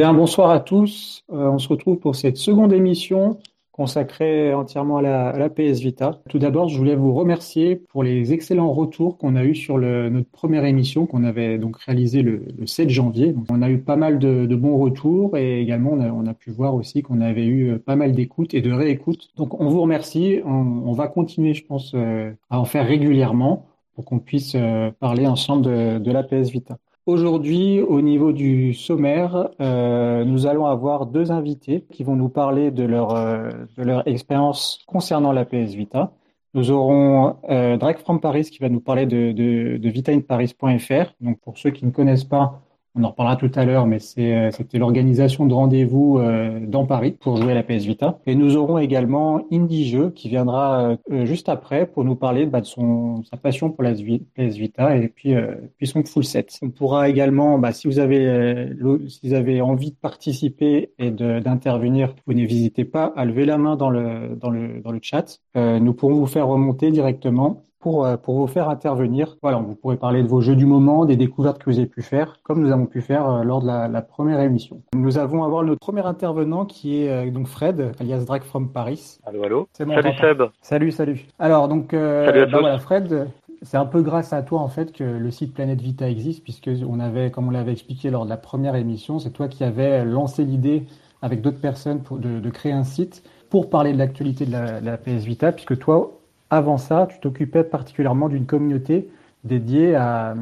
[0.00, 1.26] Bien, bonsoir à tous.
[1.30, 3.38] Euh, on se retrouve pour cette seconde émission
[3.70, 6.22] consacrée entièrement à la, PS Vita.
[6.30, 10.30] Tout d'abord, je voulais vous remercier pour les excellents retours qu'on a eus sur notre
[10.30, 13.34] première émission qu'on avait donc réalisée le, 7 janvier.
[13.50, 17.02] on a eu pas mal de, bons retours et également on a, pu voir aussi
[17.02, 19.28] qu'on avait eu pas mal d'écoutes et de réécoutes.
[19.36, 20.40] Donc on vous remercie.
[20.46, 25.26] On, va continuer, je pense, euh, à en faire régulièrement pour qu'on puisse euh, parler
[25.26, 26.78] ensemble de la PS Vita.
[27.06, 32.70] Aujourd'hui, au niveau du sommaire, euh, nous allons avoir deux invités qui vont nous parler
[32.70, 36.12] de leur, euh, de leur expérience concernant la PS Vita.
[36.52, 41.14] Nous aurons euh, Drake from Paris qui va nous parler de, de, de vitainparis.fr.
[41.20, 42.60] Donc pour ceux qui ne connaissent pas,
[42.94, 47.12] on en reparlera tout à l'heure, mais euh, c'était l'organisation de rendez-vous euh, dans Paris
[47.12, 48.18] pour jouer à la PS Vita.
[48.26, 52.60] Et nous aurons également Indie Jeux qui viendra euh, juste après pour nous parler bah,
[52.60, 55.34] de son, sa passion pour la PS Vita et puis,
[55.78, 56.58] puis son full set.
[56.62, 58.70] On pourra également, bah, si, vous avez,
[59.08, 63.76] si vous avez envie de participer et d'intervenir, vous n'hésitez pas à lever la main
[63.76, 65.40] dans le, dans le, dans le chat.
[65.54, 69.36] nous pourrons vous faire remonter directement pour, euh, pour vous faire intervenir.
[69.42, 72.02] Voilà, vous pourrez parler de vos jeux du moment, des découvertes que vous avez pu
[72.02, 74.82] faire, comme nous avons pu faire euh, lors de la, la première émission.
[74.94, 79.18] Nous allons avoir notre premier intervenant qui est euh, donc Fred, alias Drag from Paris.
[79.26, 79.68] Allô, allô.
[79.72, 80.42] salut Seb.
[80.60, 81.26] Salut, salut.
[81.38, 83.28] Alors donc, euh, bah voilà, Fred,
[83.62, 86.70] c'est un peu grâce à toi en fait que le site Planète Vita existe, puisque
[86.88, 90.04] on avait, comme on l'avait expliqué lors de la première émission, c'est toi qui avais
[90.04, 90.84] lancé l'idée
[91.22, 94.80] avec d'autres personnes pour, de, de, créer un site pour parler de l'actualité de la,
[94.80, 96.19] de la PS Vita, puisque toi,
[96.50, 99.08] avant ça, tu t'occupais particulièrement d'une communauté
[99.44, 100.34] dédiée à,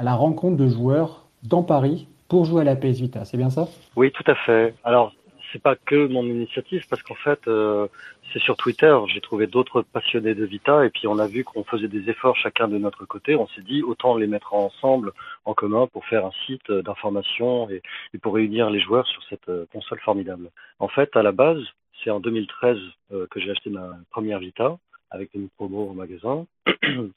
[0.00, 3.24] la rencontre de joueurs dans Paris pour jouer à la PS Vita.
[3.24, 3.68] C'est bien ça?
[3.96, 4.74] Oui, tout à fait.
[4.84, 5.12] Alors,
[5.52, 7.86] c'est pas que mon initiative parce qu'en fait, euh,
[8.32, 8.96] c'est sur Twitter.
[9.12, 12.36] J'ai trouvé d'autres passionnés de Vita et puis on a vu qu'on faisait des efforts
[12.36, 13.34] chacun de notre côté.
[13.34, 15.12] On s'est dit autant les mettre ensemble
[15.44, 17.82] en commun pour faire un site d'information et,
[18.22, 20.50] pour réunir les joueurs sur cette euh, console formidable.
[20.78, 21.62] En fait, à la base,
[22.02, 22.78] c'est en 2013
[23.12, 24.78] euh, que j'ai acheté ma première Vita
[25.10, 26.46] avec une promo au magasin.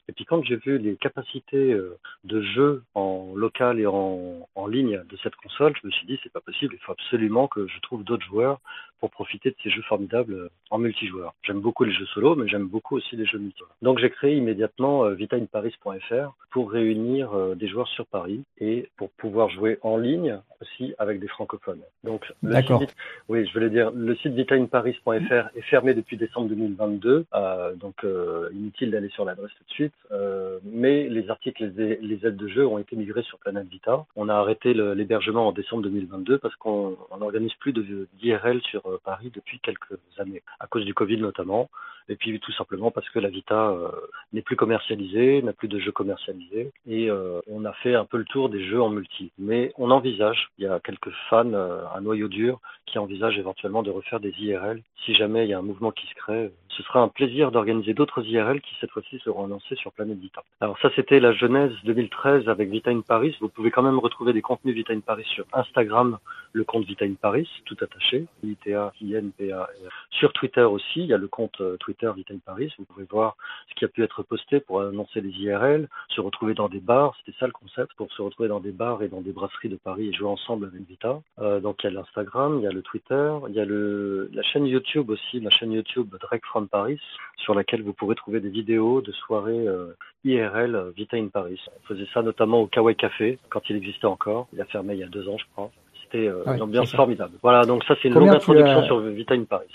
[0.08, 4.66] Et puis quand j'ai vu les capacités euh, de jeu en local et en, en,
[4.66, 7.66] ligne de cette console, je me suis dit c'est pas possible, il faut absolument que
[7.66, 8.60] je trouve d'autres joueurs
[8.98, 11.34] pour profiter de ces jeux formidables euh, en multijoueur.
[11.42, 13.74] J'aime beaucoup les jeux solo, mais j'aime beaucoup aussi les jeux multijoueurs.
[13.82, 19.50] Donc j'ai créé immédiatement euh, vitainparis.fr pour réunir des joueurs sur Paris et pour pouvoir
[19.50, 21.82] jouer en ligne aussi avec des francophones.
[22.02, 22.96] Donc le site,
[23.28, 28.06] oui, je voulais dire, le site vitainparis.fr est fermé depuis décembre 2022, euh, donc
[28.52, 29.94] inutile d'aller sur la tout de suite.
[30.12, 34.04] Euh, mais les articles et les, aides de jeu ont été migrés sur Planète Vita.
[34.16, 39.30] On a arrêté l'hébergement en décembre 2022 parce qu'on n'organise plus d'IRL sur euh, Paris
[39.34, 41.68] depuis quelques années, à cause du Covid notamment.
[42.08, 43.90] Et puis tout simplement parce que la Vita euh,
[44.32, 46.70] n'est plus commercialisée, n'a plus de jeux commercialisés.
[46.88, 47.10] Et
[47.48, 49.32] on a fait un peu le tour des jeux en multi.
[49.38, 53.90] Mais on envisage, il y a quelques fans, un noyau dur, qui envisagent éventuellement de
[53.90, 57.00] refaire des IRL si jamais il y a un mouvement qui se crée ce sera
[57.00, 60.42] un plaisir d'organiser d'autres IRL qui cette fois-ci seront lancés sur Planète Vita.
[60.60, 63.36] Alors ça c'était la genèse 2013 avec Vita in Paris.
[63.40, 66.18] Vous pouvez quand même retrouver des contenus Vita in Paris sur Instagram,
[66.52, 69.68] le compte Vita in Paris, tout attaché, ITA, INPA.
[70.10, 72.72] Sur Twitter aussi, il y a le compte euh, Twitter Vita in Paris.
[72.78, 73.36] Vous pouvez voir
[73.68, 77.14] ce qui a pu être posté pour annoncer les IRL, se retrouver dans des bars,
[77.18, 79.76] c'était ça le concept, pour se retrouver dans des bars et dans des brasseries de
[79.76, 81.20] Paris et jouer ensemble avec Vita.
[81.40, 84.42] Euh, donc il y a l'Instagram, il y a le Twitter, il y a la
[84.42, 87.00] chaîne YouTube aussi, ma chaîne YouTube Drake from Paris,
[87.36, 91.60] sur laquelle vous pourrez trouver des vidéos de soirées euh, IRL Vita in Paris.
[91.76, 94.48] On faisait ça notamment au Kawaii Café, quand il existait encore.
[94.52, 95.70] Il a fermé il y a deux ans, je crois.
[96.02, 97.32] C'était euh, une ambiance formidable.
[97.42, 99.66] Voilà, donc ça c'est une longue introduction sur Vita in Paris.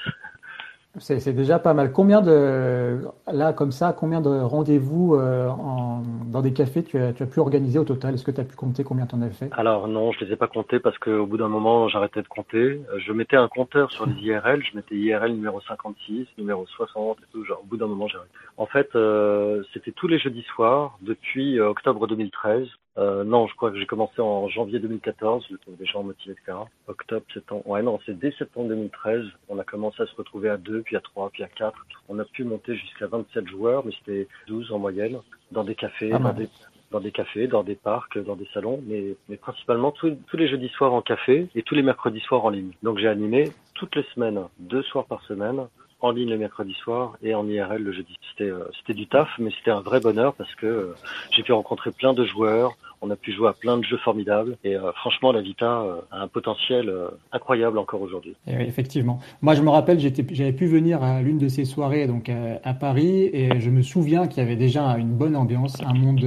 [0.99, 1.93] C'est déjà pas mal.
[1.93, 2.99] Combien de
[3.31, 5.47] là comme ça, combien de rendez-vous euh,
[6.25, 8.13] dans des cafés tu as, tu as pu organiser au total?
[8.13, 9.49] Est-ce que tu as pu compter combien tu en as fait?
[9.53, 12.81] Alors non, je les ai pas comptés parce qu'au bout d'un moment, j'arrêtais de compter.
[12.97, 17.21] Je mettais un compteur sur les IRL, je mettais IRL numéro 56, numéro 60 et
[17.31, 17.45] tout.
[17.45, 18.31] Genre, au bout d'un moment, j'arrêtais.
[18.57, 22.67] En fait, euh, c'était tous les jeudis soirs depuis euh, octobre 2013.
[22.97, 26.57] Euh, non, je crois que j'ai commencé en janvier 2014, des gens motivés, etc.
[26.87, 27.65] Octobre, septembre.
[27.65, 29.23] Ouais, non, c'est dès septembre 2013.
[29.47, 31.85] On a commencé à se retrouver à deux, puis à trois, puis à quatre.
[32.09, 35.19] On a pu monter jusqu'à 27 joueurs, mais c'était 12 en moyenne,
[35.51, 36.49] dans des cafés, dans des,
[36.91, 40.47] dans des cafés, dans des parcs, dans des salons, mais, mais principalement tous, tous les
[40.47, 42.71] jeudis soirs en café et tous les mercredis soirs en ligne.
[42.83, 45.67] Donc j'ai animé toutes les semaines, deux soirs par semaine,
[46.01, 48.17] en ligne le mercredi soir et en IRL le jeudi.
[48.31, 50.93] C'était c'était du taf, mais c'était un vrai bonheur parce que
[51.31, 52.77] j'ai pu rencontrer plein de joueurs.
[53.03, 56.27] On a pu jouer à plein de jeux formidables et franchement la Vita a un
[56.27, 56.93] potentiel
[57.31, 58.35] incroyable encore aujourd'hui.
[58.45, 59.19] Oui, effectivement.
[59.41, 63.27] Moi je me rappelle, j'avais pu venir à l'une de ces soirées donc à, Paris
[63.33, 66.23] et je me souviens qu'il y avait déjà une bonne ambiance, un monde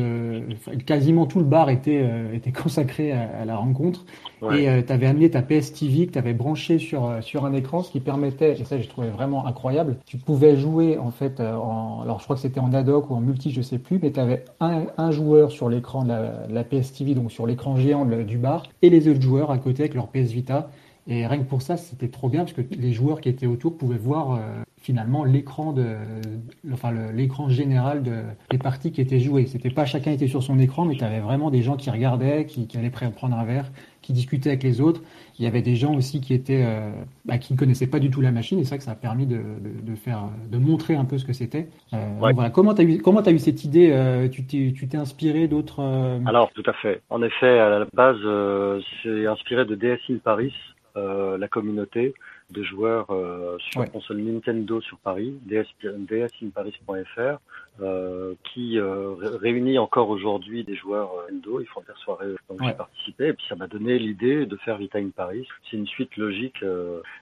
[0.85, 4.05] quasiment tout le bar était était consacré à, la rencontre
[4.53, 7.83] et tu avais amené ta PS TV que tu avais branché sur sur un écran,
[7.83, 9.64] ce qui permettait, et ça j'ai trouvé vraiment incroyable,
[10.07, 13.11] tu pouvais jouer en fait, euh, en, alors je crois que c'était en ad hoc
[13.11, 16.47] ou en multi, je sais plus, mais tu avais un, joueur sur l'écran de la,
[16.49, 19.83] la, PS TV, donc sur l'écran géant du bar, et les autres joueurs à côté
[19.83, 20.71] avec leur PS Vita.
[21.07, 23.77] Et rien que pour ça, c'était trop bien parce que les joueurs qui étaient autour
[23.77, 24.39] pouvaient voir euh,
[24.85, 25.97] finalement l'écran de,
[26.71, 28.17] enfin l'écran général de,
[28.51, 29.47] des parties qui étaient jouées.
[29.47, 32.45] C'était pas chacun était sur son écran, mais tu avais vraiment des gens qui regardaient,
[32.45, 33.71] qui, qui allaient prendre un verre,
[34.03, 35.01] qui discutaient avec les autres.
[35.39, 36.91] Il y avait des gens aussi qui étaient, euh,
[37.25, 38.95] bah, qui ne connaissaient pas du tout la machine, et c'est vrai que ça a
[38.95, 41.67] permis de, de, de, faire, de montrer un peu ce que c'était.
[41.95, 42.51] Euh, voilà.
[42.51, 45.49] Comment tu as eu, comment as eu cette idée euh, Tu t'es, tu t'es inspiré
[45.49, 45.81] d'autres
[46.27, 47.01] Alors tout à fait.
[47.09, 48.19] En effet, à la base,
[49.03, 50.53] c'est inspiré de DS in Paris
[50.97, 52.15] euh, la communauté
[52.51, 57.39] de joueurs euh, sur console Nintendo sur Paris, dsinparis.fr,
[57.81, 61.61] euh, qui euh, réunit encore aujourd'hui des joueurs Nintendo.
[61.61, 64.77] Ils font des soirées donc j'ai participé et puis ça m'a donné l'idée de faire
[64.77, 65.47] Vita in Paris.
[65.71, 66.65] C'est une suite logique.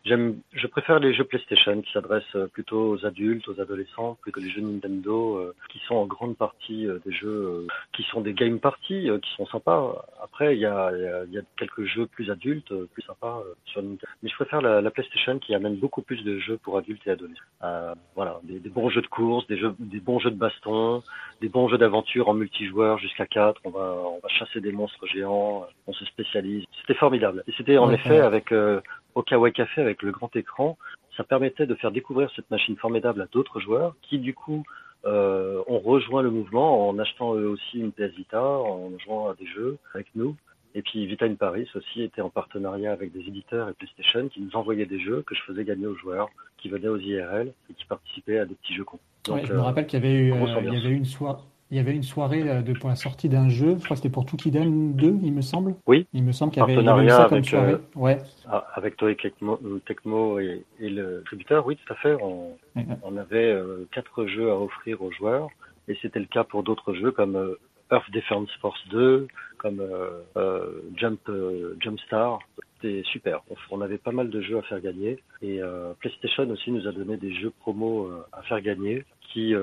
[0.05, 4.41] J'aime, je préfère les jeux PlayStation qui s'adressent plutôt aux adultes, aux adolescents, plus que
[4.41, 9.09] les jeux Nintendo qui sont en grande partie des jeux qui sont des game parties
[9.23, 10.05] qui sont sympas.
[10.23, 14.07] Après, il y a, y, y a, quelques jeux plus adultes, plus sympas sur Nintendo.
[14.23, 17.11] Mais je préfère la, la PlayStation qui amène beaucoup plus de jeux pour adultes et
[17.11, 17.43] adolescents.
[17.65, 21.03] Euh, voilà, des, des, bons jeux de course, des, jeux, des bons jeux de baston,
[21.41, 23.61] des bons jeux d'aventure en multijoueur jusqu'à 4.
[23.65, 26.65] On va, on va chasser des monstres géants, on se spécialise.
[26.81, 27.43] C'était formidable.
[27.49, 28.81] Et c'était en effet avec euh,
[29.15, 30.77] Okawa Café, avec le grand écran,
[31.17, 34.65] ça permettait de faire découvrir cette machine formidable à d'autres joueurs qui du coup
[35.05, 39.35] euh, ont rejoint le mouvement en achetant eux aussi une PS Vita, en jouant à
[39.35, 40.37] des jeux avec nous.
[40.75, 44.41] Et puis Vita in Paris aussi était en partenariat avec des éditeurs et PlayStation qui
[44.41, 47.75] nous envoyaient des jeux que je faisais gagner aux joueurs qui venaient aux IRL et
[47.75, 49.01] qui participaient à des petits jeux cons.
[49.25, 51.43] Donc, je me rappelle qu'il y avait eu, euh, il y avait une soirée.
[51.71, 54.03] Il y avait une soirée euh, de, pour la sortie d'un jeu, je crois que
[54.03, 55.75] c'était pour Tukiden 2, il me semble.
[55.87, 56.07] Oui.
[56.13, 57.73] Il me semble qu'il y avait, eu ça comme soirée.
[57.73, 58.19] Euh, ouais.
[58.47, 62.15] Ah, avec Toei Tecmo, et, et, le distributeur, oui, tout à fait.
[62.21, 62.57] On,
[63.03, 63.57] on avait
[63.91, 65.49] quatre jeux à offrir aux joueurs
[65.89, 67.57] et c'était le cas pour d'autres jeux comme
[67.91, 69.29] Earth Defense Force 2,
[69.63, 72.41] comme euh, euh, Jump euh, Jumpstar.
[72.81, 73.43] C'était super.
[73.71, 75.61] On, avait pas mal de jeux à faire gagner et
[76.01, 79.55] PlayStation aussi nous a donné des jeux promo à faire gagner qui,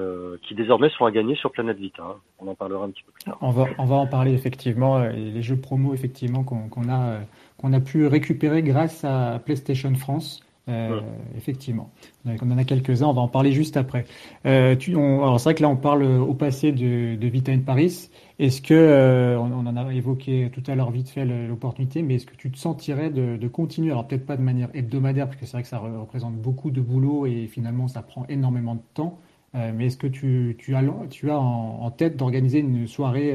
[0.47, 2.01] qui désormais sont à gagner sur Planète Vita.
[2.01, 2.15] Hein.
[2.39, 3.29] On en parlera un petit peu plus.
[3.41, 4.99] On va, on va en parler effectivement.
[4.99, 7.19] Les jeux promo effectivement qu'on a,
[7.57, 10.41] qu'on a pu récupérer grâce à PlayStation France.
[10.69, 11.01] Euh,
[11.36, 11.89] effectivement.
[12.25, 14.06] On en a quelques-uns, on va en parler juste après.
[14.45, 17.51] Euh, tu, on, alors c'est vrai que là on parle au passé de, de Vita
[17.51, 18.10] in Paris.
[18.38, 22.16] Est-ce que, euh, on, on, en a évoqué tout à l'heure vite fait l'opportunité, mais
[22.16, 25.38] est-ce que tu te sentirais de, de continuer, alors peut-être pas de manière hebdomadaire, parce
[25.38, 28.81] que c'est vrai que ça représente beaucoup de boulot et finalement ça prend énormément de
[28.94, 29.18] temps,
[29.54, 33.33] mais est-ce que tu, tu, as, tu as en, en tête d'organiser une soirée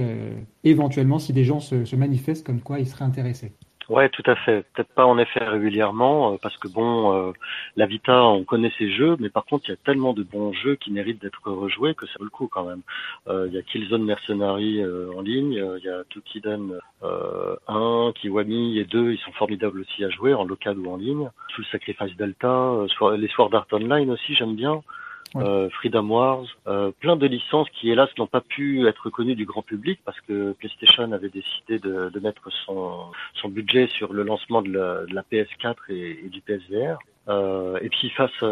[0.63, 3.53] éventuellement si des gens se, se manifestent comme quoi ils seraient intéressés?
[3.91, 4.65] Ouais, tout à fait.
[4.73, 7.33] Peut-être pas en effet régulièrement, euh, parce que bon, euh,
[7.76, 10.53] la Vita, on connaît ses jeux, mais par contre, il y a tellement de bons
[10.55, 12.81] jeux qui méritent d'être rejoués que ça vaut le coup quand même.
[13.29, 14.83] Euh, il y a Killzone Mercenary
[15.14, 20.09] en ligne, il y a Tukiden 1, Kiwami et 2, ils sont formidables aussi à
[20.09, 21.29] jouer en local ou en ligne.
[21.55, 22.73] Full Sacrifice Delta,
[23.19, 24.83] les Sword Art Online aussi, j'aime bien
[25.37, 29.45] euh, Freedom Wars, euh, plein de licences qui hélas n'ont pas pu être connues du
[29.45, 34.23] grand public parce que PlayStation avait décidé de, de mettre son, son budget sur le
[34.23, 36.99] lancement de la, de la PS4 et, du PSVR.
[37.29, 38.43] Euh, et puis face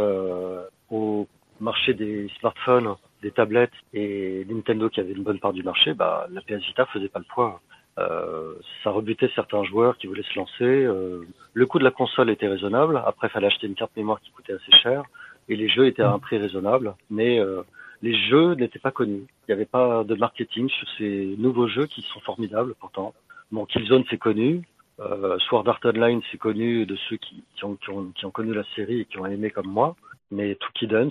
[0.91, 1.29] au
[1.61, 6.27] marché des smartphones, des tablettes et Nintendo qui avait une bonne part du marché, bah,
[6.31, 7.61] la PS Vita faisait pas le poids.
[7.99, 10.65] Euh, ça rebutait certains joueurs qui voulaient se lancer.
[10.65, 13.03] Euh, le coût de la console était raisonnable.
[13.05, 15.05] Après, fallait acheter une carte mémoire qui coûtait assez cher
[15.49, 17.63] et les jeux étaient à un prix raisonnable, mais euh,
[18.03, 19.27] les jeux n'étaient pas connus.
[19.27, 23.15] Il n'y avait pas de marketing sur ces nouveaux jeux qui sont formidables pourtant.
[23.51, 24.63] Bon, Killzone c'est connu,
[25.01, 28.31] euh, Sword Art Online c'est connu de ceux qui, qui, ont, qui, ont, qui, ont,
[28.31, 29.95] connu la série et qui ont aimé comme moi,
[30.31, 31.11] mais Tukiden,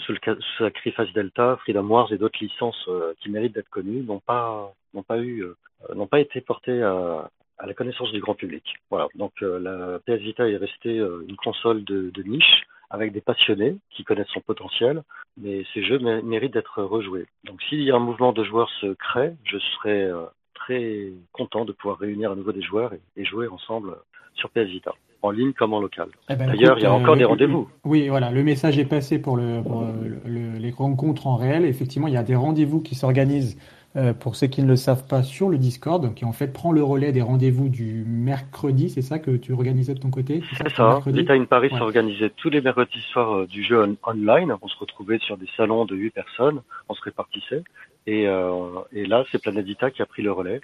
[0.57, 5.03] Sacrifice Delta, Freedom Wars et d'autres licences euh, qui méritent d'être connues n'ont pas n'ont
[5.03, 5.55] pas eu euh,
[5.95, 8.63] n'ont pas été portées à, à, la connaissance du grand public.
[8.89, 13.21] Voilà, donc euh, la PS Vita est restée une console de, de niche avec des
[13.21, 15.01] passionnés qui connaissent son potentiel,
[15.37, 17.25] mais ces jeux méritent d'être rejoués.
[17.45, 21.65] Donc s'il y a un mouvement de joueurs se crée, je serais euh, très content
[21.65, 23.95] de pouvoir réunir à nouveau des joueurs et, jouer ensemble
[24.33, 24.93] sur PS Vita.
[25.21, 26.09] en ligne comme en local.
[26.29, 27.69] Eh ben, D'ailleurs, il y a encore des rendez-vous.
[27.85, 31.65] Oui, voilà, le message est passé pour, le, pour le, les rencontres en réel.
[31.65, 33.57] Effectivement, il y a des rendez-vous qui s'organisent
[33.97, 36.71] euh, pour ceux qui ne le savent pas, sur le Discord, qui en fait prend
[36.71, 40.41] le relais des rendez-vous du mercredi, c'est ça que tu organisais de ton côté?
[40.57, 44.67] C'est ça, l'État in Paris s'organisait tous les mercredis soirs euh, du jeu online, on
[44.67, 47.63] se retrouvait sur des salons de 8 personnes, on se répartissait,
[48.07, 50.61] et, euh, et là c'est Planet Vita qui a pris le relais.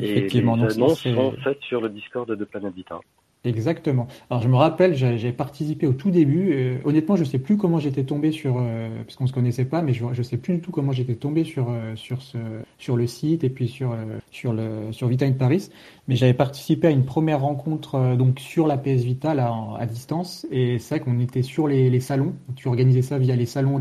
[0.00, 2.98] Et les annonces sont faites sur le Discord de Planet Vita.
[3.44, 4.06] Exactement.
[4.28, 6.52] Alors je me rappelle, j'ai participé au tout début.
[6.52, 9.80] Euh, honnêtement, je sais plus comment j'étais tombé sur, euh, parce qu'on se connaissait pas,
[9.80, 12.36] mais je, je sais plus du tout comment j'étais tombé sur euh, sur ce
[12.76, 13.96] sur le site et puis sur
[14.30, 15.70] sur le sur Vita in Paris.
[16.06, 20.78] Mais j'avais participé à une première rencontre donc sur la PS Vita à distance et
[20.78, 22.34] c'est vrai qu'on était sur les, les, salons.
[22.56, 23.80] Tu organisais ça via les salons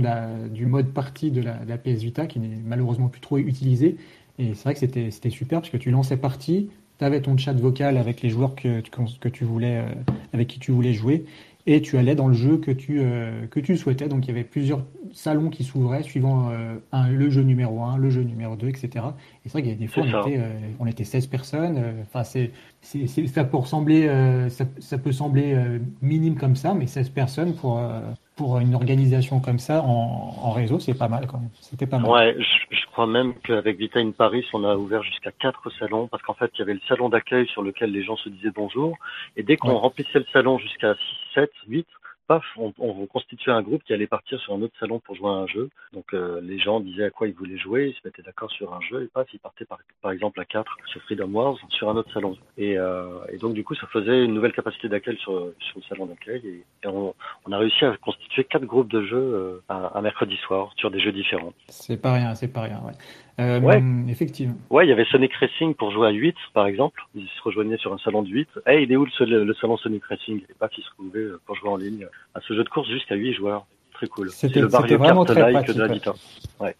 [0.54, 3.98] du mode partie de la, PS Vita qui n'est malheureusement plus trop utilisé.
[4.38, 7.53] Et c'est vrai que c'était super parce que tu lançais partie, tu avais ton chat
[7.53, 11.25] vocal avec les joueurs que, que tu voulais, euh, avec qui tu voulais jouer,
[11.65, 14.10] et tu allais dans le jeu que tu, euh, que tu souhaitais.
[14.10, 17.98] Donc il y avait plusieurs salons qui s'ouvraient suivant euh, un, le jeu numéro 1,
[17.98, 18.89] le jeu numéro 2, etc.
[18.94, 19.00] Et
[19.46, 20.41] c'est vrai qu'il y a des fois, on était,
[20.79, 21.82] on était, 16 personnes.
[22.01, 22.51] Enfin, c'est,
[22.82, 24.08] ça, peut ressembler,
[24.50, 25.58] ça, ça, peut sembler
[26.01, 27.82] minime comme ça, mais 16 personnes pour,
[28.39, 31.50] pour une organisation comme ça en, en réseau, c'est pas mal quand même.
[31.60, 32.10] C'était pas mal.
[32.10, 32.38] Ouais,
[33.00, 36.51] crois même qu'avec Vita in Paris, on a ouvert jusqu'à quatre salons parce qu'en fait,
[36.55, 38.98] il y avait le salon d'accueil sur lequel les gens se disaient bonjour.
[39.38, 41.00] Et dès qu'on remplissait le salon jusqu'à 6,
[41.36, 41.88] 7, 8,
[42.29, 45.29] paf, on, on, constituait un groupe qui allait partir sur un autre salon pour jouer
[45.29, 45.69] à un jeu.
[45.93, 48.71] Donc euh, les gens disaient à quoi ils voulaient jouer, ils se mettaient d'accord sur
[48.71, 51.89] un jeu et paf, ils partaient par, par exemple à 4 sur Freedom Wars sur
[51.89, 52.38] un autre salon.
[52.57, 55.83] Et, euh, et donc du coup, ça faisait une nouvelle capacité d'accueil sur, sur le
[55.89, 57.13] salon d'accueil et, on,
[57.51, 61.12] a réussi à constituer quatre groupes de jeux euh, un, mercredi soir sur des jeux
[61.12, 61.53] différents.
[61.67, 62.79] C'est pas rien, c'est pas rien.
[62.86, 62.93] Ouais.
[63.39, 63.81] Euh, ouais.
[64.10, 64.55] Effectivement.
[64.69, 67.01] Ouais, il y avait Sonic Racing pour jouer à 8, par exemple.
[67.15, 68.50] Ils se rejoignaient sur un salon de 8.
[68.67, 70.41] Eh, hey, il est où le, le, salon Sonic Racing?
[70.50, 72.05] Et pas qu'ils se retrouvaient euh, pour jouer en ligne
[72.36, 73.65] à ce jeu de course jusqu'à 8 joueurs.
[73.93, 74.29] Très cool.
[74.29, 76.10] C'était vraiment très pratique.
[76.60, 76.75] Ouais.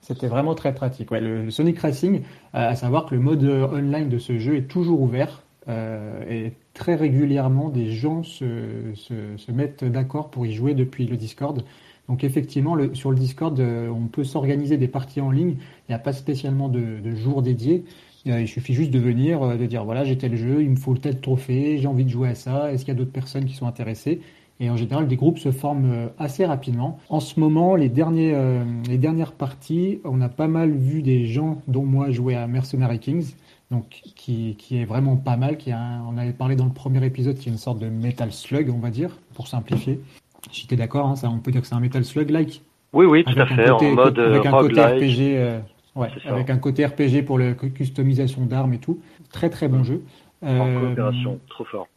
[0.00, 1.10] C'était vraiment très pratique.
[1.10, 4.68] Ouais, le, Sonic Racing, à savoir que le mode euh, online de ce jeu est
[4.68, 5.42] toujours ouvert.
[5.68, 11.06] Euh, et très régulièrement, des gens se, se, se mettent d'accord pour y jouer depuis
[11.06, 11.62] le Discord.
[12.10, 15.54] Donc effectivement, sur le Discord, euh, on peut s'organiser des parties en ligne.
[15.88, 17.84] Il n'y a pas spécialement de, de jours dédiés.
[18.26, 20.96] Il suffit juste de venir, euh, de dire voilà, j'ai tel jeu, il me faut
[20.96, 23.54] tel trophée, j'ai envie de jouer à ça, est-ce qu'il y a d'autres personnes qui
[23.54, 24.20] sont intéressées?
[24.58, 26.98] Et en général, des groupes se forment euh, assez rapidement.
[27.10, 28.36] En ce moment, les, derniers,
[28.88, 32.98] les dernières parties, on a pas mal vu des gens, dont moi, jouer à Mercenary
[32.98, 33.34] Kings,
[33.70, 37.06] donc qui, qui est vraiment pas mal, qui a on avait parlé dans le premier
[37.06, 40.00] épisode, qui est une sorte de Metal Slug, on va dire, pour simplifier.
[40.70, 42.62] Es d'accord, hein, on peut dire que c'est un Metal Slug-like.
[42.92, 45.60] Oui, oui, tout à fait, en mode avec un côté RPG, euh,
[45.94, 49.00] ouais, avec un côté RPG pour la customisation d'armes et tout.
[49.32, 50.02] Très très bon jeu.
[50.42, 51.88] En euh, coopération, trop fort.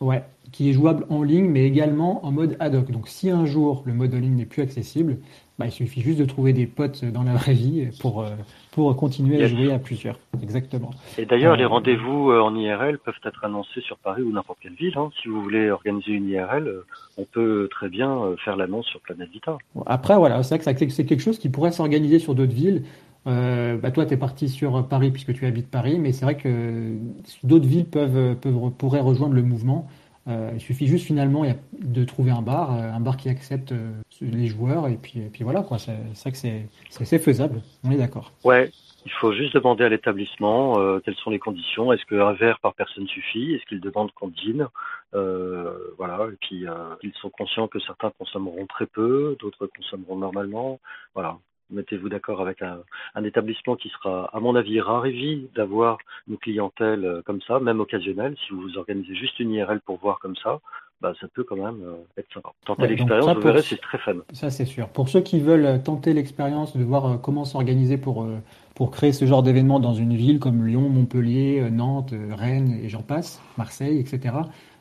[0.00, 2.90] Ouais, qui est jouable en ligne, mais également en mode ad hoc.
[2.90, 5.18] Donc si un jour le mode en ligne n'est plus accessible,
[5.60, 8.30] bah, il suffit juste de trouver des potes dans la vraie vie pour, euh,
[8.72, 10.18] pour continuer à jouer à plusieurs.
[10.42, 10.90] Exactement.
[11.18, 14.58] Et d'ailleurs, les euh, rendez-vous euh, en IRL peuvent être annoncés sur Paris ou n'importe
[14.62, 14.96] quelle ville.
[14.96, 15.10] Hein.
[15.20, 16.72] Si vous voulez organiser une IRL,
[17.18, 19.58] on peut très bien faire l'annonce sur Planète Vita.
[19.84, 22.84] Après, voilà, c'est vrai que c'est quelque chose qui pourrait s'organiser sur d'autres villes.
[23.26, 26.38] Euh, bah toi, tu es parti sur Paris puisque tu habites Paris, mais c'est vrai
[26.38, 26.96] que
[27.44, 29.88] d'autres villes peuvent, peuvent, pourraient rejoindre le mouvement.
[30.28, 33.90] Euh, il suffit juste finalement de trouver un bar, euh, un bar qui accepte euh,
[34.20, 35.64] les joueurs, et puis, voilà.
[35.78, 38.32] C'est vrai que c'est faisable, on est d'accord.
[38.44, 38.70] Ouais,
[39.06, 41.92] il faut juste demander à l'établissement quelles sont les conditions.
[41.92, 43.54] Est-ce qu'un verre par personne suffit?
[43.54, 44.68] Est-ce qu'ils demandent qu'on dîne?
[45.12, 46.28] Voilà.
[46.30, 46.66] Et puis
[47.02, 50.80] ils sont conscients que certains consommeront très peu, d'autres consommeront normalement.
[51.14, 51.38] Voilà
[51.70, 52.78] mettez-vous d'accord avec un,
[53.14, 55.98] un, établissement qui sera, à mon avis, ravi d'avoir
[56.28, 58.36] une clientèle euh, comme ça, même occasionnelle.
[58.46, 60.60] Si vous organisez juste une IRL pour voir comme ça,
[61.00, 62.52] bah, ça peut quand même euh, être sympa.
[62.66, 64.16] Tenter l'expérience, vous verrez, c'est très fun.
[64.32, 64.88] Ça, c'est sûr.
[64.88, 68.28] Pour ceux qui veulent euh, tenter l'expérience de voir comment s'organiser pour,
[68.74, 73.02] pour créer ce genre d'événement dans une ville comme Lyon, Montpellier, Nantes, Rennes et j'en
[73.02, 74.32] passe, Marseille, etc.,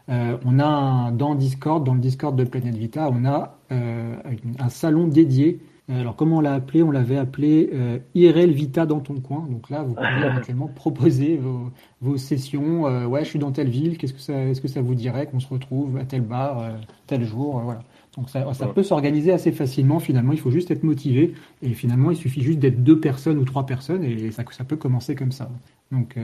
[0.10, 4.15] euh, on a un, dans Discord, dans le Discord de Planet Vita, on a euh,
[4.58, 6.84] un salon dédié alors, comment on l'a appelé?
[6.84, 9.48] On l'avait appelé euh, IRL Vita dans ton coin.
[9.50, 12.86] Donc là, vous pouvez éventuellement proposer vos, vos sessions.
[12.88, 13.98] Euh, ouais, je suis dans telle ville.
[13.98, 16.69] Qu'est-ce que ça, est-ce que ça vous dirait qu'on se retrouve à tel bar, euh,
[17.08, 17.81] tel jour Voilà.
[18.15, 20.00] Donc ça, ça peut s'organiser assez facilement.
[20.00, 21.34] Finalement, il faut juste être motivé.
[21.63, 24.75] Et finalement, il suffit juste d'être deux personnes ou trois personnes et ça, ça peut
[24.75, 25.50] commencer comme ça.
[25.91, 26.17] Donc,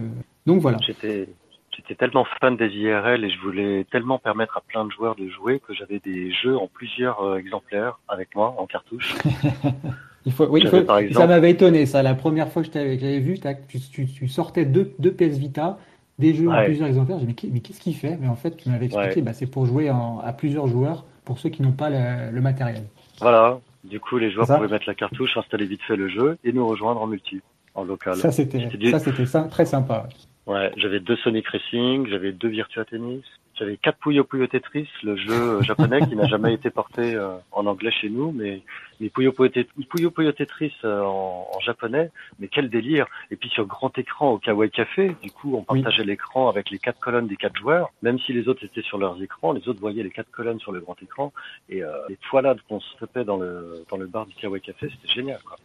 [0.45, 0.79] donc voilà.
[0.85, 1.29] J'étais
[1.75, 5.27] j'étais tellement fan des IRL et je voulais tellement permettre à plein de joueurs de
[5.29, 9.15] jouer que j'avais des jeux en plusieurs euh, exemplaires avec moi en cartouche.
[10.25, 12.03] il faut, oui, il faut, ça m'avait étonné ça.
[12.03, 15.77] La première fois que je t'avais vu, tu, tu, tu, sortais deux, deux PS Vita
[16.17, 17.19] des jeux en plusieurs exemplaires.
[17.19, 18.17] J'ai dit, mais qu'est-ce qu'il fait?
[18.19, 21.49] Mais en fait, tu m'avais expliqué, bah, c'est pour jouer à plusieurs joueurs, pour ceux
[21.49, 22.83] qui n'ont pas le, matériel.
[23.19, 23.59] Voilà.
[23.83, 26.67] Du coup, les joueurs pouvaient mettre la cartouche, installer vite fait le jeu et nous
[26.67, 27.41] rejoindre en multi,
[27.75, 28.15] en local.
[28.15, 28.67] Ça, c'était
[29.49, 30.07] très sympa.
[30.47, 33.23] Ouais, j'avais deux Sonic Racing, j'avais deux Virtua Tennis,
[33.55, 37.65] j'avais quatre Puyo Puyo Tetris, le jeu japonais qui n'a jamais été porté euh, en
[37.65, 38.61] anglais chez nous, mais
[38.99, 44.31] mais Puyo Puyo, Tetris euh, en, japonais, mais quel délire Et puis sur grand écran
[44.31, 47.91] au Kawaii Café, du coup on partageait l'écran avec les quatre colonnes des quatre joueurs,
[48.01, 50.71] même si les autres étaient sur leurs écrans, les autres voyaient les quatre colonnes sur
[50.71, 51.33] le grand écran,
[51.69, 54.89] et euh, les toilades qu'on se tapait dans le dans le bar du Kawaii Café,
[54.89, 55.39] c'était génial.
[55.43, 55.57] Quoi.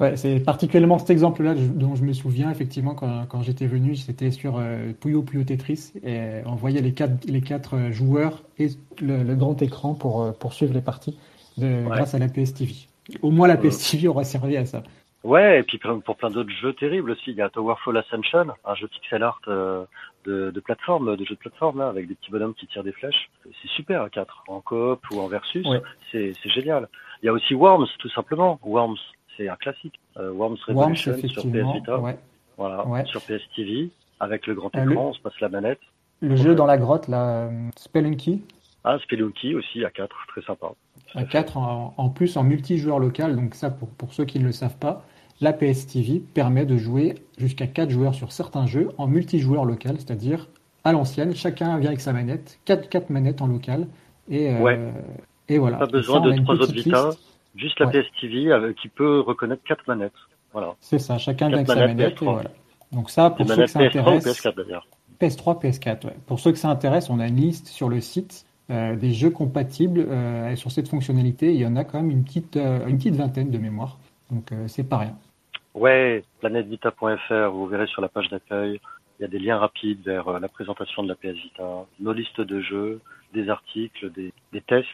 [0.00, 4.30] Ouais, c'est particulièrement cet exemple-là dont je me souviens effectivement quand, quand j'étais venu, c'était
[4.30, 8.68] sur euh, Puyo Puyo Tetris et on voyait les quatre, les quatre joueurs et
[9.00, 11.16] le, grand écran pour, euh, pour suivre les parties
[11.58, 12.74] de, grâce à la PS TV.
[13.20, 14.82] Au moins la PS TV aura servi à ça.
[15.24, 18.74] Ouais, et puis pour plein d'autres jeux terribles aussi, il y a Towerfall Ascension, un
[18.74, 19.84] jeu pixel art euh,
[20.24, 22.92] de, de plateforme, de jeu de plateforme là, avec des petits bonhommes qui tirent des
[22.92, 23.30] flèches.
[23.44, 25.66] C'est super à 4, en coop ou en versus,
[26.10, 26.88] c'est génial.
[27.22, 28.58] Il y a aussi Worms, tout simplement.
[28.64, 28.98] Worms,
[29.36, 29.98] c'est un classique.
[30.16, 32.00] Euh, Worms Revolution sur PS Vita.
[32.58, 33.90] Voilà, sur PS TV,
[34.20, 35.80] avec le grand euh, écran, on se passe la manette.
[36.20, 38.42] Le jeu dans la grotte, là, euh, Spelunky.
[38.84, 40.72] Ah, Spelunky aussi, à 4, très sympa.
[41.14, 44.52] À 4, en, plus en multijoueur local, donc ça, pour, pour ceux qui ne le
[44.52, 45.04] savent pas,
[45.40, 49.96] la PS TV permet de jouer jusqu'à 4 joueurs sur certains jeux en multijoueur local,
[49.98, 50.48] c'est-à-dire
[50.84, 53.86] à, l'ancienne, chacun vient avec sa manette, 4, 4 manettes en local,
[54.28, 54.52] et,
[55.48, 55.78] et voilà.
[55.78, 57.10] Pas besoin de trois autres Vita.
[57.54, 60.12] Juste la PS TV euh, qui peut reconnaître quatre manettes.
[60.52, 60.74] Voilà.
[60.80, 62.22] C'est ça, chacun vient avec sa manette.
[62.22, 62.50] Et voilà.
[62.92, 64.24] Donc ça, pour ceux que ça intéresse.
[64.24, 64.86] PS3 d'ailleurs.
[65.20, 66.16] PS3, PS4, ouais.
[66.26, 69.30] Pour ceux que ça intéresse, on a une liste sur le site euh, des jeux
[69.30, 71.52] compatibles euh, sur cette fonctionnalité.
[71.52, 73.98] Il y en a quand même une petite, euh, une petite vingtaine de mémoire.
[74.30, 75.16] Donc c'est pas rien.
[75.74, 78.80] Ouais, planetvita.fr, vous verrez sur la page d'accueil,
[79.18, 82.40] il y a des liens rapides vers la présentation de la PS Vita, nos listes
[82.40, 83.00] de jeux,
[83.34, 84.88] des articles, des, des tests.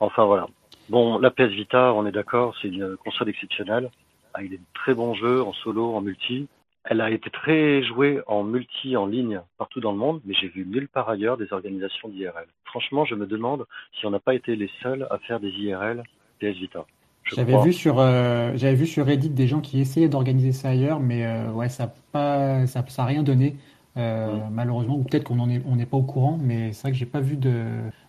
[0.00, 0.48] Enfin voilà,
[0.90, 3.90] Bon, la PS Vita, on est d'accord, c'est une console exceptionnelle,
[4.34, 6.48] avec des très bons jeux en solo, en multi.
[6.84, 10.48] Elle a été très jouée en multi, en ligne, partout dans le monde, mais j'ai
[10.48, 12.46] vu nulle part ailleurs des organisations d'IRL.
[12.64, 13.66] Franchement, je me demande
[13.98, 16.02] si on n'a pas été les seuls à faire des IRL
[16.40, 16.86] PS Vita.
[17.24, 21.00] J'avais vu sur euh, j'avais vu sur Reddit des gens qui essayaient d'organiser ça ailleurs,
[21.00, 23.56] mais euh, ouais, ça n'a ça, rien donné.
[24.00, 26.98] Euh, malheureusement, ou peut-être qu'on n'est on n'est pas au courant, mais c'est vrai que
[26.98, 27.64] j'ai pas vu de,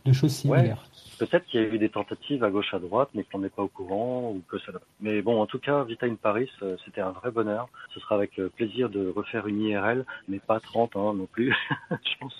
[0.06, 0.84] de choses similaires.
[1.20, 3.62] Peut-être qu'il y a eu des tentatives à gauche à droite, mais qu'on n'est pas
[3.62, 4.72] au courant ou que ça.
[5.02, 7.70] Mais bon, en tout cas, Vita in Paris, euh, c'était un vrai bonheur.
[7.94, 11.56] Ce sera avec euh, plaisir de refaire une IRL, mais pas 30 hein, non plus.
[11.92, 12.36] Je pense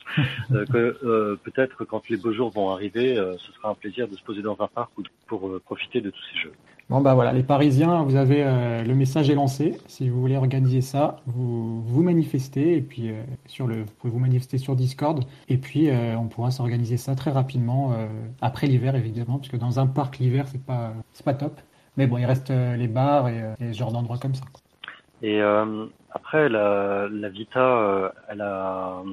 [0.52, 4.24] euh, que peut-être quand les beaux jours vont arriver, ce sera un plaisir de se
[4.24, 4.92] poser dans un parc
[5.28, 6.54] pour profiter de tous ces jeux.
[6.92, 8.44] Bon bah voilà, les Parisiens, vous avez
[8.86, 9.80] le message est lancé.
[9.88, 13.12] Si vous voulez organiser ça, vous vous manifestez et puis
[13.48, 17.32] sur le, vous pouvez vous manifester sur Discord et puis on pourra s'organiser ça très
[17.32, 17.96] rapidement
[18.42, 21.62] après l'hiver évidemment, parce que dans un parc l'hiver c'est pas c'est pas top.
[21.98, 24.46] Mais bon, il reste euh, les bars et, euh, ce genre d'endroits comme ça.
[25.22, 29.04] Et euh, après, la, Vita, elle a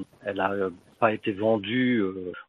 [0.99, 2.03] pas été vendue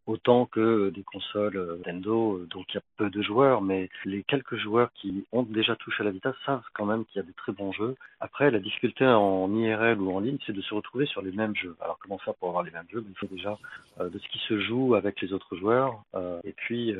[0.06, 4.56] autant que des consoles Nintendo, donc il y a peu de joueurs, mais les quelques
[4.56, 7.32] joueurs qui ont déjà touché à la Vita savent quand même qu'il y a des
[7.32, 7.94] très bons jeux.
[8.20, 11.54] Après, la difficulté en IRL ou en ligne, c'est de se retrouver sur les mêmes
[11.54, 11.76] jeux.
[11.80, 13.00] Alors comment faire pour avoir les mêmes jeux?
[13.00, 13.58] Ben, Il faut déjà
[14.00, 16.02] de ce qui se joue avec les autres joueurs,
[16.44, 16.94] et puis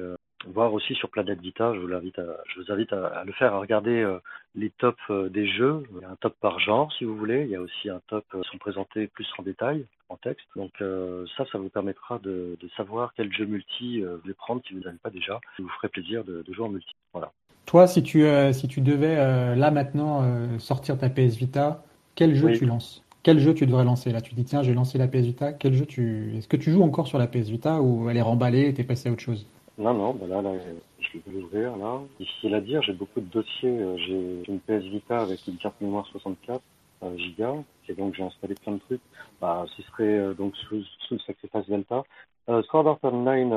[0.46, 1.72] voir aussi sur Planète Vita.
[1.74, 4.18] Je vous invite à, je vous invite à, le faire, à regarder euh,
[4.54, 5.82] les tops euh, des jeux.
[5.94, 7.42] Il y a un top par genre, si vous voulez.
[7.42, 10.46] Il y a aussi un top euh, qui sont présentés plus en détail, en texte.
[10.56, 10.72] Donc
[11.36, 14.80] ça, ça vous permettra de, de savoir quel jeu multi vous voulez prendre si vous
[14.80, 15.40] n'avez pas déjà.
[15.56, 16.94] Ça vous ferait plaisir de, de, jouer en multi.
[17.12, 17.32] Voilà.
[17.66, 21.84] Toi, si tu, si tu devais là maintenant sortir ta PS Vita,
[22.16, 23.04] quel jeu tu lances?
[23.22, 24.10] Quel jeu tu devrais lancer?
[24.10, 25.52] Là Tu dis tiens, j'ai lancé la PS Vita.
[25.52, 28.22] Quel jeu tu Est-ce que tu joues encore sur la PS Vita ou elle est
[28.22, 29.46] remballée et t'es passé à autre chose?
[29.80, 30.52] Non, non, bah là, là,
[31.00, 32.02] je vais l'ouvrir, là.
[32.18, 33.70] Difficile à dire, j'ai beaucoup de dossiers.
[33.70, 36.62] Euh, j'ai une PS Vita avec une carte mémoire 64
[37.02, 39.00] euh, Go, et donc j'ai installé plein de trucs.
[39.40, 42.02] Bah, ce serait euh, donc sous, sous le Sacrifice Delta.
[42.48, 43.50] Euh, Sword Art Online,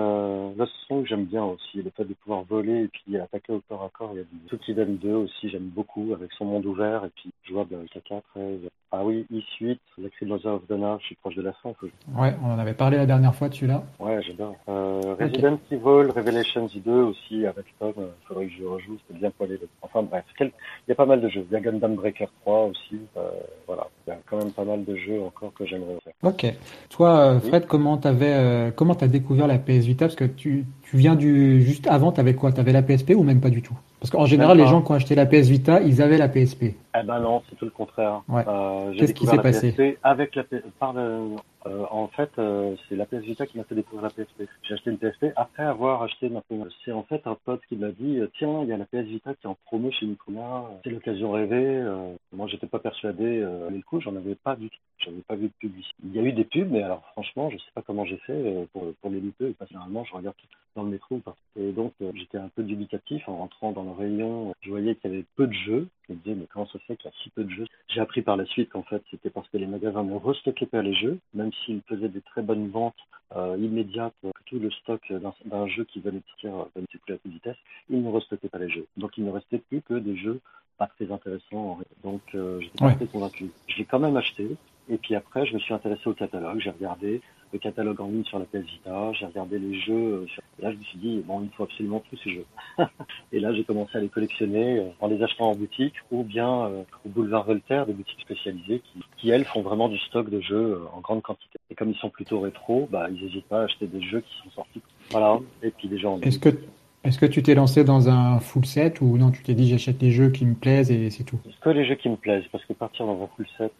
[0.58, 3.84] le son j'aime bien aussi, le fait de pouvoir voler et puis attaquer au corps
[3.84, 4.12] à corps.
[4.14, 7.32] Il y a du Tsukiden 2 aussi, j'aime beaucoup, avec son monde ouvert et puis
[7.44, 8.70] jouable avec AK 13.
[8.96, 11.74] Ah oui, E-Suite, The Mother of Donna, je suis proche de la fin.
[12.16, 13.82] Ouais, on en avait parlé la dernière fois dessus là.
[14.00, 14.56] Ouais, j'adore.
[14.70, 19.20] Euh, Resident Evil, Revelations 2 aussi, avec Tom, il euh, faudrait que je rejoue, c'était
[19.20, 19.60] bien poilé.
[19.82, 20.52] Enfin bref, il
[20.88, 21.44] y a pas mal de jeux.
[21.50, 23.32] Il y a Gundam Breaker 3 aussi, euh,
[23.66, 23.88] voilà.
[24.06, 26.14] Il y a quand même pas mal de jeux encore que j'aimerais faire.
[26.24, 26.46] Ok.
[26.90, 30.06] Toi, Fred, comment t'avais, comment t'as découvert la PS Vita?
[30.06, 32.52] Parce que tu, tu viens du, juste avant, t'avais quoi?
[32.52, 33.78] T'avais la PSP ou même pas du tout?
[34.00, 36.64] Parce qu'en général, les gens qui ont acheté la PS Vita, ils avaient la PSP.
[36.64, 38.22] Eh ben non, c'est tout le contraire.
[38.30, 39.98] Euh, Qu'est-ce qui s'est passé?
[40.04, 40.44] Avec la
[40.78, 44.10] par le, euh, en fait, euh, c'est la PS Vita qui m'a fait découvrir la
[44.10, 44.44] PSP.
[44.64, 46.74] J'ai acheté une PSP après avoir acheté ma PS.
[46.84, 49.08] C'est en fait un pote qui m'a dit euh, tiens, il y a la PS
[49.08, 50.66] Vita qui est en promo chez Micromia.
[50.84, 51.84] C'est l'occasion rêvée.
[52.32, 53.40] moi, j'étais pas persuadé.
[53.42, 54.70] Euh, le coup, j'en avais pas vu.
[55.00, 55.96] J'avais pas vu de publicité.
[56.04, 58.68] Il y a eu des pubs, mais alors franchement, je sais pas comment j'ai fait
[58.74, 59.54] pour les louper.
[59.58, 61.22] Parce généralement, je regarde tout dans le métro.
[61.56, 64.54] Et donc, j'étais un peu dubitatif en rentrant dans le rayon.
[64.62, 65.88] Je voyais qu'il y avait peu de jeux.
[66.08, 67.68] Je me disais mais comment ça se fait qu'il y a si peu de jeux?
[67.88, 70.82] J'ai appris par la suite qu'en fait, c'était parce que les magasins ne restockaient pas
[70.82, 72.96] les jeux, même s'il faisait des très bonnes ventes
[73.36, 75.02] euh, immédiates, euh, tout le stock
[75.46, 77.58] d'un jeu qui venait de sortir euh, venait plus à toute vitesse,
[77.90, 78.86] il ne restockait pas les jeux.
[78.98, 80.40] Donc il ne restait plus que des jeux
[80.78, 81.80] pas très intéressants.
[82.04, 83.52] Donc euh, j'étais pas très convaincu.
[83.68, 84.56] Je l'ai quand même acheté.
[84.90, 86.60] Et puis après, je me suis intéressé au catalogue.
[86.60, 87.22] J'ai regardé
[87.54, 90.26] le catalogue en ligne sur la PS Vita, j'ai regardé les jeux.
[90.60, 92.46] Là, je me suis dit, bon, il faut absolument tous ces jeux.
[93.32, 96.66] et là, j'ai commencé à les collectionner euh, en les achetant en boutique ou bien
[96.66, 100.42] euh, au boulevard Voltaire, des boutiques spécialisées qui, qui, elles, font vraiment du stock de
[100.42, 101.60] jeux euh, en grande quantité.
[101.70, 104.34] Et comme ils sont plutôt rétro, bah, ils n'hésitent pas à acheter des jeux qui
[104.44, 104.82] sont sortis.
[105.12, 105.40] Voilà.
[105.62, 106.20] Et puis des gens.
[106.22, 106.50] Est-ce que
[107.04, 110.02] est-ce que tu t'es lancé dans un full set ou non, tu t'es dit j'achète
[110.02, 111.40] les jeux qui me plaisent et c'est tout?
[111.62, 113.74] Que les jeux qui me plaisent, parce que partir dans un full set,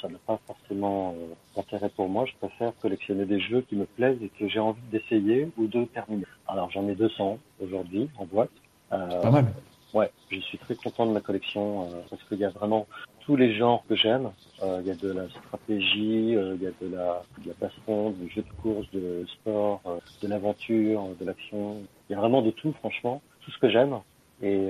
[0.00, 1.14] ça n'a pas forcément
[1.56, 2.24] d'intérêt pour moi.
[2.26, 5.84] Je préfère collectionner des jeux qui me plaisent et que j'ai envie d'essayer ou de
[5.84, 6.24] terminer.
[6.46, 8.50] Alors j'en ai 200 aujourd'hui en boîte.
[8.92, 9.46] Euh, pas mal.
[9.94, 12.86] Ouais, je suis très content de ma collection euh, parce qu'il y a vraiment
[13.28, 14.30] tous les genres que j'aime.
[14.62, 17.54] Euh, il y a de la stratégie, euh, il y a de la, de la
[17.60, 21.82] baston, du jeu de course, de sport, euh, de l'aventure, de l'action.
[22.08, 23.98] Il y a vraiment de tout, franchement, tout ce que j'aime.
[24.40, 24.68] Et,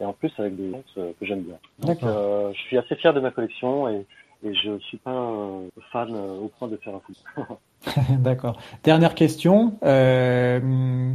[0.00, 1.56] et, en plus avec des gens que j'aime bien.
[1.80, 4.06] Donc je suis assez fier de ma collection et,
[4.42, 5.38] et je suis pas
[5.92, 7.16] fan au point de faire un foot.
[8.18, 8.58] D'accord.
[8.82, 9.78] Dernière question.
[9.82, 11.12] Euh,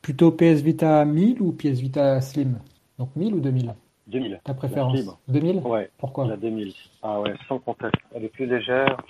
[0.00, 2.58] Plutôt PS Vita 1000 ou PS Vita Slim?
[2.98, 3.74] Donc 1000 ou 2000
[4.08, 4.40] 2000.
[4.44, 4.98] Ta préférence
[5.28, 5.88] 2000 Ouais.
[5.96, 6.26] Pourquoi?
[6.26, 6.72] La 2000.
[7.02, 7.94] Ah ouais, sans conteste.
[8.14, 9.00] Elle est plus légère,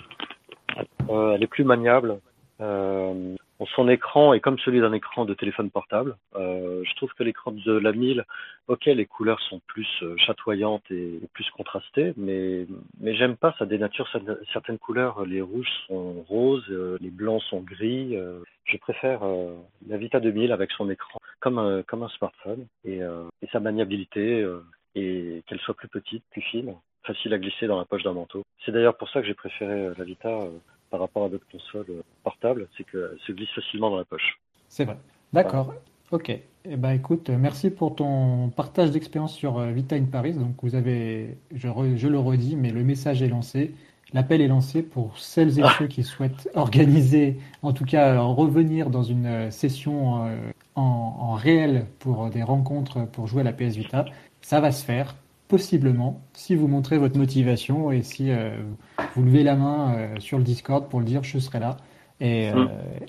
[1.09, 2.19] euh, elle est plus maniable.
[2.61, 3.35] Euh,
[3.75, 6.15] son écran est comme celui d'un écran de téléphone portable.
[6.35, 8.25] Euh, je trouve que l'écran de la 1000,
[8.67, 12.65] ok, les couleurs sont plus euh, chatoyantes et plus contrastées, mais
[12.99, 14.09] mais j'aime pas, ça dénature
[14.51, 15.25] certaines couleurs.
[15.25, 18.15] Les rouges sont roses, euh, les blancs sont gris.
[18.15, 19.21] Euh, je préfère
[19.87, 24.47] la Vita 2000 avec son écran comme un comme un smartphone et, et sa maniabilité
[24.95, 26.73] et qu'elle soit plus petite, plus fine,
[27.03, 28.43] facile à glisser dans la poche d'un manteau.
[28.65, 30.47] C'est d'ailleurs pour ça que j'ai préféré la Vita
[30.93, 34.39] par rapport à d'autres consoles portables, c'est qu'elle se glisse facilement dans la poche.
[34.69, 34.95] C'est vrai.
[35.33, 35.73] D'accord.
[36.11, 36.29] Ok.
[36.29, 40.33] Eh ben, écoute, merci pour ton partage d'expérience sur euh, Vita in Paris.
[40.33, 43.73] Donc, vous avez, je, je, le redis, mais le message est lancé.
[44.13, 49.01] L'appel est lancé pour celles et ceux qui souhaitent organiser, en tout cas revenir dans
[49.01, 50.37] une euh, session euh,
[50.75, 54.05] en, en réel pour des rencontres pour jouer à la PS Vita.
[54.41, 55.15] Ça va se faire
[55.53, 58.57] possiblement si vous montrez votre motivation et si euh,
[59.13, 61.77] vous levez la main euh, sur le Discord pour le dire je serai là.
[62.19, 62.65] Et, euh,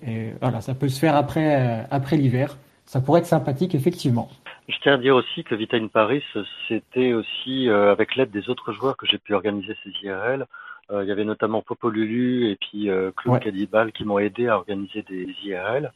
[0.06, 2.58] et voilà, ça peut se faire après, après l'hiver.
[2.84, 4.28] Ça pourrait être sympathique, effectivement.
[4.68, 6.22] Je tiens à dire aussi que Vita in Paris,
[6.68, 10.44] c'était aussi avec l'aide des autres joueurs que j'ai pu organiser ces IRL.
[10.92, 15.02] il y avait notamment Popo Lulu et puis Claude Cadibal qui m'ont aidé à organiser
[15.08, 15.92] des IRL.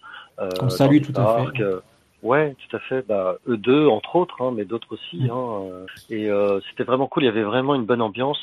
[0.62, 1.62] On salue tout à fait.
[2.22, 3.06] Ouais, tout à fait.
[3.06, 5.18] Bah, eux deux, entre autres, hein, mais d'autres aussi.
[5.18, 5.30] Mm.
[5.30, 7.24] Hein, euh, et euh, c'était vraiment cool.
[7.24, 8.40] Il y avait vraiment une bonne ambiance.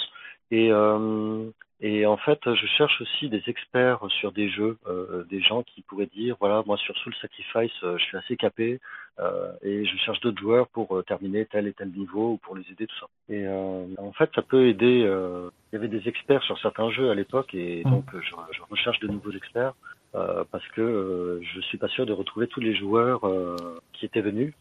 [0.52, 1.50] Et, euh,
[1.82, 5.82] et en fait, je cherche aussi des experts sur des jeux, euh, des gens qui
[5.82, 8.80] pourraient dire, voilà, moi sur Soul Sacrifice, je suis assez capé,
[9.62, 12.88] et je cherche d'autres joueurs pour terminer tel et tel niveau ou pour les aider,
[12.88, 13.08] tout ça.
[13.30, 15.00] Et en fait, ça peut aider.
[15.00, 17.90] il y avait des experts sur certains jeux à l'époque, et mm.
[17.90, 19.74] donc je, je, recherche de nouveaux experts.
[20.16, 23.58] Euh, parce que euh, je suis pas sûr de retrouver tous les joueurs euh,
[23.94, 24.54] qui étaient venus.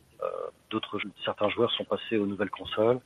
[0.70, 2.98] D'autres, certains joueurs sont passés aux nouvelles consoles.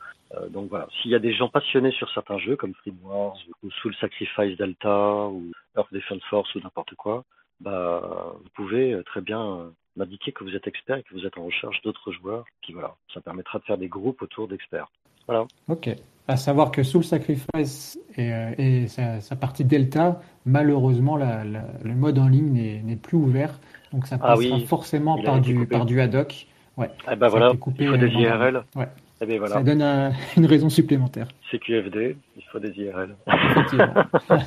[0.50, 3.70] donc voilà, s'il y a des gens passionnés sur certains jeux comme Free Wars ou
[3.72, 7.24] Soul Sacrifice Delta ou Earth Defense Force ou n'importe quoi,
[7.60, 11.44] bah vous pouvez très bien m'indiquer que vous êtes expert et que vous êtes en
[11.44, 12.44] recherche d'autres joueurs.
[12.62, 14.88] Puis voilà, ça permettra de faire des groupes autour d'experts.
[15.28, 15.46] Voilà.
[15.68, 15.90] Ok.
[16.26, 22.28] À savoir que Soul Sacrifice et, et sa, partie Delta, malheureusement, la, le mode en
[22.28, 23.60] ligne n'est plus ouvert.
[23.92, 26.46] Donc ça ah passera forcément par du, par du ad hoc.
[26.76, 26.90] Ouais.
[27.06, 28.62] Ah bah voilà, coupé il faut des IRL.
[28.76, 28.88] Ouais.
[29.20, 29.54] Eh bien, voilà.
[29.54, 29.82] Ça donne
[30.36, 31.28] une raison supplémentaire.
[31.50, 33.16] C'est QFD, il faut des IRL.
[33.26, 33.94] Effectivement.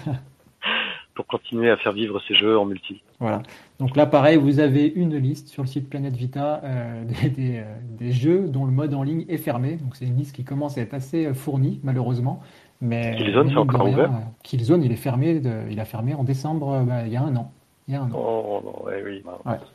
[1.21, 3.01] pour continuer à faire vivre ces jeux en multi.
[3.19, 3.43] Voilà.
[3.79, 7.03] Donc là, pareil, vous avez une liste sur le site Planète Vita euh,
[7.35, 7.63] des, euh,
[7.97, 9.75] des, jeux dont le mode en ligne est fermé.
[9.75, 12.41] Donc c'est une liste qui commence à être assez euh, fournie, malheureusement.
[12.81, 14.11] Mais Killzone, c'est encore ouvert
[14.43, 15.39] Killzone, il est fermé.
[15.39, 17.51] De, il a fermé en décembre, bah, il y a un an.
[17.91, 18.15] Il y a un an.
[18.15, 19.21] Oh, non, ouais, oui.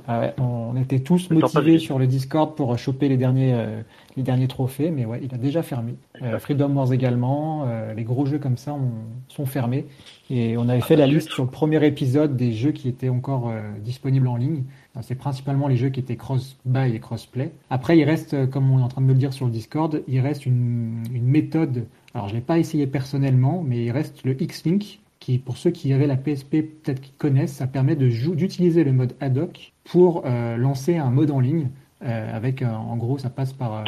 [0.09, 3.83] Ouais, on était tous motivés sur le Discord pour choper les derniers, euh,
[4.16, 5.96] les derniers trophées, mais ouais, il a déjà fermé.
[6.22, 8.92] Euh, Freedom Wars également, euh, les gros jeux comme ça ont,
[9.29, 9.87] sont fermés.
[10.31, 13.52] Et on avait fait la liste sur le premier épisode des jeux qui étaient encore
[13.85, 14.64] disponibles en ligne.
[15.02, 17.52] C'est principalement les jeux qui étaient cross-buy et cross-play.
[17.70, 20.02] Après, il reste, comme on est en train de me le dire sur le Discord,
[20.09, 21.87] il reste une, une méthode.
[22.12, 25.92] Alors, je l'ai pas essayé personnellement, mais il reste le X-Link, qui, pour ceux qui
[25.92, 30.56] avaient la PSP, peut-être qu'ils connaissent, ça permet d'utiliser le mode ad hoc pour euh,
[30.56, 31.70] lancer un mode en ligne.
[32.04, 33.84] Euh, avec, euh, en gros, ça passe par.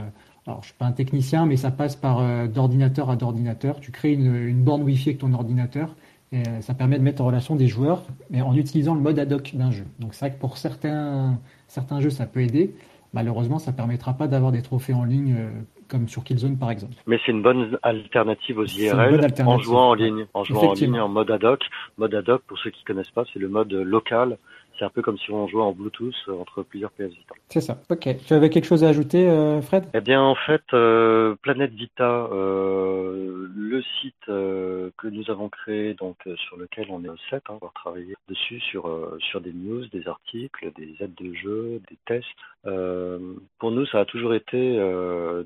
[0.49, 3.79] alors, je suis pas un technicien, mais ça passe par d'ordinateur à d'ordinateur.
[3.79, 5.95] Tu crées une, une borne Wi-Fi avec ton ordinateur.
[6.33, 9.33] Et ça permet de mettre en relation des joueurs, mais en utilisant le mode ad
[9.33, 9.85] hoc d'un jeu.
[10.01, 12.75] Donc c'est vrai que pour certains, certains jeux, ça peut aider.
[13.13, 15.37] Malheureusement, ça ne permettra pas d'avoir des trophées en ligne
[15.89, 16.95] comme sur Killzone par exemple.
[17.07, 21.01] Mais c'est une bonne alternative aux IRL en jouant en ligne, en jouant en ligne
[21.01, 21.63] en mode ad hoc.
[21.97, 24.39] Mode ad hoc, pour ceux qui connaissent pas, c'est le mode local
[24.79, 27.35] c'est un peu comme si on jouait en Bluetooth entre plusieurs PS Vita.
[27.49, 27.79] C'est ça.
[27.91, 28.09] Ok.
[28.27, 29.85] Tu avais quelque chose à ajouter, euh, Fred?
[29.95, 36.17] Eh bien, en fait, euh, Planète Vita, euh, le site que nous avons créé, donc
[36.37, 38.89] sur lequel on est au 7, hein, pour travailler dessus sur
[39.19, 42.27] sur des news, des articles, des aides de jeu, des tests.
[43.59, 44.77] pour nous, ça a toujours été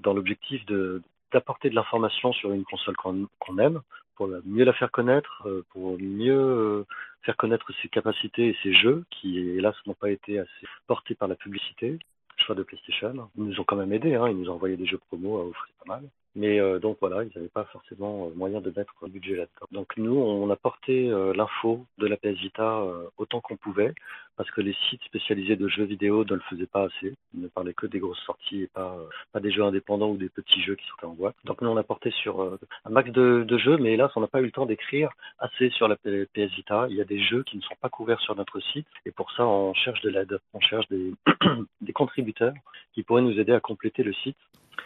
[0.02, 3.80] dans l'objectif de d'apporter de l'information sur une console qu'on aime,
[4.16, 6.84] pour mieux la faire connaître, pour mieux
[7.22, 11.28] faire connaître ses capacités et ses jeux, qui hélas n'ont pas été assez portés par
[11.28, 11.98] la publicité,
[12.36, 13.30] choix de PlayStation.
[13.36, 15.46] Ils nous ont quand même aidés, hein, ils nous ont envoyé des jeux promo à
[15.46, 16.08] offrir pas mal.
[16.34, 19.66] Mais euh, donc voilà, ils n'avaient pas forcément euh, moyen de mettre un budget là-dedans.
[19.70, 22.82] Donc nous, on a porté euh, l'info de la PS Vita
[23.18, 23.94] autant qu'on pouvait,
[24.36, 27.14] parce que les sites spécialisés de jeux vidéo ne le faisaient pas assez.
[27.34, 28.96] Ils ne parlaient que des grosses sorties et pas,
[29.40, 31.36] des jeux indépendants ou des petits jeux qui sortaient en boîte.
[31.44, 34.40] Donc nous, on a porté sur un max de, jeux, mais hélas, on n'a pas
[34.40, 36.86] eu le temps d'écrire assez sur la PS Vita.
[36.88, 39.30] Il y a des jeux qui ne sont pas couverts sur notre site, et pour
[39.32, 40.40] ça, on cherche de l'aide.
[40.54, 41.12] On cherche des
[41.92, 42.54] contributeurs
[42.94, 44.36] qui pourraient nous aider à compléter le site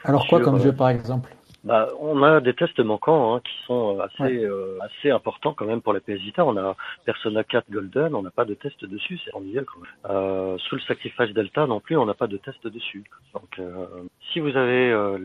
[0.04, 1.30] alors quoi comme jeu par exemple?
[1.66, 5.82] Bah, on a des tests manquants hein, qui sont assez euh, assez importants quand même
[5.82, 6.46] pour la PS Vita.
[6.46, 10.16] On a Persona 4 Golden, on n'a pas de test dessus, c'est ennuyeux quand même.
[10.16, 13.02] Euh, Soul Sacrifice Delta non plus, on n'a pas de test dessus.
[13.34, 13.84] Donc euh,
[14.32, 15.18] si vous avez euh,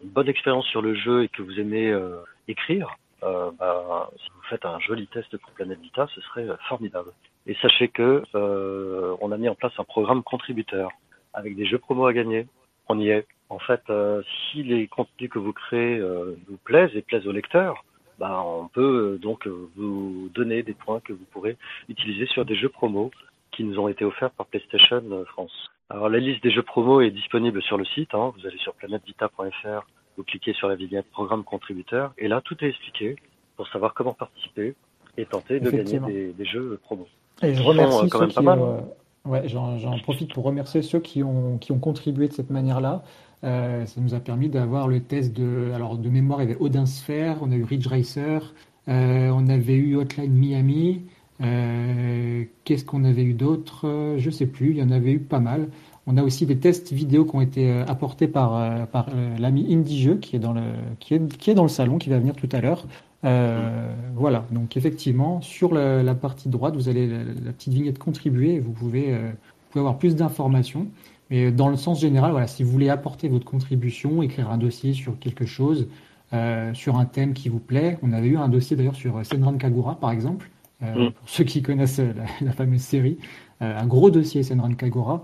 [0.00, 1.92] une bonne expérience sur le jeu et que vous aimez
[2.46, 7.10] écrire, bah, si vous faites un joli test pour Planète Vita, ce serait formidable.
[7.48, 8.22] Et sachez que
[9.20, 10.92] on a mis en place un programme contributeur
[11.34, 12.46] avec des jeux promo à gagner.
[12.88, 13.26] On y est.
[13.50, 17.32] En fait, euh, si les contenus que vous créez euh, vous plaisent et plaisent aux
[17.32, 17.84] lecteurs,
[18.18, 21.56] bah, on peut euh, donc vous donner des points que vous pourrez
[21.88, 23.10] utiliser sur des jeux promo
[23.52, 25.70] qui nous ont été offerts par PlayStation France.
[25.88, 28.14] Alors la liste des jeux promo est disponible sur le site.
[28.14, 28.32] Hein.
[28.36, 32.68] Vous allez sur planetvita.fr, vous cliquez sur la vignette Programme contributeur et là tout est
[32.68, 33.16] expliqué
[33.56, 34.74] pour savoir comment participer
[35.16, 37.08] et tenter de gagner des, jeux promo.
[37.42, 38.60] Et je remercie quand même pas mal.
[39.24, 43.02] Ouais, j'en profite pour remercier ceux qui ont, qui ont contribué de cette manière-là.
[43.44, 46.60] Euh, ça nous a permis d'avoir le test de, alors de mémoire, il y avait
[46.60, 48.54] Odin Sphere, on a eu Ridge Racer,
[48.88, 51.02] euh, on avait eu Hotline Miami.
[51.40, 54.16] Euh, qu'est-ce qu'on avait eu d'autre?
[54.18, 54.70] Je sais plus.
[54.70, 55.68] Il y en avait eu pas mal.
[56.08, 58.58] On a aussi des tests vidéo qui ont été apportés par,
[59.38, 60.62] l'ami Indie Jeu qui est dans le
[60.98, 62.86] qui est, qui est dans le salon, qui va venir tout à l'heure.
[63.22, 64.46] voilà.
[64.50, 69.12] Donc effectivement, sur la, partie droite, vous avez la, petite vignette contribuer et vous pouvez,
[69.12, 70.88] vous pouvez avoir plus d'informations.
[71.30, 74.94] Mais dans le sens général, voilà, si vous voulez apporter votre contribution, écrire un dossier
[74.94, 75.88] sur quelque chose,
[76.34, 79.56] euh, sur un thème qui vous plaît, on avait eu un dossier d'ailleurs sur Senran
[79.56, 80.50] Kagura, par exemple,
[80.82, 81.12] euh, mm.
[81.12, 82.02] pour ceux qui connaissent
[82.42, 83.18] la, fameuse série,
[83.62, 85.22] euh, un gros dossier Senran Kagura.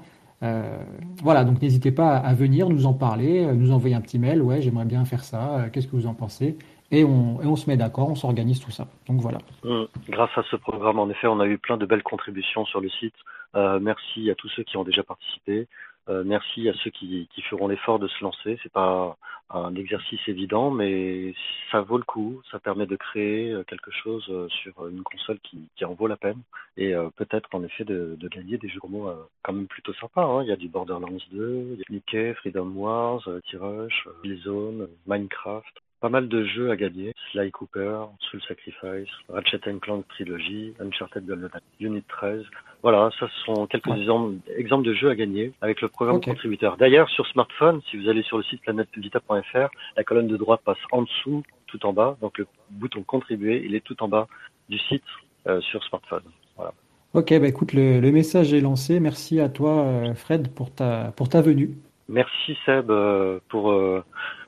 [1.23, 4.63] voilà, donc n'hésitez pas à venir nous en parler, nous envoyer un petit mail, ouais,
[4.63, 6.57] j'aimerais bien faire ça, qu'est-ce que vous en pensez?
[6.91, 8.87] Et on, et on, se met d'accord, on s'organise tout ça.
[9.07, 9.39] Donc voilà.
[9.63, 9.85] Mm.
[10.09, 12.89] Grâce à ce programme, en effet, on a eu plein de belles contributions sur le
[12.89, 13.15] site.
[13.55, 15.69] merci à tous ceux qui ont déjà participé.
[16.09, 18.59] Euh, merci à ceux qui, feront l'effort de se lancer.
[18.63, 19.17] C'est pas
[19.51, 21.35] un exercice évident, mais
[21.71, 22.43] ça vaut le coup.
[22.51, 26.17] Ça permet de créer euh, quelque chose euh, sur une console qui, en vaut la
[26.17, 26.41] peine
[26.77, 29.09] et peut-être en effet de, de, gagner des jeux promo
[29.43, 30.25] quand même plutôt sympas.
[30.25, 30.43] Hein.
[30.43, 34.09] Il y a du Borderlands 2, il y Mickey, Freedom Wars, T-Rush,
[34.43, 37.13] Zone, Minecraft pas mal de jeux à gagner.
[37.31, 42.43] Sly Cooper, Soul Sacrifice, Ratchet Clank Trilogy, Uncharted Golden Unit 13.
[42.83, 46.77] Voilà, ça sont quelques exemples, de jeux à gagner avec le programme contributeur.
[46.77, 50.79] D'ailleurs, sur smartphone, si vous allez sur le site planetvita.fr, la colonne de droite passe
[50.93, 52.17] en dessous, tout en bas.
[52.21, 54.29] Donc le bouton contribuer, il est tout en bas
[54.69, 55.03] du site
[55.47, 56.23] euh, sur smartphone.
[56.57, 56.73] Voilà.
[57.15, 58.99] Ok, bah écoute, le, message est lancé.
[58.99, 61.71] Merci à toi, euh, Fred, pour ta, pour ta venue.
[62.09, 63.39] Merci, Seb, euh,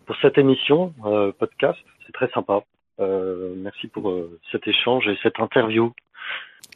[0.07, 1.79] pour cette émission euh, podcast.
[2.07, 2.63] C'est très sympa.
[3.01, 5.93] Euh, merci pour euh, cet échange et cette interview.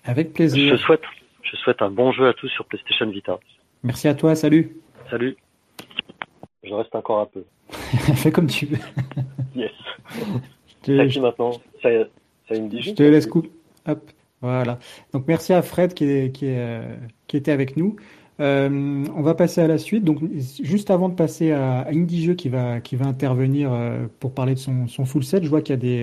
[0.05, 0.77] Avec plaisir.
[0.77, 1.03] Je souhaite,
[1.43, 3.39] Je souhaite un bon jeu à tous sur PlayStation Vita.
[3.83, 4.77] Merci à toi, salut.
[5.09, 5.37] Salut.
[6.63, 7.45] Je reste encore un peu.
[8.17, 8.79] Fais comme tu veux.
[9.55, 9.71] yes.
[10.85, 11.53] C'est qui maintenant?
[11.83, 11.91] Ça,
[12.49, 13.51] ça Je te laisse couper.
[13.87, 14.01] Hop,
[14.41, 14.79] voilà.
[15.13, 16.83] Donc merci à Fred qui, est, qui, est,
[17.27, 17.97] qui était avec nous.
[18.41, 20.05] Euh, on va passer à la suite.
[20.05, 20.19] Donc,
[20.63, 24.55] juste avant de passer à, à Indie qui va, qui va intervenir euh, pour parler
[24.55, 26.03] de son, son full set, je vois qu'il y a des,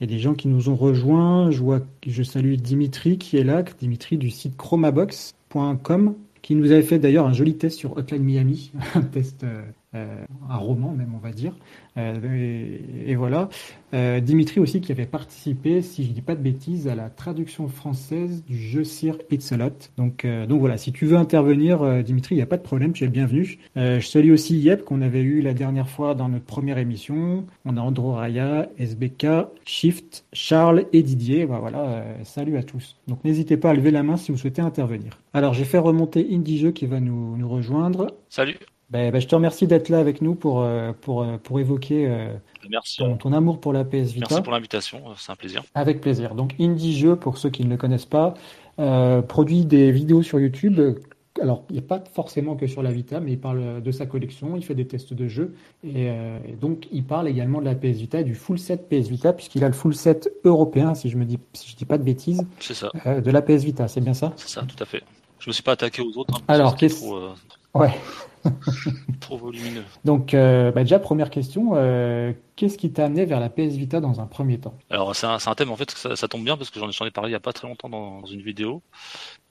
[0.00, 1.50] euh, des gens qui nous ont rejoints.
[1.50, 6.82] Je vois je salue Dimitri qui est là, Dimitri du site chromabox.com, qui nous avait
[6.82, 9.44] fait d'ailleurs un joli test sur Hotline Miami, un test,
[9.92, 11.54] un roman même, on va dire.
[11.98, 13.48] Euh, et, voilà.
[13.94, 17.68] Euh, Dimitri aussi qui avait participé, si je dis pas de bêtises, à la traduction
[17.68, 19.90] française du jeu Sir It's a Lot.
[19.96, 22.92] Donc, euh, donc voilà, si tu veux intervenir, Dimitri, il n'y a pas de problème,
[22.92, 23.58] tu es le bienvenu.
[23.76, 27.44] je salue aussi Yep qu'on avait eu la dernière fois dans notre première émission.
[27.64, 29.26] On a Andro Raya, SBK,
[29.64, 31.46] Shift, Charles et Didier.
[31.46, 32.96] Bah, voilà, salut à tous.
[33.08, 35.18] Donc n'hésitez pas à lever la main si vous souhaitez intervenir.
[35.32, 38.14] Alors j'ai fait remonter Indie Jeu qui va nous, nous rejoindre.
[38.28, 38.58] Salut.
[38.90, 42.06] Ben, ben, je te remercie d'être là avec nous pour, euh, pour, euh, pour évoquer
[42.06, 42.32] euh,
[42.70, 43.02] Merci.
[43.18, 44.26] Ton, amour pour la PS Vita.
[44.30, 45.62] Merci pour l'invitation, c'est un plaisir.
[45.74, 46.34] Avec plaisir.
[46.34, 48.34] Donc Indie Jeu, pour ceux qui ne le connaissent pas,
[49.28, 50.80] produit des vidéos sur YouTube.
[51.40, 54.56] Alors, il n'est pas forcément que sur la Vita, mais il parle de sa collection,
[54.56, 56.10] il fait des tests de jeux, et,
[56.60, 59.68] donc il parle également de la PS Vita, du full set PS Vita, puisqu'il a
[59.68, 62.74] le full set européen, si je me dis, si je dis pas de bêtises, c'est
[62.74, 62.90] ça.
[63.04, 64.32] de la PS Vita, c'est bien ça?
[64.36, 65.02] C'est ça, tout à fait.
[65.38, 66.34] Je me suis pas attaqué aux autres.
[66.34, 67.04] Hein, Alors, qu'est-ce
[67.74, 67.90] Ouais.
[69.20, 69.84] Trop volumineux.
[70.04, 74.00] Donc, euh, bah, déjà, première question, euh, qu'est-ce qui t'a amené vers la PS Vita
[74.00, 74.78] dans un premier temps?
[74.90, 77.32] Alors, c'est un, thème, en fait, ça, tombe bien parce que j'en ai parlé il
[77.32, 78.82] n'y a pas très longtemps dans, une vidéo.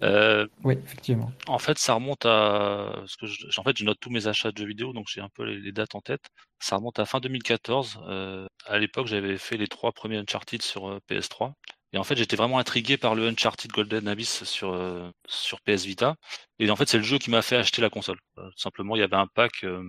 [0.02, 1.32] Euh, oui, effectivement.
[1.47, 2.91] En fait, ça remonte à.
[2.95, 3.26] Parce que
[3.60, 5.71] en fait, je note tous mes achats de jeux vidéo, donc j'ai un peu les,
[5.71, 6.28] dates en tête.
[6.60, 8.00] Ça remonte à fin 2014.
[8.67, 11.54] à l'époque, j'avais fait les trois premiers Uncharted sur PS3.
[11.93, 15.10] Et en fait, j'étais vraiment intrigué par le Uncharted Golden Abyss sur, euh,
[15.65, 16.15] PS Vita.
[16.60, 18.19] Et en fait, c'est le jeu qui m'a fait acheter la console.
[18.38, 19.84] Euh, simplement, il y avait un pack euh,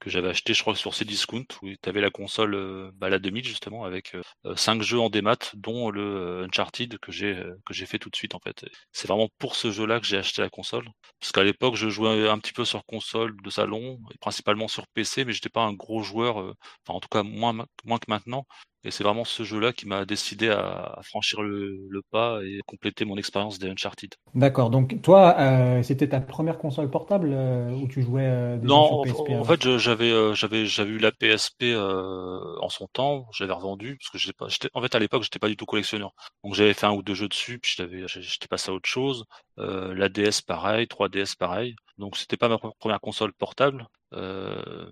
[0.00, 3.44] que j'avais acheté, je crois, sur Cdiscount, où tu avais la console, bah, la 2000
[3.44, 4.14] justement, avec
[4.56, 8.66] cinq jeux en démat, dont le Uncharted que j'ai fait tout de suite en fait.
[8.92, 10.86] C'est vraiment pour ce jeu-là que j'ai acheté la console,
[11.20, 15.24] parce qu'à l'époque, je jouais un petit peu sur console de salon, principalement sur PC,
[15.24, 16.54] mais j'étais pas un gros joueur, enfin
[16.88, 18.46] en tout cas moins que maintenant.
[18.84, 23.16] Et c'est vraiment ce jeu-là qui m'a décidé à, franchir le, pas et compléter mon
[23.16, 24.14] expérience des Uncharted.
[24.34, 24.68] D'accord.
[24.68, 29.24] Donc toi, euh, c'était ta première console portable euh, où tu jouais euh, Non, sur
[29.24, 33.26] PSP, en, fait, j'avais j'avais j'avais eu la PSP en son temps.
[33.32, 34.48] J'avais revendu parce que j'étais pas.
[34.74, 36.12] En fait, à l'époque, j'étais pas du tout collectionneur.
[36.44, 39.24] Donc j'avais fait un ou deux jeux dessus, puis j'étais passé à autre chose.
[39.56, 41.74] la DS pareil, 3DS pareil.
[41.96, 43.86] Donc c'était pas ma première console portable,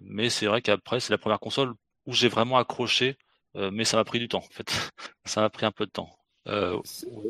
[0.02, 1.74] mais c'est vrai qu'après c'est la première console
[2.06, 4.70] où j'ai vraiment accroché euh, mais ça m'a pris du temps, en fait.
[5.24, 6.16] ça m'a pris un peu de temps.
[6.48, 6.76] Euh,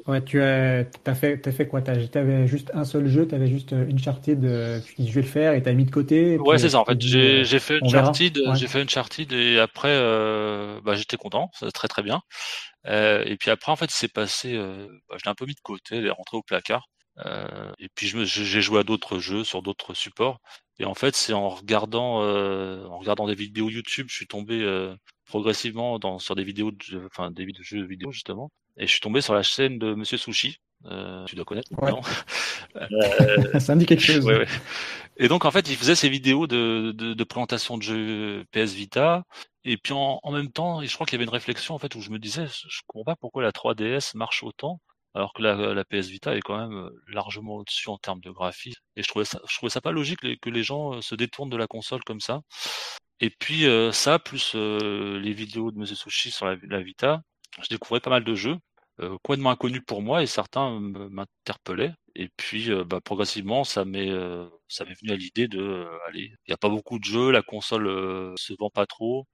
[0.07, 1.83] ouais, tu as, as, fait, as fait quoi?
[1.83, 5.21] Tu avais juste un seul jeu, tu avais juste Uncharted, euh, tu dis je vais
[5.21, 6.39] le faire et tu as mis de côté.
[6.39, 6.99] Ouais, c'est ça, en fait.
[7.01, 12.23] J'ai fait Uncharted, j'ai fait Uncharted et après, euh, bah, j'étais content, très très bien.
[12.87, 15.45] Euh, et puis après, en fait, il s'est passé, euh, bah, je l'ai un peu
[15.45, 16.89] mis de côté, il est rentré au placard.
[17.79, 20.41] et puis j'ai joué à d'autres jeux sur d'autres supports.
[20.79, 24.65] Et en fait, c'est en regardant, en regardant des vidéos YouTube, je suis tombé
[25.33, 29.23] progressivement dans, sur des vidéos, de, enfin des jeux vidéo justement, et je suis tombé
[29.23, 30.59] sur la chaîne de Monsieur Sushi.
[30.85, 32.03] Euh, tu dois connaître, non
[32.77, 34.27] euh, Ça me dit quelque chose.
[34.27, 34.45] Ouais,
[35.17, 38.75] Et donc en fait, il faisait ces vidéos de, de, de présentation de jeux PS
[38.75, 39.25] Vita,
[39.65, 41.95] et puis en, en même temps, je crois qu'il y avait une réflexion en fait
[41.95, 44.81] où je me disais, je comprends pas pourquoi la 3DS marche autant
[45.15, 48.81] alors que la, la, PS Vita est quand même largement au-dessus en termes de graphisme.
[48.97, 51.57] Et je trouvais ça, je trouvais ça pas logique que les gens se détournent de
[51.59, 52.41] la console comme ça.
[53.23, 57.23] Et puis euh, ça, plus euh, les vidéos de Monsieur Sushi sur la, Vita,
[57.63, 58.57] je découvrais pas mal de jeux,
[59.01, 61.95] euh, complètement inconnus pour moi, et certains m'interpellaient.
[62.17, 64.11] Et puis bah, progressivement, ça m'est
[64.69, 67.43] ça m'est venu à l'idée de allez, il n'y a pas beaucoup de jeux, la
[67.43, 67.87] console
[68.37, 69.27] se vend pas trop.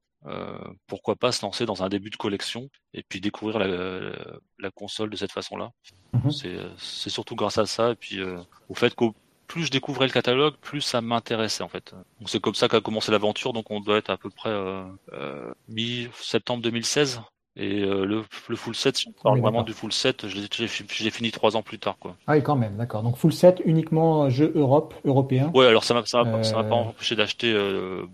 [0.87, 4.13] pourquoi pas se lancer dans un début de collection et puis découvrir la,
[4.59, 5.71] la console de cette façon-là.
[6.13, 6.31] Mmh
[6.79, 8.21] c'est surtout grâce à ça et puis
[8.69, 9.15] au fait qu'au
[9.49, 11.95] plus je découvrais le catalogue, plus ça m'intéressait en fait.
[12.21, 13.53] Donc c'est comme ça qu'a commencé l'aventure.
[13.53, 17.21] Donc on doit être à peu près euh, euh mi-septembre 2016.
[17.61, 21.33] Et euh, le, le, full set, si on parle vraiment du full set, j'ai fini
[21.33, 21.97] trois ans plus tard.
[21.99, 22.15] Quoi.
[22.29, 23.03] Ah oui, quand même, d'accord.
[23.03, 25.51] Donc full set uniquement jeu Europe, européen?
[25.53, 26.71] Ouais, alors ça m'a ça pas euh.
[26.71, 27.53] empêché d'acheter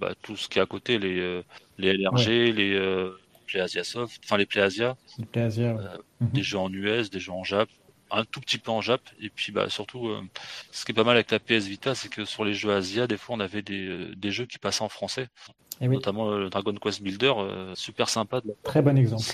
[0.01, 1.43] bah, tout ce qui est à côté, les,
[1.77, 3.11] les LRG, les
[3.47, 4.97] Play Asia Soft, enfin les Play Asia.
[5.19, 5.75] Les Play Asia,
[6.21, 6.31] mhm.
[6.31, 7.69] Des jeux en US, des jeux en Jap,
[8.15, 9.01] un tout petit peu en Jap.
[9.21, 10.21] Et puis bah surtout, euh,
[10.71, 13.07] ce qui est pas mal avec la PS Vita, c'est que sur les jeux Asia,
[13.07, 15.29] des fois on avait des, euh, des jeux qui passaient en français.
[15.81, 17.33] Et notamment le Dragon Quest Builder,
[17.75, 18.41] super sympa.
[18.41, 19.25] De Très bon exemple.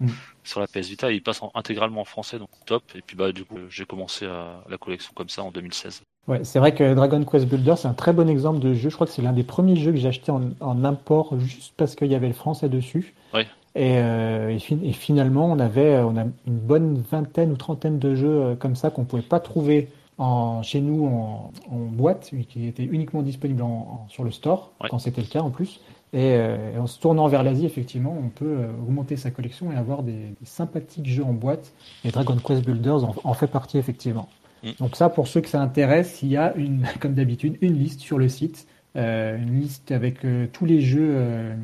[0.44, 2.84] sur la PS Vita, il passe intégralement en français, donc top.
[2.94, 6.02] Et puis bah du coup, j'ai commencé à, la collection comme ça en 2016.
[6.28, 8.88] Ouais, c'est vrai que Dragon Quest Builder, c'est un très bon exemple de jeu.
[8.88, 11.96] Je crois que c'est l'un des premiers jeux que j'ai acheté en, import juste parce
[11.96, 13.14] qu'il y avait le français dessus.
[13.34, 13.48] Ouais.
[13.76, 18.42] Et, euh, et, finalement, on avait on a une bonne vingtaine ou trentaine de jeux
[18.42, 23.22] euh, comme ça qu'on pouvait pas trouver en, chez nous en, boîte, qui étaient uniquement
[23.22, 23.62] disponibles
[24.08, 25.80] sur le store, quand c'était le cas en plus.
[26.14, 30.02] Euh, et, en se tournant vers l'Asie, effectivement, on peut augmenter sa collection et avoir
[30.02, 31.72] des, sympathiques jeux en boîte.
[32.04, 34.28] Et Dragon Quest Builders en, fait partie, effectivement.
[34.64, 34.70] Mm.
[34.80, 38.00] Donc ça, pour ceux que ça intéresse, il y a, une, comme d'habitude, une liste
[38.00, 38.66] sur le site.
[38.96, 40.18] une liste avec
[40.52, 41.54] tous les jeux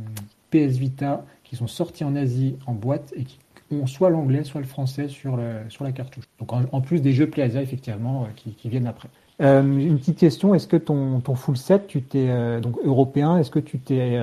[0.50, 3.38] PS Vita qui sont sortis en Asie en boîte et qui
[3.70, 6.24] ont soit l'anglais, soit le français sur, le, sur la cartouche.
[6.38, 9.08] Donc en, plus des jeux Plaza, effectivement, euh, qui, qui, viennent après.
[9.42, 13.38] Euh, une petite question, est-ce que ton, ton full set, tu t'es euh, donc européen,
[13.38, 14.18] est-ce que tu t'es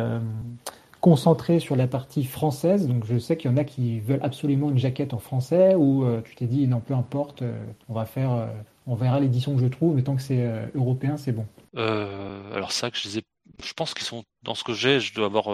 [1.01, 2.87] concentré sur la partie française?
[2.87, 6.05] Donc je sais qu'il y en a qui veulent absolument une jaquette en français, ou
[6.23, 7.43] tu t'es dit non, peu importe,
[7.89, 8.49] on va faire,
[8.87, 11.45] on verra l'édition que je trouve, mais tant que c'est européen, c'est bon.
[11.75, 13.21] alors ça, que je les ai
[13.63, 15.47] je pense qu'ils sont dans ce que j'ai, je dois avoir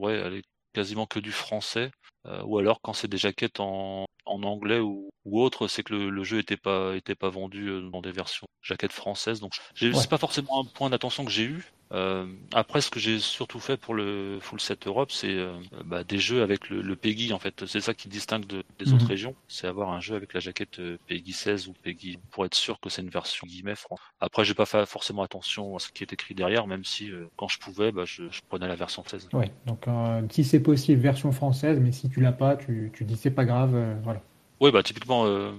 [0.00, 0.42] ouais, allez,
[0.74, 1.90] quasiment que du français,
[2.26, 5.94] euh, ou alors quand c'est des jaquettes en, en anglais ou, ou autre, c'est que
[5.94, 9.40] le, le, jeu était pas était pas vendu euh, dans des versions jaquettes françaises.
[9.40, 11.72] Donc c'est pas forcément un point d'attention que j'ai eu.
[11.92, 15.52] Euh, après, ce que j'ai surtout fait pour le Full Set Europe, c'est euh,
[15.84, 17.32] bah, des jeux avec le, le PEGI.
[17.32, 19.10] En fait, c'est ça qui distingue de, des autres mhm.
[19.10, 19.34] régions.
[19.48, 22.80] C'est avoir un jeu avec la jaquette euh, PEGI 16 ou PEGI pour être sûr
[22.80, 24.00] que c'est une version guillemets France.
[24.20, 27.48] Après, j'ai pas fait forcément attention à ce qui est écrit derrière, même si quand
[27.48, 29.28] je pouvais, bah, je, je, prenais la version 16.
[29.32, 29.50] Ouais.
[29.66, 29.86] Donc,
[30.30, 33.44] si c'est possible, version française, mais si tu l'as pas, tu, tu dis c'est pas
[33.44, 34.20] grave, voilà.
[34.60, 35.50] Oui, bah typiquement, euh,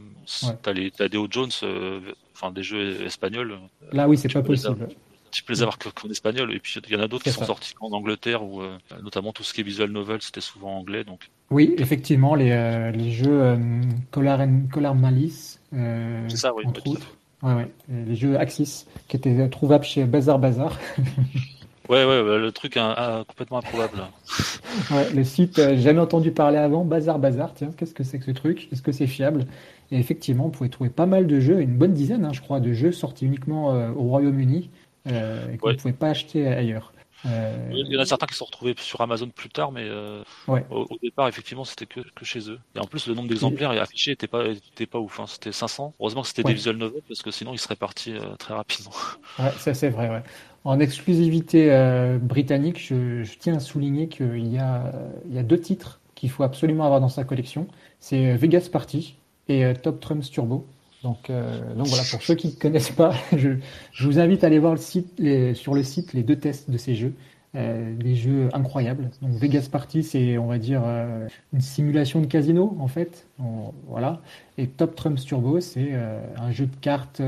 [0.64, 1.52] t'as les t'as des Jones,
[2.34, 3.60] enfin des jeux espagnols.
[3.92, 4.88] Là, oui, c'est pas possible
[5.36, 6.54] tu peux les avoir qu'en espagnol.
[6.54, 9.34] Et puis il y en a d'autres qui sont sortis en Angleterre, où euh, notamment
[9.34, 11.04] tout ce qui est visual novel, c'était souvent anglais.
[11.04, 11.30] Donc.
[11.52, 13.58] Oui, effectivement, les, euh, les jeux euh,
[14.12, 14.40] Collar,
[14.72, 15.60] Collar Malice,
[16.30, 17.18] ça, oui, entre autres.
[17.44, 17.72] Ouais, ouais.
[17.90, 20.80] Les jeux Axis, qui étaient trouvables chez Bazar Bazar.
[21.88, 22.80] Ouais, ouais, le truc
[23.28, 24.00] complètement improbable.
[24.92, 28.32] ouais, le site, jamais entendu parler avant, Bazar Bazar, tiens, qu'est-ce que c'est que ce
[28.32, 28.68] truc?
[28.72, 29.46] Est-ce que c'est fiable?
[29.92, 32.60] Et effectivement, on pouvait trouver pas mal de jeux, une bonne dizaine, hein, je crois,
[32.60, 34.72] de jeux sortis uniquement au Royaume-Uni,
[35.08, 36.92] euh, et qu'on ne pouvait pas acheter ailleurs.
[37.26, 40.22] Euh, il y en a certains qui sont retrouvés sur Amazon plus tard, mais euh,
[40.48, 42.60] au, départ, effectivement, c'était que, que, chez eux.
[42.76, 45.20] Et en plus, le nombre d'exemplaires affichés était pas, était pas ouf.
[45.20, 45.26] Hein.
[45.28, 45.96] C'était 500.
[46.00, 48.92] Heureusement que c'était des visual novels, parce que sinon, ils seraient partis très rapidement.
[49.40, 50.10] Ouais, ça c'est vrai.
[50.10, 50.22] Ouais.
[50.64, 51.70] En exclusivité
[52.22, 54.94] britannique, je, je, tiens à souligner qu'il y a,
[55.28, 57.68] il y a deux titres qu'il faut absolument avoir dans sa collection.
[58.00, 59.16] C'est Vegas Party
[59.50, 60.68] et Top Trumps Turbo.
[61.06, 63.60] Donc, euh, donc voilà, pour ceux qui ne connaissent pas, je,
[64.02, 67.14] vous invite à aller voir sur le site les deux tests de ces jeux.
[67.54, 69.12] Euh, des jeux incroyables.
[69.22, 73.28] Donc Vegas Party, c'est on va dire euh, une simulation de casino en fait.
[73.88, 74.20] voilà.
[74.58, 75.94] Et Top Trumps Turbo, c'est
[76.38, 77.22] un jeu de cartes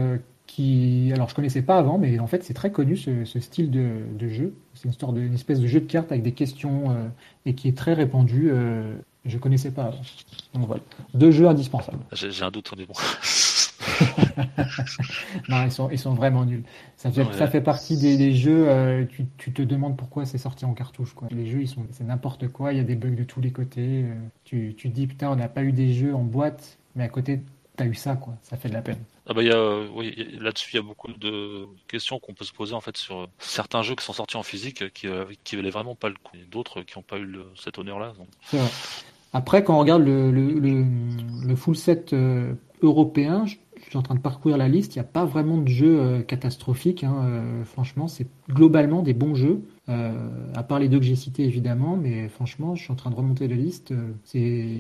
[0.47, 4.27] qui, alors je connaissais pas avant, mais en fait c'est très connu ce, style de,
[4.27, 4.55] jeu.
[4.73, 6.95] C'est une histoire de, une espèce de jeu de cartes avec des questions
[7.45, 8.51] et qui est très répandu.
[9.23, 10.01] je connaissais pas avant.
[10.55, 10.81] Donc voilà,
[11.13, 12.03] deux jeux indispensables.
[12.11, 12.95] J'ai un doute, mais bon.
[15.49, 16.63] non, ils sont, ils sont vraiment nuls.
[16.95, 20.65] Ça fait, ça fait partie des, jeux, euh, tu, tu, te demandes pourquoi c'est sorti
[20.65, 21.13] en cartouche.
[21.13, 21.27] Quoi.
[21.31, 23.51] Les jeux, ils sont, c'est n'importe quoi, il y a des bugs de tous les
[23.51, 24.03] côtés.
[24.03, 27.03] Euh, tu, tu te dis, putain, on n'a pas eu des jeux en boîte, mais
[27.03, 27.41] à côté,
[27.75, 28.33] t'as eu ça, quoi.
[28.41, 28.99] Ça fait de la peine.
[29.27, 32.53] Ah bah, y a, oui, là-dessus, il y a beaucoup de questions qu'on peut se
[32.53, 35.69] poser en fait sur certains jeux qui sont sortis en physique qui, euh, qui valaient
[35.69, 38.13] vraiment pas le coup, et d'autres qui n'ont pas eu cet honneur-là.
[39.33, 40.85] Après, quand on regarde le, le, le,
[41.45, 42.15] le full set
[42.81, 43.45] européen,
[43.87, 45.97] je suis en train de parcourir la liste, il n'y a pas vraiment de jeux
[45.97, 47.05] euh, catastrophiques.
[47.05, 49.61] Hein, euh, franchement, c'est globalement des bons jeux.
[49.87, 50.11] Euh,
[50.55, 53.15] à part les deux que j'ai cités évidemment, mais franchement, je suis en train de
[53.15, 53.93] remonter la liste.
[54.25, 54.77] c'est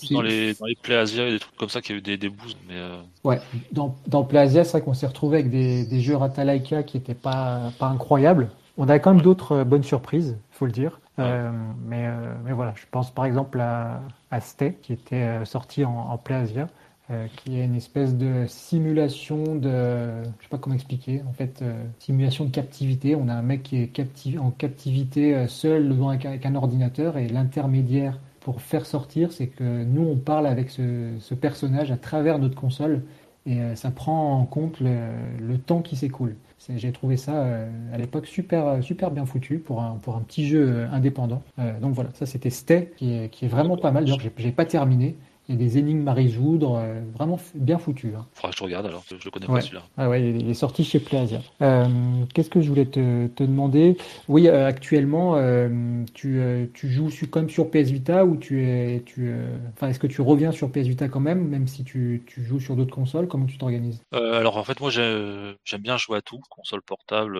[0.00, 1.98] plus dans les, dans les Play Asia et des trucs comme ça qu'il y a
[2.00, 2.58] eu des, des boosts.
[2.68, 2.74] Mais
[3.22, 3.40] Ouais,
[3.70, 6.96] dans, dans Play Asia, c'est vrai qu'on s'est retrouvé avec des, des jeux Ratalaika qui
[6.96, 8.50] n'étaient pas, pas incroyables.
[8.76, 10.98] On a quand même d'autres bonnes surprises, il faut le dire.
[11.18, 12.08] mais,
[12.44, 14.00] mais voilà, je pense par exemple à,
[14.32, 16.66] à Stay, qui était sorti en, en Play Asia.
[17.10, 21.60] Euh, qui est une espèce de simulation de, je sais pas comment expliquer, en fait,
[21.60, 23.16] euh, simulation de captivité.
[23.16, 27.26] On a un mec qui est en captivité euh, seul devant avec un ordinateur et
[27.26, 32.54] l'intermédiaire pour faire sortir, c'est que nous on parle avec ce, personnage à travers notre
[32.54, 33.02] console
[33.44, 36.36] et ça prend en compte le, temps qui s'écoule.
[36.74, 40.86] J'ai trouvé ça à l'époque super super bien foutu pour un pour un petit jeu
[40.90, 41.42] indépendant.
[41.82, 44.06] donc voilà, ça c'était Stay qui est, vraiment pas mal.
[44.06, 45.16] Genre j'ai pas terminé
[45.56, 48.12] Des énigmes à résoudre, euh, vraiment bien foutu.
[48.16, 48.26] Hein.
[48.34, 49.82] Faudra que je regarde alors, je le connais pas celui-là.
[49.96, 51.40] Ah ouais, il est sorti chez Playasia.
[51.60, 51.86] Euh,
[52.32, 53.96] Qu'est-ce que je voulais te, te demander?
[54.28, 56.40] Oui, euh, actuellement, euh, tu,
[56.72, 59.34] tu joues sur, comme sur PS Vita ou tu es, tu,
[59.74, 62.60] enfin, est-ce que tu reviens sur PS Vita quand même, même si tu, tu joues
[62.60, 63.26] sur d'autres consoles?
[63.26, 64.00] Comment tu t'organises?
[64.12, 67.38] Alors en fait, moi j'aime bien jouer à tout, console portable,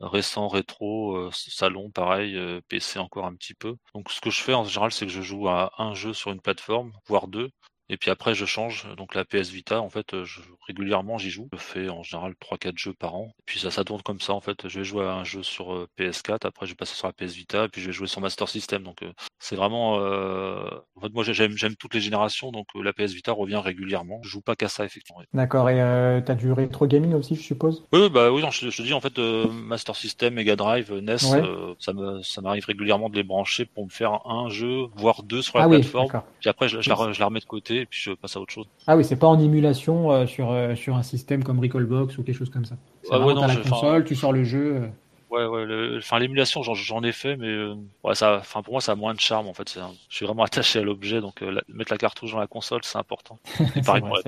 [0.00, 2.38] récent, rétro, salon, pareil,
[2.68, 3.74] PC encore un petit peu.
[3.94, 6.30] Donc ce que je fais en général, c'est que je joue à un jeu sur
[6.30, 7.47] une plateforme, voire deux.
[7.90, 8.86] Et puis après, je change.
[8.96, 11.48] Donc la PS Vita, en fait, je, régulièrement, j'y joue.
[11.52, 13.32] Je fais en général 3-4 jeux par an.
[13.38, 14.34] Et puis ça, ça tourne comme ça.
[14.34, 16.46] En fait, je vais jouer à un jeu sur euh, PS4.
[16.46, 17.64] Après, je vais passer sur la PS Vita.
[17.64, 18.82] Et puis je vais jouer sur Master System.
[18.82, 19.98] Donc euh, c'est vraiment.
[20.00, 20.68] Euh...
[20.96, 22.52] En fait, moi, j'aime, j'aime toutes les générations.
[22.52, 24.20] Donc euh, la PS Vita revient régulièrement.
[24.22, 25.22] Je joue pas qu'à ça, effectivement.
[25.32, 25.70] D'accord.
[25.70, 27.84] Et euh, t'as du rétro gaming aussi, je suppose?
[27.92, 28.42] Oui, bah oui.
[28.42, 31.42] Non, je, je dis en fait, Master System, Mega Drive, NES, ouais.
[31.78, 35.42] ça me, ça m'arrive régulièrement de les brancher pour me faire un jeu, voire deux
[35.42, 36.10] sur la ah plateforme.
[36.12, 37.77] Oui, puis après, je, je, la, je la remets de côté.
[37.80, 38.66] Et puis je passe à autre chose.
[38.86, 42.22] Ah oui, c'est pas en émulation euh, sur, euh, sur un système comme Recallbox ou
[42.22, 42.76] quelque chose comme ça.
[43.10, 44.76] Ah ouais, non, la console, tu sors le jeu.
[44.76, 44.88] Euh...
[45.30, 48.92] Ouais, ouais, enfin l'émulation, j'en ai fait, mais euh, ouais, ça, enfin pour moi, ça
[48.92, 49.76] a moins de charme en fait.
[49.76, 52.80] Un, je suis vraiment attaché à l'objet, donc la, mettre la cartouche dans la console,
[52.82, 53.38] c'est important.
[53.84, 54.22] Pareil, vrai, pour la,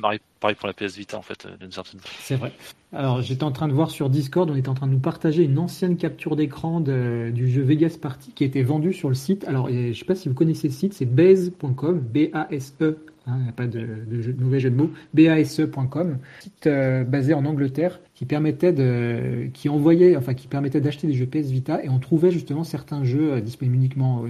[0.00, 0.20] pareil,
[0.56, 2.00] pour la PS Vita en fait, d'une certaine.
[2.20, 2.52] C'est vrai.
[2.92, 5.44] Alors j'étais en train de voir sur Discord, on était en train de nous partager
[5.44, 9.44] une ancienne capture d'écran du jeu Vegas Party qui été vendu sur le site.
[9.44, 13.52] Alors je sais pas si vous connaissez ce site, c'est baze.com, B-A-S-E il n'y a
[13.52, 19.48] pas de, de, jeu, de, mots, base.com, site euh, basé en Angleterre qui permettait de,
[19.52, 23.04] qui envoyait, enfin qui permettait d'acheter des jeux PS Vita et on trouvait justement certains
[23.04, 24.24] jeux euh, disponibles uniquement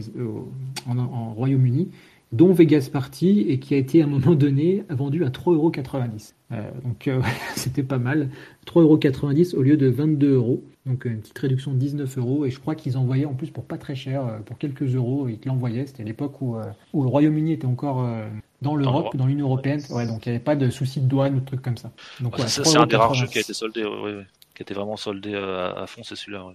[0.86, 1.90] en Royaume-Uni,
[2.32, 6.32] dont Vegas Party et qui a été à un moment donné vendu à 3,90€.
[6.52, 7.20] Euh, donc euh,
[7.56, 8.28] c'était pas mal,
[8.66, 10.64] 3,90€ au lieu de 22 euros.
[10.86, 13.64] Donc une petite réduction de 19 euros et je crois qu'ils envoyaient en plus pour
[13.64, 15.86] pas très cher, pour quelques euros, ils te l'envoyaient.
[15.86, 16.56] C'était l'époque où,
[16.92, 18.04] où le Royaume-Uni était encore
[18.62, 19.80] dans l'Europe, dans l'Union européenne.
[19.90, 21.92] Ouais, donc il n'y avait pas de souci de douane ou de trucs comme ça.
[22.20, 24.24] Donc, ouais, c'est un des rares jeux qui a été soldé, ouais,
[24.54, 26.46] qui a été vraiment soldé à, à fond, c'est celui-là.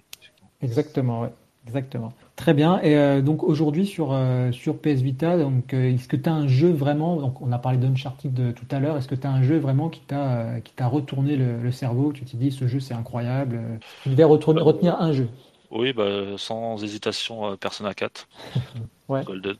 [0.61, 1.29] Exactement, ouais.
[1.67, 2.13] Exactement.
[2.37, 2.79] Très bien.
[2.81, 6.33] Et euh, donc aujourd'hui sur euh, sur PS Vita, donc euh, est-ce que tu as
[6.33, 9.31] un jeu vraiment donc on a parlé d'Uncharted tout à l'heure, est-ce que tu as
[9.31, 12.67] un jeu vraiment qui t'a qui t'a retourné le, le, cerveau, tu t'es dit ce
[12.67, 13.59] jeu c'est incroyable,
[14.03, 15.27] tu devais retourner, retenir un jeu?
[15.71, 18.27] Oui, bah, sans hésitation Persona 4.
[19.09, 19.23] ouais.
[19.25, 19.55] Golden.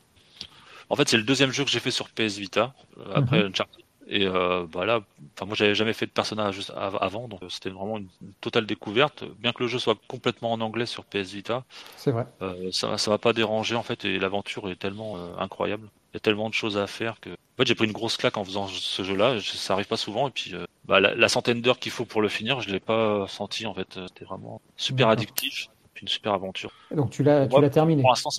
[0.89, 2.73] En fait, c'est le deuxième jeu que j'ai fait sur PS Vita
[3.13, 3.49] après mm -hmm.
[3.49, 3.86] Uncharted.
[4.09, 5.01] Et euh, bah là,
[5.41, 8.07] moi j'avais jamais fait de personnage juste avant, donc c'était vraiment une,
[8.41, 9.25] totale découverte.
[9.39, 11.65] Bien que le jeu soit complètement en anglais sur PS Vita,
[11.97, 12.25] c'est vrai.
[12.41, 15.89] Euh, ça ça va pas déranger en fait, et l'aventure est tellement euh, incroyable.
[16.13, 17.29] Il y a tellement de choses à faire que.
[17.29, 19.39] En fait, j'ai pris une grosse claque en faisant ce jeu-là.
[19.41, 20.53] Ça arrive pas souvent, et puis
[20.85, 23.73] bah, la, la, centaine d'heures qu'il faut pour le finir, je l'ai pas senti en
[23.73, 23.99] fait.
[24.07, 25.69] C'était vraiment super addictif,
[26.01, 26.71] une super aventure.
[26.91, 28.01] Donc tu l'as tu l'as terminé.
[28.01, 28.29] Pour l'instant,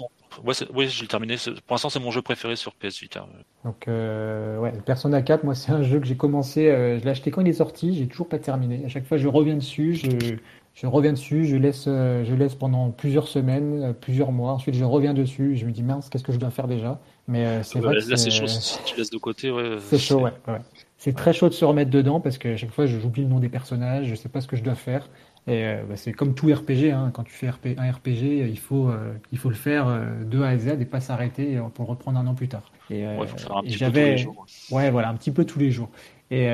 [0.45, 1.37] Ouais, oui, j'ai terminé.
[1.67, 3.27] Pour l'instant, c'est mon jeu préféré sur PS Vita.
[3.65, 6.69] Donc, euh, ouais, Persona 4, moi, c'est un jeu que j'ai commencé.
[6.69, 7.95] Euh, je l'ai acheté quand il est sorti.
[7.95, 8.85] J'ai toujours pas terminé.
[8.85, 9.95] À chaque fois, je reviens dessus.
[9.95, 10.37] Je,
[10.75, 11.45] je reviens dessus.
[11.45, 14.53] Je laisse, euh, je laisse pendant plusieurs semaines, plusieurs mois.
[14.53, 15.57] Ensuite, je reviens dessus.
[15.57, 17.01] Je me dis mince, qu'est-ce que je dois faire déjà?
[17.27, 17.95] Mais euh, c'est vrai.
[17.95, 18.47] Là, c'est chaud.
[18.47, 19.79] Si tu laisses de côté, ouais.
[19.81, 20.33] C'est chaud, ouais.
[20.47, 20.61] ouais.
[20.99, 23.39] C'est très chaud de se remettre dedans parce que à chaque fois, j'oublie le nom
[23.39, 24.07] des personnages.
[24.07, 25.09] Je sais pas ce que je dois faire.
[25.49, 27.11] Et euh, bah, c'est comme tout RPG, hein.
[27.15, 30.43] quand tu fais RP, un RPG, il faut, euh, il faut le faire euh, de
[30.43, 32.71] A à Z et pas s'arrêter pour le reprendre un an plus tard.
[32.91, 34.47] Et, ouais, faut faire un petit peu tous les jours.
[34.71, 35.89] Ouais, voilà, un petit peu tous les jours.
[36.31, 36.49] Et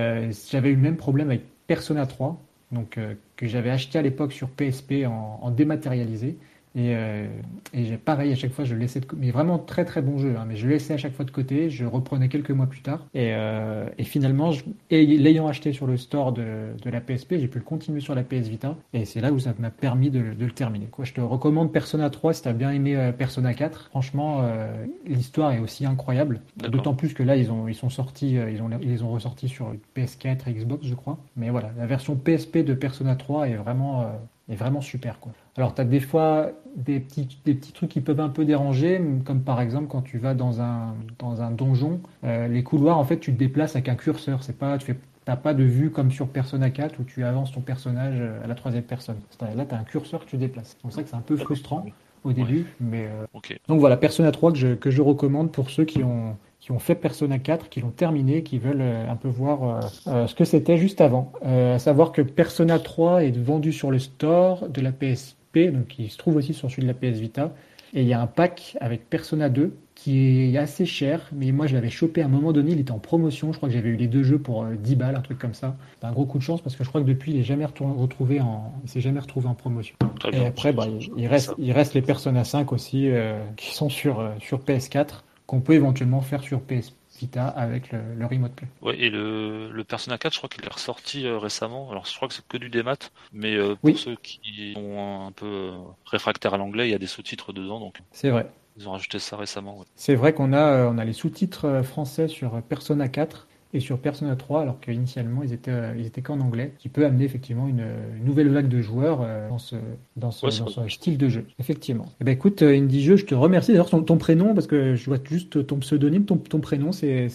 [0.50, 2.40] j'avais eu le même problème avec Persona 3,
[2.70, 2.98] donc,
[3.36, 6.36] que j'avais acheté à l'époque sur PSP en, en dématérialisé.
[6.76, 7.26] Et, euh,
[7.72, 9.20] et pareil, à chaque fois, je le laissais de côté.
[9.20, 11.30] Mais vraiment très très bon jeu, hein, mais je le laissais à chaque fois de
[11.30, 11.70] côté.
[11.70, 13.06] Je reprenais quelques mois plus tard.
[13.14, 17.46] Et, euh, et finalement, je, l'ayant acheté sur le store de, de la PSP, j'ai
[17.46, 18.76] pu le continuer sur la PS Vita.
[18.92, 20.86] Et c'est là où ça m'a permis de, de, le terminer.
[20.86, 21.04] Quoi.
[21.04, 23.86] Je te recommande Persona 3 si tu as bien aimé euh, Persona 4.
[23.90, 26.40] Franchement, euh, l'histoire est aussi incroyable.
[26.56, 29.48] D'autant plus que là, ils, ont, ils sont sortis, ils, ont, ils les ont ressortis
[29.48, 31.18] sur PS4 et Xbox, je crois.
[31.36, 34.06] Mais voilà, la version PSP de Persona 3 est vraiment,
[34.48, 35.20] euh, est vraiment super.
[35.20, 35.32] Quoi.
[35.56, 39.00] Alors, tu as des fois des petits, des petits trucs qui peuvent un peu déranger,
[39.24, 43.04] comme par exemple quand tu vas dans un, dans un donjon, euh, les couloirs, en
[43.04, 44.42] fait, tu te déplaces avec un curseur.
[44.42, 47.52] C'est pas, tu fais, t'as pas de vue comme sur Persona 4 où tu avances
[47.52, 49.16] ton personnage à la troisième personne.
[49.40, 50.70] Là, tu as un curseur que tu déplaces.
[50.70, 51.84] C'est pour ça que c'est un peu frustrant
[52.24, 52.60] au début.
[52.60, 52.64] Ouais.
[52.80, 53.26] Mais, euh...
[53.34, 53.58] okay.
[53.68, 56.78] Donc voilà, Persona 3 que je, que je recommande pour ceux qui ont, qui ont
[56.78, 60.46] fait Persona 4, qui l'ont terminé, qui veulent euh, un peu voir euh, ce que
[60.46, 61.30] c'était juste avant.
[61.44, 65.98] Euh, à savoir que Persona 3 est vendu sur le store de la PSP, donc
[65.98, 67.52] il se trouve aussi sur celui de la PS Vita.
[67.92, 71.66] Et il y a un pack avec Persona 2 qui est assez cher, mais moi
[71.66, 73.90] je l'avais chopé à un moment donné, il était en promotion, je crois que j'avais
[73.90, 75.76] eu les deux jeux pour 10 balles, un truc comme ça.
[76.00, 77.66] C'est un gros coup de chance parce que je crois que depuis il est jamais
[77.66, 79.96] retrouvé en, il s'est jamais retrouvé en promotion.
[80.18, 80.46] Très Et bien.
[80.46, 84.18] après, bah, il, il reste, il reste les Persona 5 aussi euh, qui sont sur,
[84.18, 88.68] euh, sur PS4 qu'on peut éventuellement faire sur PS, Vita avec le, le Remote Play.
[88.82, 91.90] Ouais, et le, le Persona 4, je crois qu'il est ressorti récemment.
[91.90, 92.96] Alors, je crois que c'est que du démat,
[93.32, 95.70] mais pour ceux qui sont un peu
[96.06, 97.98] réfractaires à l'anglais, il y a des sous-titres dedans, donc.
[98.10, 98.50] C'est vrai.
[98.76, 99.84] Ils ont rajouté ça récemment.
[99.94, 104.36] C'est vrai qu'on a, on a les sous-titres français sur Persona 4 et sur Persona
[104.36, 107.84] 3, alors qu'initialement ils étaient, euh, ils étaient qu'en anglais, qui peut amener effectivement une,
[108.24, 109.74] nouvelle vague de joueurs euh, dans ce,
[110.16, 110.48] dans ce,
[110.88, 111.44] style de jeu.
[111.58, 112.06] Effectivement.
[112.20, 113.72] Eh ben écoute, euh, Indie Jeu, je te remercie.
[113.72, 117.28] D'ailleurs, ton, prénom, parce que je vois juste ton pseudonyme, ton, ton prénom, c'est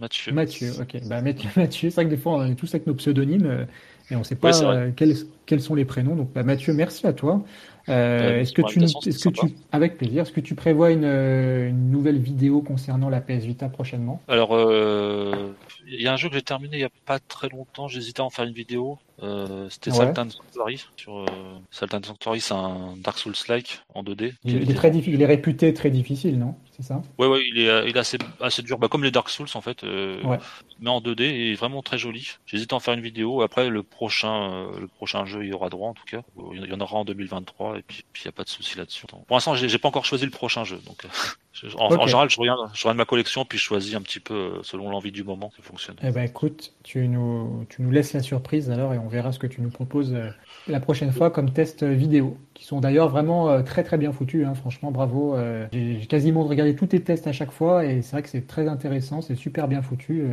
[0.00, 0.32] Mathieu.
[0.32, 1.00] Mathieu, ok.
[1.08, 1.20] Bah,
[1.56, 3.66] Mathieu, c'est vrai que des fois on est tous avec nos pseudonymes
[4.10, 4.52] et on ne sait pas
[4.96, 5.14] quels,
[5.46, 6.14] quels, sont les prénoms.
[6.14, 7.44] Donc bah, Mathieu, merci à toi.
[7.88, 11.90] Euh, est-ce que tu, est-ce que tu, avec plaisir, est-ce que tu prévois une, une,
[11.90, 14.20] nouvelle vidéo concernant la PS Vita prochainement?
[14.28, 15.54] Alors, euh,
[15.86, 17.88] il y a un jeu que j'ai terminé il y a pas très longtemps.
[17.88, 18.98] J'hésitais à en faire une vidéo.
[19.22, 20.84] Euh, c'était Sultan Sanctuary.
[20.96, 21.26] Sur euh,
[21.70, 24.32] Sultan Sanctuary, c'est un Dark Souls-like en 2D.
[24.44, 24.90] Il, est très.
[24.90, 26.54] Il est réputé très difficile, non?
[26.76, 27.02] C'est ça?
[27.18, 27.42] Ouais, ouais.
[27.46, 28.78] Il est, il est assez, assez dur.
[28.78, 29.84] Bah, comme les Dark Souls en fait.
[29.84, 30.38] Euh, ouais.
[30.80, 32.28] Mais en 2D et vraiment très joli.
[32.46, 33.42] J'hésite à en faire une vidéo.
[33.42, 36.22] Après, le prochain, euh, le prochain jeu, il y aura droit en tout cas.
[36.52, 39.06] Il y en aura en 2023 et puis il n'y a pas de souci là-dessus.
[39.06, 41.06] Pour l'instant, j'ai pas encore choisi le prochain jeu, donc.
[41.78, 44.62] En, général, je regarde, je regarde ma collection puis je choisis un petit peu euh,
[44.62, 45.96] selon l'envie du moment ça fonctionne.
[46.02, 49.38] Eh ben écoute, tu nous, tu nous laisses la surprise alors et on verra ce
[49.40, 50.30] que tu nous proposes euh,
[50.68, 54.46] la prochaine fois comme test vidéo, qui sont d'ailleurs vraiment euh, très très bien foutus.
[54.46, 55.36] Hein, franchement, bravo.
[55.72, 58.68] J'ai quasiment regardé tous tes tests à chaque fois et c'est vrai que c'est très
[58.68, 60.24] intéressant, c'est super bien foutu.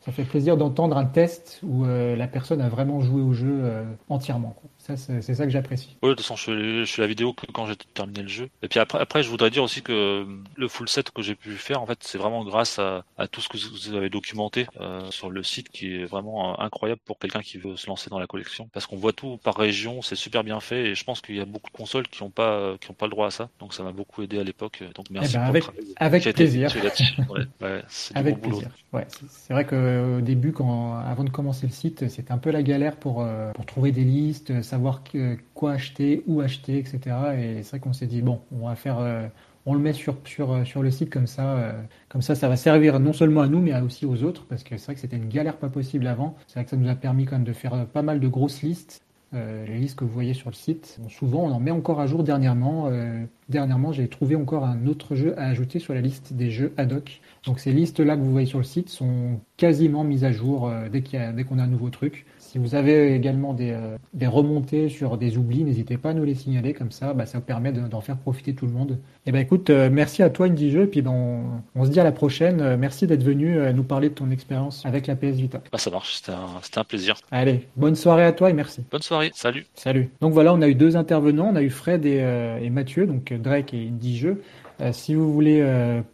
[0.00, 3.62] Ça fait plaisir d'entendre un test où la personne a vraiment joué au jeu
[4.08, 4.56] entièrement.
[4.86, 5.96] Ça, c'est ça que j'apprécie.
[6.02, 8.50] Oui, de toute façon, je fais, la vidéo que quand j'ai terminé le jeu.
[8.62, 10.26] Et puis après, après, je voudrais dire aussi que
[10.56, 13.40] le full set que j'ai pu faire, en fait, c'est vraiment grâce à, à, tout
[13.40, 17.18] ce que vous avez documenté euh, sur le site, qui est vraiment euh, incroyable pour
[17.18, 20.16] quelqu'un qui veut se lancer dans la collection, parce qu'on voit tout par région, c'est
[20.16, 22.76] super bien fait, et je pense qu'il y a beaucoup de consoles qui n'ont pas,
[22.78, 23.48] qui ont pas le droit à ça.
[23.60, 24.82] Donc ça m'a beaucoup aidé à l'époque.
[24.94, 25.34] Donc merci.
[25.34, 25.64] Eh ben, avec,
[25.96, 26.70] avec plaisir.
[27.30, 27.82] ouais, ouais,
[28.14, 28.68] avec plaisir.
[28.92, 32.62] Ouais, c'est vrai qu'au début, quand, avant de commencer le site, c'était un peu la
[32.62, 35.02] galère pour, euh, pour trouver des listes savoir
[35.54, 36.98] quoi acheter, où acheter, etc.
[37.38, 39.28] Et c'est vrai qu'on s'est dit, bon, on va faire, euh,
[39.66, 41.72] on le met sur, sur, euh, sur le site comme ça, euh,
[42.08, 44.76] comme ça, ça va servir non seulement à nous, mais aussi aux autres, parce que
[44.76, 46.34] c'est vrai que c'était une galère pas possible avant.
[46.48, 48.62] C'est vrai que ça nous a permis quand même de faire pas mal de grosses
[48.62, 49.00] listes.
[49.32, 50.98] les listes que vous voyez sur le site.
[51.08, 52.88] souvent, on en met encore à jour dernièrement.
[53.48, 56.92] dernièrement, j'ai trouvé encore un autre jeu à ajouter sur la liste des jeux ad
[56.92, 57.20] hoc.
[57.46, 61.02] Donc ces listes-là que vous voyez sur le site sont quasiment mises à jour dès
[61.02, 62.26] qu'on a un nouveau truc.
[62.54, 66.22] Si vous avez également des, euh, des remontées sur des oublis, n'hésitez pas à nous
[66.22, 68.92] les signaler, comme ça, bah, ça vous permet d'en faire profiter tout le monde.
[68.92, 70.52] Et eh ben écoute, euh, merci à toi et
[70.86, 72.60] puis ben, on, se dit à la prochaine.
[72.60, 75.62] Euh, merci d'être venu nous parler de ton expérience avec la PS Vita.
[75.72, 77.16] Bah, ça marche, c'était un, un, plaisir.
[77.32, 78.84] Allez, bonne soirée à toi et merci.
[78.88, 79.66] Bonne soirée, salut.
[79.74, 80.10] Salut.
[80.20, 82.18] Donc voilà, on a eu deux intervenants, on a eu Fred et,
[82.62, 84.42] et Mathieu, donc Drake et Indie Jeu.
[84.92, 85.60] si vous voulez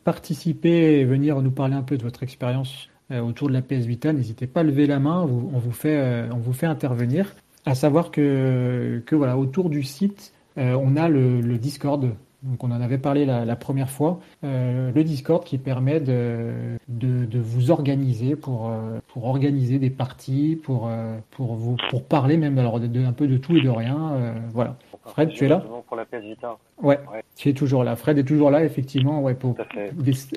[0.05, 4.13] participer et venir nous parler un peu de votre expérience autour de la PS Vita,
[4.13, 7.35] n'hésitez pas à lever la main, on vous fait, euh, on vous fait intervenir.
[7.67, 12.15] À savoir que, que voilà, autour du site, euh, on a le, Discord.
[12.43, 14.21] Donc on en avait parlé la, première fois.
[14.43, 16.53] le Discord qui permet de,
[16.89, 18.73] de, vous organiser pour,
[19.09, 20.91] pour organiser des parties, pour,
[21.31, 24.35] pour, vous, pour parler même alors de, un peu de tout et de rien.
[24.53, 24.77] voilà.
[25.05, 25.63] Fred, tu es là?
[25.87, 26.57] Pour la PS Vita.
[26.83, 26.99] Ouais,
[27.37, 27.97] tu es toujours là.
[27.97, 29.21] Fred est toujours là, effectivement.
[29.21, 29.57] Ouais, pour...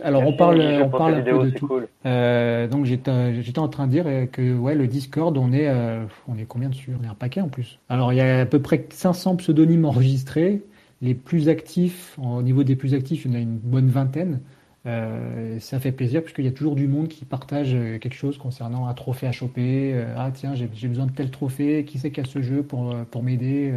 [0.04, 1.70] Alors on parle, on parle un peu de tout.
[2.06, 6.38] Euh, donc j'étais en train de dire que ouais, le Discord, on est, euh, on
[6.38, 6.92] est combien dessus?
[7.00, 7.80] On est un paquet en plus.
[7.90, 10.62] Alors il y a à peu près 500 pseudonymes enregistrés.
[11.04, 14.40] Les plus actifs, au niveau des plus actifs, il y en a une bonne vingtaine.
[14.86, 18.88] Euh, ça fait plaisir puisqu'il y a toujours du monde qui partage quelque chose concernant
[18.88, 19.96] un trophée à choper.
[20.18, 21.86] ah tiens, j'ai besoin de tel trophée.
[21.86, 23.74] Qui c'est qui a ce jeu pour, pour m'aider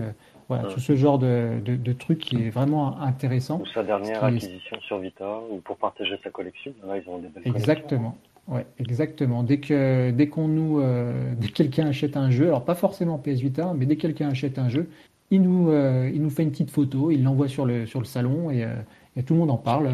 [0.49, 3.61] voilà, tout ce genre de, de, de, truc qui est vraiment intéressant.
[3.61, 6.73] Ou sa dernière acquisition sur Vita, ou pour partager sa collection.
[6.87, 8.17] Là, ils ont des belles Exactement.
[8.47, 9.43] Ouais, exactement.
[9.43, 13.19] Dès que dès qu'on nous, euh, dès que quelqu'un achète un jeu, alors pas forcément
[13.19, 14.89] PS Vita, mais dès que quelqu'un achète un jeu,
[15.31, 18.07] il nous, euh, il nous fait une petite photo, il l'envoie sur le sur le
[18.07, 18.75] salon et, euh,
[19.17, 19.91] et, tout le monde en parle.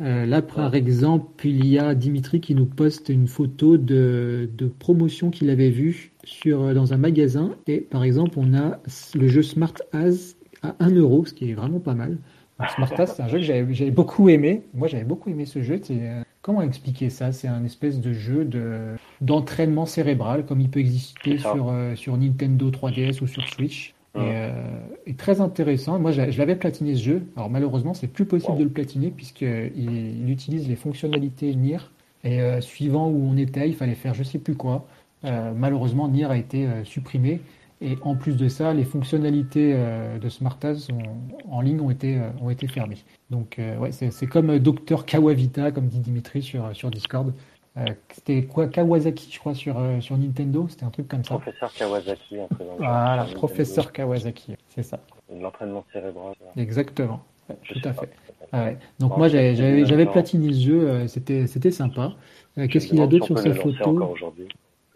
[0.00, 5.30] là, par exemple, il y a Dimitri qui nous poste une photo de, de promotion
[5.30, 7.54] qu'il avait vue sur, euh, dans un magasin.
[7.66, 8.78] Et par exemple, on a
[9.14, 12.18] le jeu Smart As à 1 euro, ce qui est vraiment pas mal.
[12.76, 14.62] Smart As, c'est un jeu que j'avais beaucoup aimé.
[14.74, 15.80] Moi, j'avais beaucoup aimé ce jeu.
[15.90, 17.32] Euh, comment expliquer ça?
[17.32, 22.16] C'est un espèce de jeu de d'entraînement cérébral, comme il peut exister sur, euh, sur
[22.16, 23.94] Nintendo 3DS ou sur Switch.
[24.16, 25.98] Et, très intéressant.
[25.98, 27.22] Moi, je l'avais platiné ce jeu.
[27.36, 31.78] Alors malheureusement, c'est plus possible de le platiner puisqu'il il utilise les fonctionnalités Nier.
[32.24, 34.86] Et suivant où on était, il fallait faire je sais plus quoi.
[35.24, 37.40] Euh, malheureusement, Nier a été euh, supprimé.
[37.80, 40.88] Et en plus de ça, les fonctionnalités euh, de SmartAs
[41.50, 42.98] en ligne ont été, ont été fermées.
[43.30, 47.34] Donc, ouais, c'est comme Docteur Kawavita, comme dit Dimitri sur, sur Discord.
[48.12, 51.36] C'était quoi Kawasaki, je crois, sur, sur Nintendo C'était un truc comme ça.
[51.36, 55.00] Professeur Kawasaki, un peu dans Voilà, professeur Kawasaki, c'est ça.
[55.34, 56.34] L'entraînement cérébral.
[56.56, 58.10] Exactement, tout à fait.
[58.52, 58.78] Ah ouais.
[58.98, 62.12] Donc moi j'avais platiné le jeu, c'était c'était sympa.
[62.56, 64.14] Qu'est-ce qu'il y a d'autre sur sa photo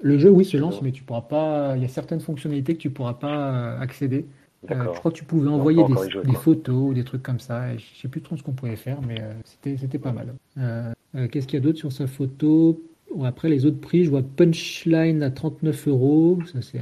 [0.01, 1.75] Le jeu oui se lance, mais tu pourras pas.
[1.77, 4.27] Il y a certaines fonctionnalités que tu pourras pas accéder.
[4.71, 5.83] Euh, je crois que tu pouvais envoyer
[6.25, 7.77] des, photos ou des trucs comme ça.
[7.77, 10.35] Je sais plus trop ce qu'on pouvait faire, mais euh, c'était c'était pas mal.
[10.59, 10.93] Euh,
[11.31, 12.81] qu'est-ce qu'il y a d'autre sur sa photo?
[13.25, 16.39] Après les autres prix, je vois Punchline à 39 euros.
[16.53, 16.81] Ça c'est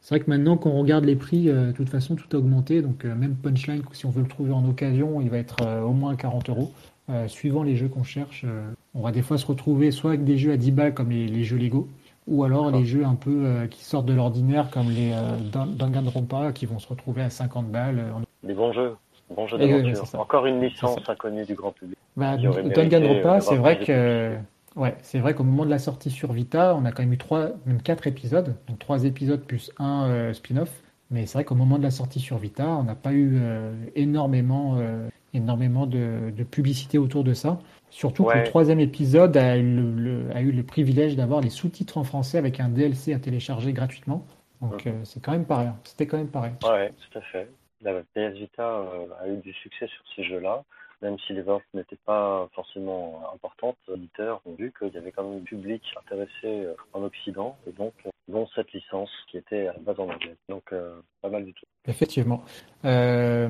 [0.00, 2.82] c'est vrai que maintenant, quand on regarde les prix, de toute façon, tout a augmenté.
[2.82, 6.14] Donc, même Punchline, si on veut le trouver en occasion, il va être au moins
[6.14, 6.72] 40 euros.
[7.26, 8.44] suivant les jeux qu'on cherche,
[8.92, 11.42] on va des fois se retrouver soit avec des jeux à 10 balles comme les
[11.42, 11.88] jeux Lego,
[12.26, 16.52] ou alors les jeux un peu euh, qui sortent de l'ordinaire comme les euh, Danganronpa
[16.52, 17.98] qui vont se retrouver à 50 balles.
[18.44, 18.96] Euh, bons jeux,
[19.30, 20.20] bons jeux d'aventure.
[20.20, 21.98] Encore une licence inconnue du grand public.
[22.16, 24.36] Bah, Danganronpa, c'est vrai que
[24.76, 27.18] ouais, c'est vrai qu'au moment de la sortie sur Vita, on a quand même eu
[27.18, 30.82] trois, même quatre épisodes, donc trois épisodes plus un spin-off.
[31.10, 33.40] Mais c'est vrai qu'au moment de la sortie sur Vita, on n'a pas eu
[33.94, 34.78] énormément,
[35.34, 37.58] énormément de, de publicité autour de ça.
[37.94, 41.96] Surtout que le troisième épisode a eu le, a eu le privilège d'avoir les sous-titres
[41.96, 44.26] en français avec un DLC à télécharger gratuitement.
[44.60, 45.76] Donc euh, c'est quand même rien.
[45.84, 46.54] C'était quand même pareil.
[46.64, 47.48] Ouais, tout à fait.
[47.82, 50.64] La PS Vita euh, a eu du succès sur ces jeux-là
[51.04, 55.12] même si les ventes n'étaient pas forcément importantes, les auditeurs ont vu qu'il y avait
[55.12, 57.92] quand même un public intéressé euh, en Occident, et donc
[58.26, 60.34] dont cette licence qui était à la base en anglais.
[60.48, 60.72] Donc
[61.20, 61.66] pas mal du tout.
[61.86, 62.42] Effectivement.
[62.86, 63.48] Euh,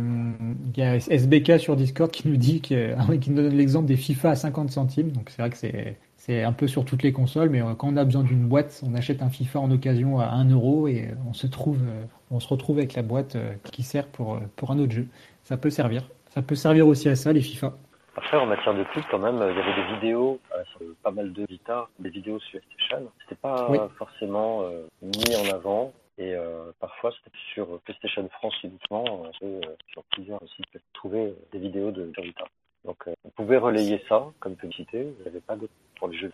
[0.75, 4.35] il y a SBK sur Discord qui nous dit nous donne l'exemple des FIFA à
[4.35, 5.13] 50 centimes.
[5.13, 7.89] Donc c'est vrai que c'est c'est un peu sur toutes les consoles, mais euh, quand
[7.89, 11.09] on a besoin d'une boîte, on achète un FIFA en occasion à 1 euro et
[11.29, 11.79] on se trouve
[12.33, 13.37] on se retrouve avec la boîte
[13.71, 15.07] qui sert pour pour un autre jeu.
[15.45, 16.09] Ça peut servir.
[16.35, 17.73] Ça peut servir aussi à ça les FIFA.
[18.17, 20.41] Après, en matière de pub, quand même, il y avait des vidéos
[20.73, 23.11] sur pas mal de Vita, des vidéos sur PlayStation.
[23.23, 24.63] C'était pas forcément
[25.03, 25.93] mis en avant.
[26.17, 29.61] Et euh, parfois, c'était sur PlayStation France uniquement, euh,
[29.93, 32.45] sur plusieurs sites, trouver euh, des vidéos de Vita.
[32.85, 35.03] Donc, vous pouvez relayer ça comme publicité.
[35.03, 36.31] Vous n'avez pas d'autre pour les jeux.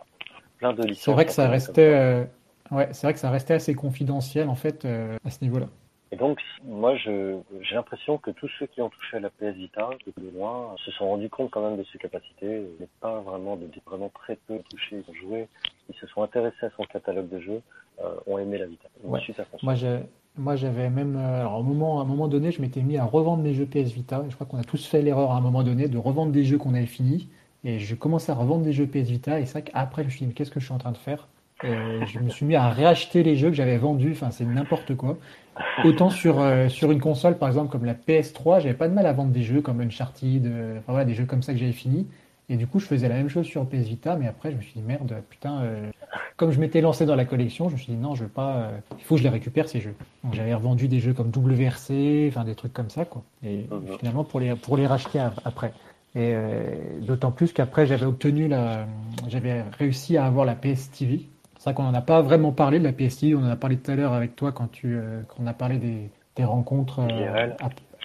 [0.59, 1.05] Plein de licences.
[1.05, 2.27] C'est vrai que ça restait,
[2.71, 5.67] ouais, c'est vrai que ça restait assez confidentiel en fait à ce niveau-là.
[6.13, 7.43] Et donc, moi, j'ai
[7.73, 11.09] l'impression que tous ceux qui ont touché à la PS Vita, de loin, se sont
[11.09, 15.05] rendus compte quand même de ses capacités, mais pas vraiment, de, vraiment très peu touchés,
[15.09, 15.49] ont joué,
[15.89, 17.63] ils se sont intéressés à son catalogue de jeux,
[18.01, 18.89] euh, ont aimé la Vita.
[19.05, 19.21] Moi,
[20.37, 23.05] moi, j'avais même, euh, alors, au moment, à un moment donné, je m'étais mis à
[23.05, 24.25] revendre mes jeux PS Vita.
[24.29, 26.59] je crois qu'on a tous fait l'erreur à un moment donné de revendre des jeux
[26.59, 27.29] qu'on avait finis.
[27.63, 29.41] Et je commençais à revendre des jeux PS Vita.
[29.41, 30.93] Et c'est vrai qu'après, je me suis dit, mais qu'est-ce que je suis en train
[30.93, 31.29] de faire?
[31.63, 34.13] Je me suis mis à réacheter les jeux que j'avais vendus.
[34.13, 35.19] Enfin, c'est n'importe quoi.
[35.85, 39.07] Autant sur, euh, sur une console, par exemple, comme la PS3, j'avais pas de mal
[39.07, 40.47] à vendre des jeux comme Uncharted,
[40.79, 42.07] enfin, voilà, des jeux comme ça que j'avais fini.
[42.51, 44.61] Et du coup, je faisais la même chose sur PS Vita, mais après, je me
[44.61, 45.89] suis dit, merde, putain, euh,
[46.37, 48.57] comme je m'étais lancé dans la collection, je me suis dit, non, je veux pas,
[48.57, 49.95] euh, il faut que je les récupère, ces jeux.
[50.25, 53.23] Donc, j'avais revendu des jeux comme WRC, enfin, des trucs comme ça, quoi.
[53.45, 53.99] Et mhm.
[54.01, 55.73] finalement, pour les, pour les racheter après.
[56.17, 58.85] Et euh, d'autant plus qu'après, j'avais obtenu la,
[59.29, 61.29] j'avais réussi à avoir la PS TV.
[61.61, 63.57] C'est vrai qu'on n'en a pas vraiment parlé de la PS TV, on en a
[63.57, 64.99] parlé tout à l'heure avec toi quand tu,
[65.29, 67.03] quand on a parlé des, des rencontres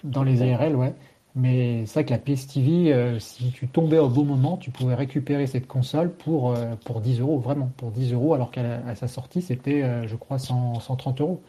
[0.03, 0.93] dans les IRL, ouais.
[1.37, 4.71] Mais c'est vrai que la PS TV, euh, si tu tombais au bon moment, tu
[4.71, 8.95] pouvais récupérer cette console pour, euh, pour 10 euros, vraiment, pour 10 euros, alors qu'à
[8.95, 11.41] sa sortie, c'était, euh, je crois, 130 euros.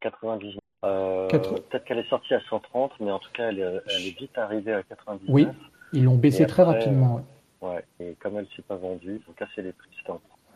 [0.00, 0.58] 99.
[1.30, 4.82] Peut-être qu'elle est sortie à 130, mais en tout cas, elle est, vite arrivée à
[4.82, 5.28] 99.
[5.28, 5.48] Oui,
[5.94, 7.22] ils l'ont baissé très rapidement.
[7.62, 7.84] Ouais.
[8.00, 9.88] et comme elle ne s'est pas vendue, ils ont cassé les prix.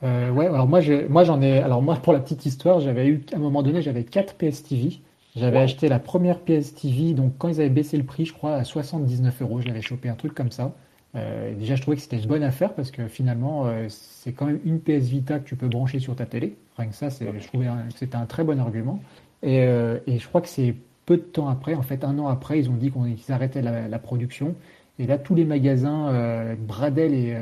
[0.03, 3.24] Euh, ouais, alors moi, moi j'en ai, alors moi pour la petite histoire, j'avais eu
[3.32, 5.01] à un moment donné, j'avais 4 PS TV.
[5.36, 8.55] J'avais acheté la première PS TV, donc quand ils avaient baissé le prix, je crois,
[8.55, 10.72] à 79 euros, je l'avais chopé un truc comme ça.
[11.14, 14.47] Euh, déjà, je trouvais que c'était une bonne affaire parce que finalement, euh, c'est quand
[14.47, 16.57] même une PS Vita que tu peux brancher sur ta télé.
[16.78, 19.01] Rien que ça, je trouvais que c'était un très bon argument.
[19.44, 20.74] Euh, et, je crois que c'est
[21.05, 23.99] peu de temps après, en fait, un an après, ils ont dit qu'ils arrêtaient la,
[23.99, 24.55] production.
[24.99, 27.36] Et là, tous les magasins bradaient les,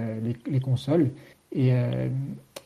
[0.51, 1.11] les, consoles.
[1.53, 1.73] Et,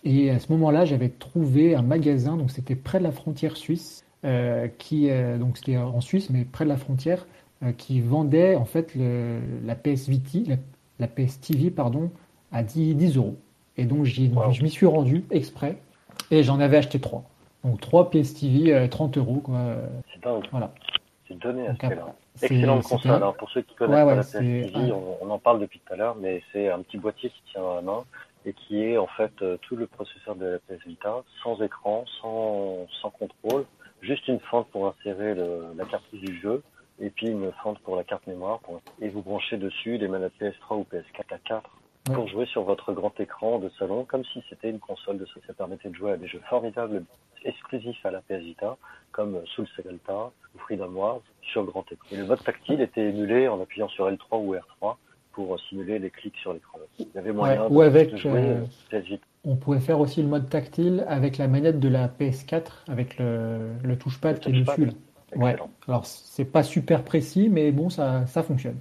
[0.05, 4.05] et à ce moment-là, j'avais trouvé un magasin, donc c'était près de la frontière suisse,
[4.25, 7.27] euh, qui euh, donc c'était en Suisse, mais près de la frontière,
[7.63, 10.51] euh, qui vendait en fait le, la PS Viti,
[10.99, 12.11] la, PS TV pardon,
[12.51, 13.37] à 10, 10 euros.
[13.77, 15.79] Et donc je m'y suis rendu exprès
[16.33, 17.23] et j'en avais acheté trois.
[17.65, 19.43] Donc trois PS TV 30 euros.
[20.13, 20.45] C'est dingue.
[20.51, 20.73] Voilà.
[21.29, 23.13] C'est donné à ce là Excellente console.
[23.13, 25.97] Alors, pour ceux qui connaissent pas la PS TV, on, en parle depuis tout à
[25.97, 28.05] l'heure, mais c'est un petit boîtier qui tient dans la main
[28.49, 29.33] et qui est en fait
[29.63, 33.67] tout le processeur de la PS Vita, sans écran, sans, sans contrôle,
[34.01, 36.63] juste une fente pour insérer la cartouche du jeu
[37.01, 38.61] et puis une fente pour la carte mémoire.
[39.01, 41.71] Et vous branchez dessus les manettes PS3 ou PS4 à 4.
[42.15, 45.35] pour jouer sur votre grand écran de salon comme si c'était une console de ça.
[45.47, 47.05] Ça permettait de jouer à des jeux formidables
[47.45, 48.77] exclusifs à la PS Vita
[49.13, 52.07] comme Soul Segalta ou Freedom Wars sur grand écran.
[52.11, 54.97] Et le mode tactile était émulé en appuyant sur L3 ou R3
[55.39, 56.79] pour simuler les clics sur l'écran.
[56.99, 58.57] Il y avait moyen ou avec, de jouer
[58.93, 59.25] euh, Vita.
[59.45, 63.71] On pouvait faire aussi le mode tactile avec la manette de la PS4 avec le,
[63.85, 64.91] le touchpad qui est dessus.
[65.37, 65.57] Ouais.
[65.87, 68.79] Alors c'est pas super précis, mais bon, ça, ça fonctionne.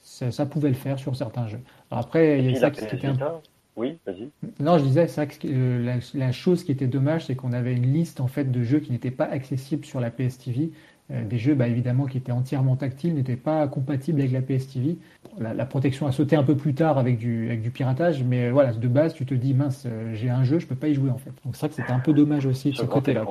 [0.00, 1.60] Ça, pouvait le faire sur certains jeux.
[1.90, 3.40] après, il y a ça qui était un...
[3.76, 4.30] Oui, vas-y.
[4.58, 8.20] Non, je disais ça, euh, la, chose qui était dommage, c'est qu'on avait une liste
[8.20, 10.70] en fait de jeux qui n'étaient pas accessibles sur la PS TV.
[11.12, 14.68] Euh, des jeux, bah, évidemment, qui étaient entièrement tactiles, n'étaient pas compatibles avec la PS
[14.72, 14.98] TV.
[15.38, 18.72] La, protection a sauté un peu plus tard avec du, avec du piratage, mais voilà,
[18.72, 21.10] de base, tu te dis mince, euh, j'ai un jeu, je peux pas y jouer
[21.10, 21.30] en fait.
[21.44, 23.24] Donc c'est vrai que c'était un peu dommage aussi de ce côté-là.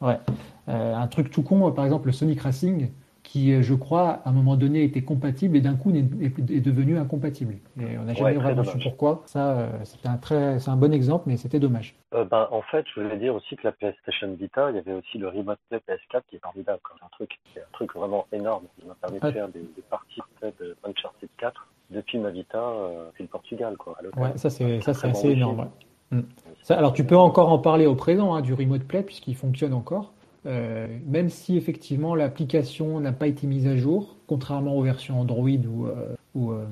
[0.00, 0.18] Ouais.
[0.66, 2.88] un truc tout con, par exemple, le Sonic Racing
[3.32, 6.98] qui, euh, je crois, à un moment donné était compatible et d'un coup est, devenu
[6.98, 7.54] incompatible.
[7.80, 9.22] Et on n'a jamais vraiment su pourquoi.
[9.24, 11.94] Ça, euh, c'est un très, c'est un bon exemple, mais c'était dommage.
[12.12, 14.92] Euh, ben, en fait, je voulais dire aussi que la PlayStation Vita, il y avait
[14.92, 16.80] aussi le Remote Play PS4 qui est formidable.
[16.98, 18.64] C'est un truc, un truc vraiment énorme.
[18.82, 23.26] Il m'a permis de faire des, parties de Uncharted 4 depuis ma Vita, euh, le
[23.28, 23.96] Portugal, quoi.
[24.18, 25.70] ouais, ça c'est, ça c'est assez énorme.
[26.10, 26.20] Mm.
[26.62, 29.72] Ça, alors tu peux encore en parler au présent hein, du Remote Play puisqu'il fonctionne
[29.72, 30.12] encore.
[30.44, 35.48] Euh, même si effectivement l'application n'a pas été mise à jour, contrairement aux versions Android
[35.48, 36.64] ou, euh, euh,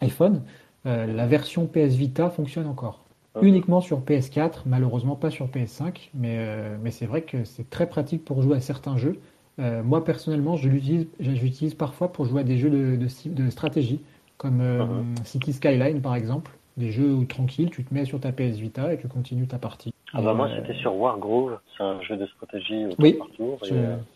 [0.00, 0.42] iPhone,
[0.84, 3.04] la version PS Vita fonctionne encore.
[3.34, 3.40] Ah.
[3.42, 6.38] Uniquement sur PS4, malheureusement pas sur PS5, mais,
[6.82, 9.20] mais c'est vrai que c'est très pratique pour jouer à certains jeux.
[9.58, 14.00] moi personnellement, je l'utilise parfois pour jouer à des jeux de, de, stratégie,
[14.38, 14.88] comme ah.
[15.24, 18.92] City Skyline par exemple, des jeux où tranquille, tu te mets sur ta PS Vita
[18.92, 19.92] et tu continues ta partie.
[20.12, 23.30] Ah bah moi euh, c'était sur Wargrove, c'est un jeu de stratégie au tour par
[23.36, 23.58] tour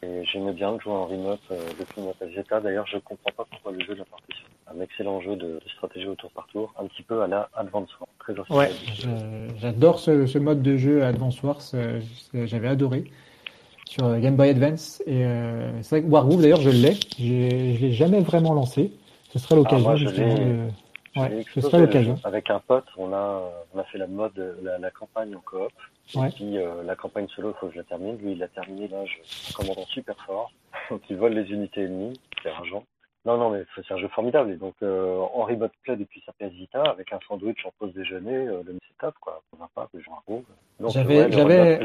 [0.03, 3.73] et, j'aimais bien jouer en remote euh, depuis ma PS D'ailleurs je comprends pas pourquoi
[3.73, 4.45] le jeu de la partition.
[4.75, 7.91] Un excellent jeu de, stratégie au tour par tour, un petit peu à la Advance
[8.01, 8.09] Wars.
[8.19, 8.71] Très ouais,
[9.59, 12.01] j'adore ce, mode de jeu Advance Wars, euh,
[12.33, 13.05] j'avais adoré
[13.85, 15.25] sur Game Boy Advance et
[15.83, 18.93] c'est vrai que Wargroove d'ailleurs je l'ai, je l'ai jamais vraiment lancé.
[19.31, 20.69] Ce serait l'occasion ah, justement de
[21.17, 21.45] Ouais,
[21.79, 22.19] l'occasion.
[22.25, 25.71] Avec un pote, on a, on a fait la mode, la, la campagne en coop.
[26.15, 28.19] Et puis euh, la campagne solo, il faut que je la termine.
[28.19, 30.53] Lui, il a terminé là, je commandant super fort.
[30.91, 32.85] Donc il vole les unités ennemies, c'est argent.
[33.27, 34.53] Non, non, mais c'est un jeu formidable.
[34.53, 37.95] Et donc, euh, en remote play depuis sa PS Vita, avec un sandwich en pause
[37.95, 39.43] déjeuner, euh, le c'est top, quoi.
[39.55, 40.01] On va pas, je
[40.81, 41.79] Donc, j'avais, j'avais,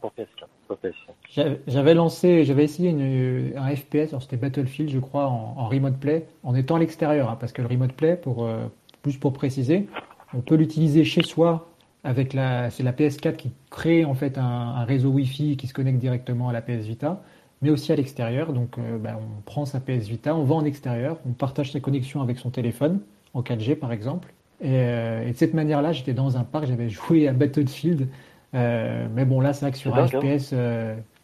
[0.00, 5.98] pour PS4, J'avais lancé, j'avais essayé une, un FPS, c'était Battlefield, je crois, en, remote
[6.00, 8.64] play, en étant à l'extérieur, hein, parce que le remote play, pour, euh,
[9.02, 9.88] plus pour préciser,
[10.32, 11.68] on peut l'utiliser chez soi
[12.02, 15.74] avec la, c'est la PS4 qui crée en fait un, un réseau Wi-Fi qui se
[15.74, 17.22] connecte directement à la PS Vita
[17.62, 18.52] mais aussi à l'extérieur.
[18.52, 21.80] Donc, euh, bah, on prend sa PS Vita, on va en extérieur, on partage sa
[21.80, 23.00] connexion avec son téléphone,
[23.32, 24.32] en 4G par exemple.
[24.64, 28.08] Euh, et, de cette manière-là, j'étais dans un parc, j'avais joué à Battlefield.
[28.54, 30.54] Euh, mais bon, là, c'est vrai que sur un FPS,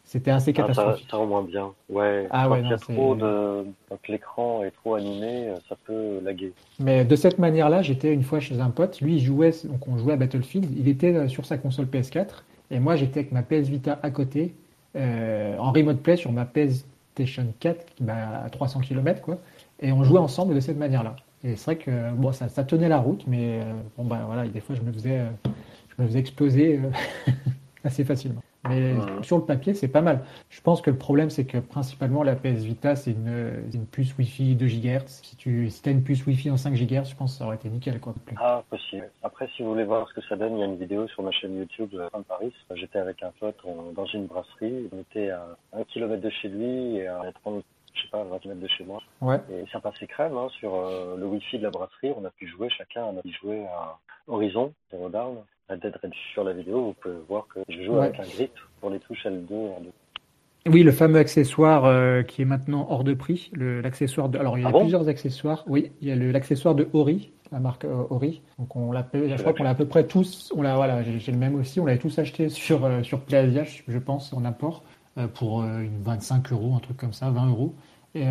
[0.04, 1.06] c'était assez ah, catastrophique.
[1.10, 1.70] ça, rend moins bien.
[1.90, 3.64] Ouais, ah, quand il y a trop de.
[3.90, 6.54] Quand l'écran est trop animé, ça peut laguer.
[6.80, 9.02] Mais de cette manière-là, j'étais une fois chez un pote.
[9.02, 10.66] Lui, il jouait, donc on jouait à Battlefield.
[10.78, 12.42] Il était sur sa console PS4.
[12.70, 14.54] Et moi, j'étais avec ma PS Vita à côté.
[14.96, 19.38] Euh, en remote play sur ma PlayStation 4 bah, à 300 km quoi,
[19.80, 21.16] et on jouait ensemble de cette manière-là.
[21.44, 24.48] Et c'est vrai que bon, ça, ça, tenait la route, mais euh, bon bah voilà,
[24.48, 25.30] des fois je me faisais, euh,
[25.96, 26.80] je me faisais exploser
[27.84, 28.40] assez facilement.
[28.68, 30.24] Mais sur le papier, c'est pas mal.
[30.50, 34.16] Je pense que le problème, c'est que principalement la PS Vita, c'est une, une, puce
[34.18, 35.06] Wi-Fi 2 GHz.
[35.06, 37.56] Si tu si as une puce Wi-Fi en 5 GHz, je pense que ça aurait
[37.56, 38.00] été nickel.
[38.00, 38.14] Quoi.
[38.36, 39.10] Ah, possible.
[39.22, 41.22] Après, si vous voulez voir ce que ça donne, il y a une vidéo sur
[41.22, 42.52] ma chaîne YouTube de Paris.
[42.74, 43.58] J'étais avec un pote
[43.94, 44.88] dans une brasserie.
[44.92, 47.64] On était à 1 km de chez lui et à 30
[47.98, 49.02] je sais pas, 20 km de chez moi.
[49.20, 49.40] Ouais.
[49.50, 52.12] Et ça passait crème hein, sur euh, le Wi-Fi de la brasserie.
[52.16, 55.38] On a pu jouer, chacun a pu jouer à Horizon, Zero Down.
[56.32, 59.26] Sur la vidéo, vous pouvez voir que je joue avec un grip pour les touches
[59.26, 59.54] L2
[60.66, 63.50] Oui, le fameux accessoire euh, qui est maintenant hors de prix.
[63.54, 64.38] L'accessoire de...
[64.38, 65.64] Alors, il y a ah plusieurs accessoires.
[65.66, 68.40] Oui, il y a l'accessoire de Ori, la marque euh, Ori.
[68.58, 70.50] Donc, on l'a, je crois qu'on l'a à peu près tous.
[70.56, 71.80] On l'a, voilà, j'ai, le même aussi.
[71.80, 74.84] On l'avait tous acheté sur, euh, sur Plasia, je pense, en apport,
[75.34, 77.74] pour une 25 euros, un truc comme ça, 20 euros.
[78.14, 78.24] Et,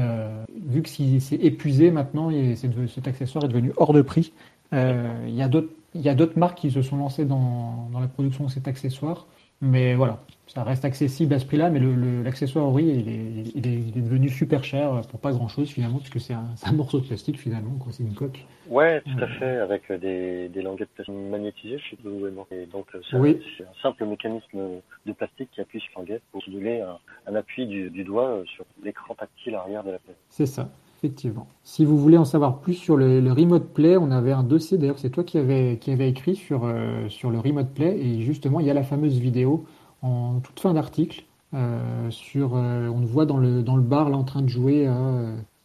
[0.66, 4.34] vu que c'est épuisé maintenant, et cet accessoire est devenu hors de prix.
[4.72, 8.00] Il y a d'autres il y a d'autres marques qui se sont lancées dans, dans,
[8.00, 9.28] la production de cet accessoire.
[9.60, 11.80] Mais voilà, ça reste accessible à ce prix-là, mais
[12.24, 16.36] l'accessoire, oui, il est, il, est, devenu super cher pour pas grand-chose finalement, puisque c'est
[16.36, 18.46] un, un, morceau de plastique finalement, c'est une coque.
[18.70, 23.64] Ouais, tout à fait, avec des, des languettes magnétisées, je sais pas Et donc, c'est
[23.64, 27.90] un simple mécanisme de plastique qui appuie sur languette pour simuler un, un appui du,
[27.90, 30.26] du, doigt sur l'écran tactile arrière de la plastique.
[30.30, 30.70] C'est ça.
[30.98, 31.48] Effectivement.
[31.64, 34.80] Si vous voulez en savoir plus sur le, le Remote Play, on avait un dossier,
[34.80, 38.22] d'ailleurs c'est toi qui avais, qui avait écrit sur, euh, sur le Remote Play, et
[38.22, 39.66] justement il y a la fameuse vidéo
[40.02, 41.24] en toute fin d'article,
[41.54, 44.50] euh, sur, euh, on le voit dans le, dans le bar là en train de
[44.50, 44.98] jouer à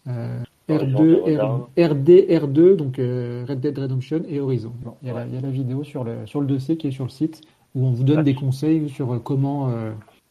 [0.06, 4.72] euh, R2, R, RD, R2, donc Red Dead Redemption et Horizon.
[4.84, 6.76] Bon, il, y a la, il y a la vidéo sur le, sur le dossier
[6.76, 7.40] qui est sur le site,
[7.74, 9.70] où on vous donne des conseils sur comment,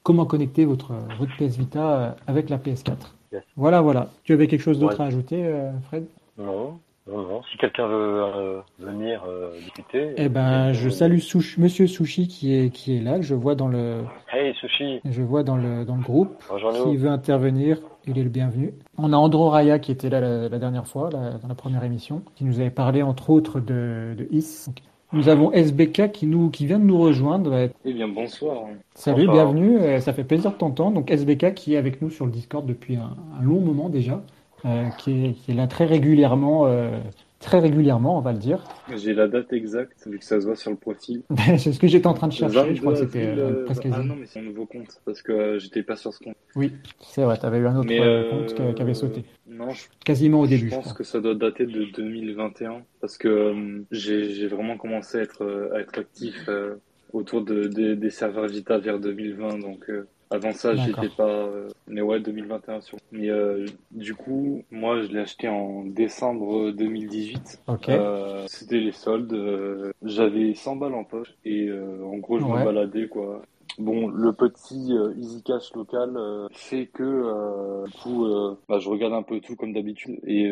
[0.04, 3.14] comment connecter votre, votre PS Vita avec la PS4.
[3.32, 3.44] Yes.
[3.56, 4.10] Voilà, voilà.
[4.24, 5.06] Tu avais quelque chose d'autre Ouais.
[5.06, 6.06] à ajouter, euh, Fred?
[6.38, 7.42] Non, non, non.
[7.52, 10.14] Si quelqu'un veut euh, venir euh, discuter.
[10.18, 13.68] Eh ben, je salue Sushi- Monsieur Sushi qui est, qui est là, je vois dans
[13.70, 14.04] le,
[14.34, 16.36] Hey Sushi, je vois dans le, dans le groupe.
[16.44, 16.98] S'il rejoins-nous.
[16.98, 18.74] veut intervenir, il est le bienvenu.
[18.98, 21.84] On a Andro Raya qui était là la, la dernière fois, la- dans la première
[21.86, 24.68] émission, qui nous avait parlé entre autres de, de IS.
[25.14, 27.70] Nous avons SBK qui, nous, qui vient de nous rejoindre.
[27.84, 28.68] Eh bien, bonsoir.
[28.95, 29.51] Salut, Bonsoir.
[29.51, 29.78] bienvenue.
[29.78, 30.95] Euh, Ça fait plaisir de t'entendre.
[30.95, 34.22] Donc SBK qui est avec nous sur le Discord depuis un, un long moment déjà,
[34.66, 36.97] euh, qui, est, qui est là très régulièrement, euh,
[37.42, 38.64] très régulièrement, on va le dire.
[38.96, 41.24] J'ai la date exacte, vu que ça se voit sur le profil.
[41.58, 42.76] C'est ce que j'étais en train de chercher.
[42.76, 44.08] Je crois que 22 c'était euh, euh, presque Ah quasi.
[44.08, 46.36] non, mais c'est un nouveau compte, parce que euh, j'étais pas sur ce compte.
[46.56, 46.72] Oui,
[47.02, 47.38] c'est vrai.
[47.38, 50.46] Tu avais eu un autre euh, euh, compte qui, avait sauté, Non, je, quasiment au
[50.46, 50.70] je début.
[50.70, 55.22] je pense que ça doit dater de 2021, parce que euh, j'ai vraiment commencé à
[55.22, 56.76] être, euh, à être actif euh,
[57.14, 61.28] autour de, de- des serveurs Vita vers 2020, donc euh, avant ça, j'étais pas...
[61.28, 62.98] euh, mais ouais, 2021 sur.
[63.12, 67.62] Mais euh, du coup, moi, je l'ai acheté en décembre 2018.
[67.68, 67.90] Ok.
[67.90, 69.34] Euh, c'était les soldes.
[69.34, 72.60] euh, J'avais 100 balles en poche et en gros je Ouais.
[72.60, 73.42] me baladais quoi.
[73.80, 78.28] Bon, le petit euh, Easy Cash local euh, fait que euh, du coup
[78.68, 80.48] bah, je regarde un peu tout comme d'habitude et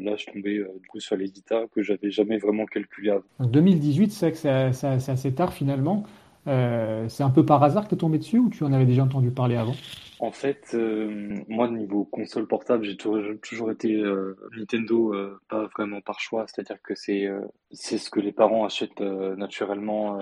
[0.00, 3.22] là je tombais du coup sur les guitares que j'avais jamais vraiment calculé avant.
[3.40, 6.04] Donc 2018, c'est vrai que c'est assez tard finalement.
[6.46, 8.84] Euh, c'est un peu par hasard que tu es tombé dessus ou tu en avais
[8.84, 9.74] déjà entendu parler avant?
[10.20, 15.14] En fait, euh, moi niveau console portable, j'ai toujours, été euh, Nintendo,
[15.48, 17.28] pas vraiment par choix, c'est-à-dire que c'est
[17.72, 20.18] c'est ce que les parents achètent naturellement.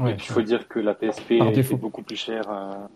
[0.00, 2.88] Ouais, il faut dire que la PSP était beaucoup plus chère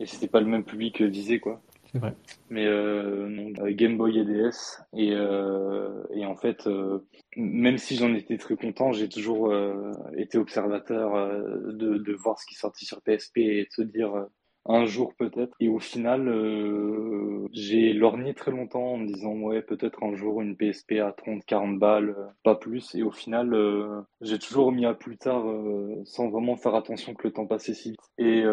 [0.00, 1.60] et c'était pas le même public visé, quoi.
[1.98, 2.14] Vrai.
[2.50, 4.82] Mais euh, non, euh, Game Boy et DS.
[4.94, 7.00] Et, euh, et en fait, euh,
[7.36, 12.38] même si j'en étais très content, j'ai toujours euh, été observateur euh, de, de voir
[12.38, 14.24] ce qui sortit sur PSP et de se dire euh,
[14.66, 15.56] un jour peut-être.
[15.60, 20.42] Et au final, euh, j'ai lorgné très longtemps en me disant ouais, peut-être un jour
[20.42, 22.14] une PSP à 30, 40 balles,
[22.44, 22.94] pas plus.
[22.94, 27.14] Et au final, euh, j'ai toujours mis à plus tard euh, sans vraiment faire attention
[27.14, 28.00] que le temps passait si vite.
[28.18, 28.44] Et,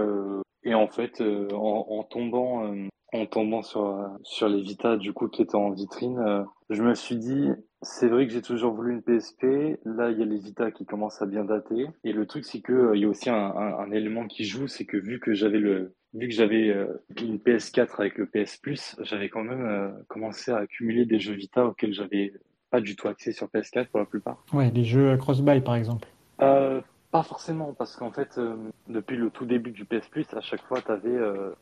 [0.68, 4.97] et en fait, euh, en, en tombant, euh, en tombant sur, euh, sur les Vita
[4.97, 7.47] du coup qui étaient en vitrine, euh, je me suis dit,
[7.82, 9.80] c'est vrai que j'ai toujours voulu une PSP.
[9.86, 11.88] Là, il y a les Vita qui commencent à bien dater.
[12.03, 14.68] Et le truc, c'est que il y a aussi un, un, un élément qui joue,
[14.68, 16.76] c'est que vu que j'avais le vu que j'avais
[17.22, 21.65] une PS4 avec le PS Plus, j'avais quand même commencé à accumuler des jeux Vita
[21.65, 22.34] auxquels j'avais
[22.72, 24.43] pas du tout accès sur PS4 pour la plupart.
[24.51, 26.07] Ouais, les jeux cross-buy par exemple.
[26.41, 26.82] Euh,
[27.18, 28.55] pas forcément, parce qu'en fait, euh,
[28.88, 31.18] depuis le tout début du PS Plus, à chaque fois, tu avais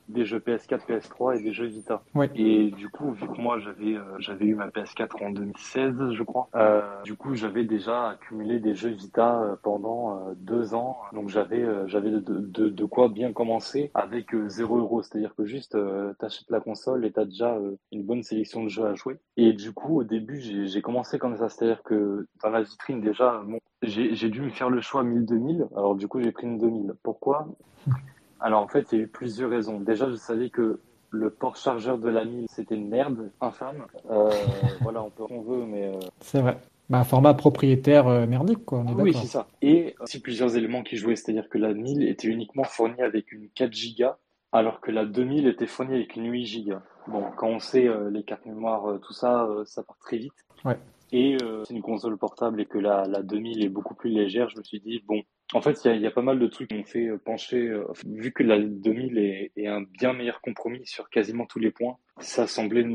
[0.09, 2.03] des jeux PS4, PS3 et des jeux Vita.
[2.13, 2.29] Ouais.
[2.35, 6.23] Et du coup, vu que moi, j'avais euh, j'avais eu ma PS4 en 2016, je
[6.23, 10.97] crois, euh, du coup, j'avais déjà accumulé des jeux Vita euh, pendant euh, deux ans.
[11.13, 15.01] Donc, j'avais euh, j'avais de, de, de quoi bien commencer avec euh, 0 euros.
[15.03, 18.69] C'est-à-dire que juste, euh, t'achètes la console et t'as déjà euh, une bonne sélection de
[18.69, 19.17] jeux à jouer.
[19.37, 21.49] Et du coup, au début, j'ai commencé comme ça.
[21.49, 25.44] C'est-à-dire que dans la vitrine, déjà, bon, j'ai dû me faire le choix 1000-2000.
[25.75, 26.93] Alors du coup, j'ai pris une 2000.
[27.03, 27.47] Pourquoi?
[28.39, 29.79] Alors en fait, il y a eu plusieurs raisons.
[29.79, 30.79] Déjà, je savais que
[31.11, 33.85] le port chargeur de la 1000, c'était une merde, infâme.
[34.09, 34.29] Euh,
[34.81, 36.57] voilà, on peut on veut, mais euh, C'est vrai.
[36.89, 39.47] Bah, format propriétaire euh, merdique, quoi, on est oui, c'est ça.
[39.61, 43.49] Et aussi plusieurs éléments qui jouaient, c'est-à-dire que la 1000 était uniquement fournie avec une
[43.55, 44.09] 4 Go,
[44.51, 46.75] alors que la 2000 était fournie avec une 8 Go.
[47.07, 50.33] Bon, quand on sait les cartes mémoire, tout ça, ça part très vite.
[50.63, 50.77] Ouais.
[51.11, 54.49] Et euh, c'est une console portable et que la, la 2000 est beaucoup plus légère,
[54.49, 55.21] je me suis dit, bon,
[55.53, 57.07] en fait, il y a, il y a pas mal de trucs qui m'ont fait
[57.07, 61.45] euh, pencher, euh, vu que la 2000 est, est un bien meilleur compromis sur quasiment
[61.45, 62.85] tous les points, ça semblait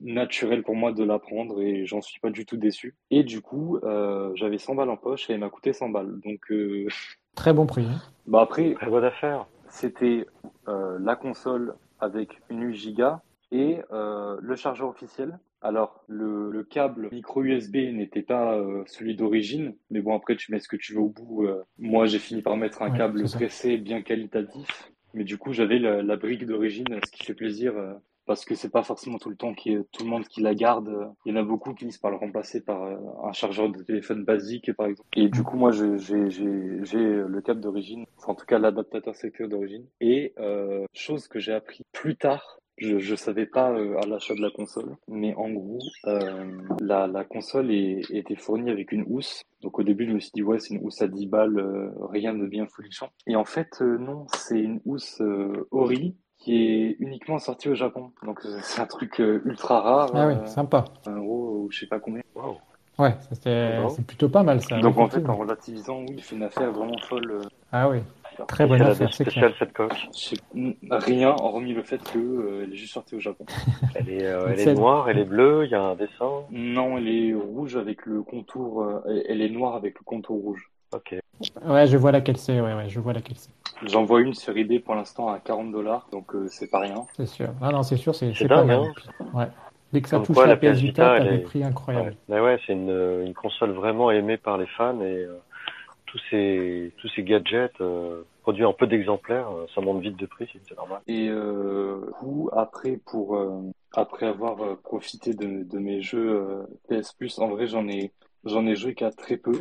[0.00, 2.94] naturel pour moi de la prendre et j'en suis pas du tout déçu.
[3.10, 6.20] Et du coup, euh, j'avais 100 balles en poche et elle m'a coûté 100 balles.
[6.24, 6.86] Donc, euh,
[7.36, 7.84] Très bon prix.
[7.84, 8.00] hein.
[8.26, 9.46] bah après, Très bonne affaire.
[9.68, 10.26] c'était
[10.68, 13.04] euh, la console avec une 8 Go
[13.52, 15.38] et euh, le chargeur officiel.
[15.62, 20.52] Alors, le, le câble micro USB n'était pas euh, celui d'origine, mais bon, après, tu
[20.52, 21.44] mets ce que tu veux au bout.
[21.46, 21.62] euh.
[21.78, 25.78] moi, j'ai fini par mettre un Ouais, câble pressé bien qualitatif, mais du coup, j'avais
[25.78, 27.76] la, la brique d'origine, ce qui fait plaisir.
[27.76, 27.94] euh,
[28.26, 31.12] parce que c'est pas forcément tout le temps qui tout le monde qui la garde.
[31.24, 33.82] Il y en a beaucoup qui finissent par le remplacer par euh, un chargeur de
[33.82, 35.08] téléphone basique, par exemple.
[35.16, 39.16] Et du coup, moi, j'ai j'ai j'ai le câble d'origine, enfin, en tout cas l'adaptateur
[39.16, 39.84] secteur d'origine.
[40.00, 44.34] Et euh, chose que j'ai appris plus tard Je ne savais pas euh, à l'achat
[44.34, 46.50] de la console, mais en gros, euh,
[46.80, 49.42] la, la console est, était fournie avec une housse.
[49.60, 51.90] Donc au début, je me suis dit, ouais, c'est une housse à 10 balles, euh,
[52.08, 53.08] rien de bien folichon.
[53.26, 55.22] Et en fait, non, c'est une housse
[55.70, 58.12] Ori qui est uniquement sortie au Japon.
[58.24, 60.10] Donc c'est un truc ultra rare.
[60.14, 60.84] Ah oui, sympa.
[61.06, 62.22] Un euro ou je sais pas combien.
[62.34, 62.56] Wow.
[62.98, 64.78] Ouais, c'est plutôt pas mal ça.
[64.80, 67.42] Donc en fait, en relativisant, oui, il fait une affaire vraiment folle.
[67.72, 67.98] Ah oui.
[68.46, 70.08] Très bonne affaire, c'est spéciale cette coque.
[70.90, 73.44] Rien, hormis le fait qu'elle euh, est juste sortie au Japon.
[73.94, 76.98] elle est, euh, elle est noire, elle est bleue, il y a un dessin Non,
[76.98, 78.82] elle est rouge avec le contour.
[78.82, 80.70] Euh, elle est noire avec le contour rouge.
[80.92, 81.16] Ok.
[81.64, 82.60] Ouais, je vois laquelle c'est.
[82.60, 83.50] Ouais, ouais, je vois laquelle c'est.
[83.86, 87.06] J'en vois une sur eBay pour l'instant à 40 dollars, donc c'est pas rien.
[87.16, 87.48] C'est sûr.
[87.62, 88.80] Ah non, c'est sûr, c'est pas mal.
[89.20, 89.24] Hein.
[89.32, 89.46] ouais.
[89.92, 92.14] Dès que ça touche la, PS Vita, t'as des prix incroyables.
[92.28, 95.26] Ouais, ouais c'est une, une, console vraiment aimée par les fans et
[96.10, 100.26] tous ces tous ces gadgets euh, produits en peu d'exemplaires, euh, ça monte vite de
[100.26, 101.00] prix, c'est normal.
[101.06, 103.60] Et euh, coup, après pour euh,
[103.92, 108.12] après avoir euh, profité de, de mes jeux PS Plus, en vrai j'en ai
[108.44, 109.52] j'en ai joué qu'à très peu.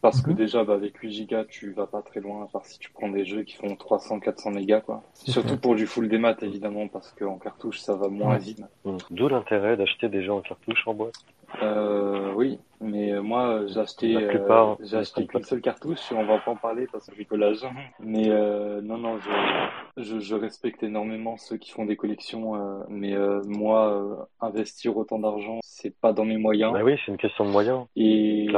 [0.00, 0.36] Parce que mhm.
[0.36, 3.08] déjà, bah, avec 8 Go, tu vas pas très loin, à part si tu prends
[3.08, 5.02] des jeux qui font 300, 400 mégas, quoi.
[5.12, 8.62] Surtout pour du full des maths, évidemment, parce qu'en cartouche, ça va moins vite.
[9.10, 11.14] D'où l'intérêt d'acheter des jeux en cartouche en boîte.
[11.62, 16.12] Euh, oui, mais euh, moi j'ai acheté, euh, j'ai acheté qu'une seule cartouche.
[16.12, 17.66] On va pas en parler parce que bricolage.
[18.00, 22.54] Mais euh, non, non, je, je, je, respecte énormément ceux qui font des collections.
[22.54, 26.72] Euh, mais euh, moi, investir autant d'argent, c'est pas dans mes moyens.
[26.72, 27.86] Bah oui, c'est une question de moyens.
[27.96, 28.48] Et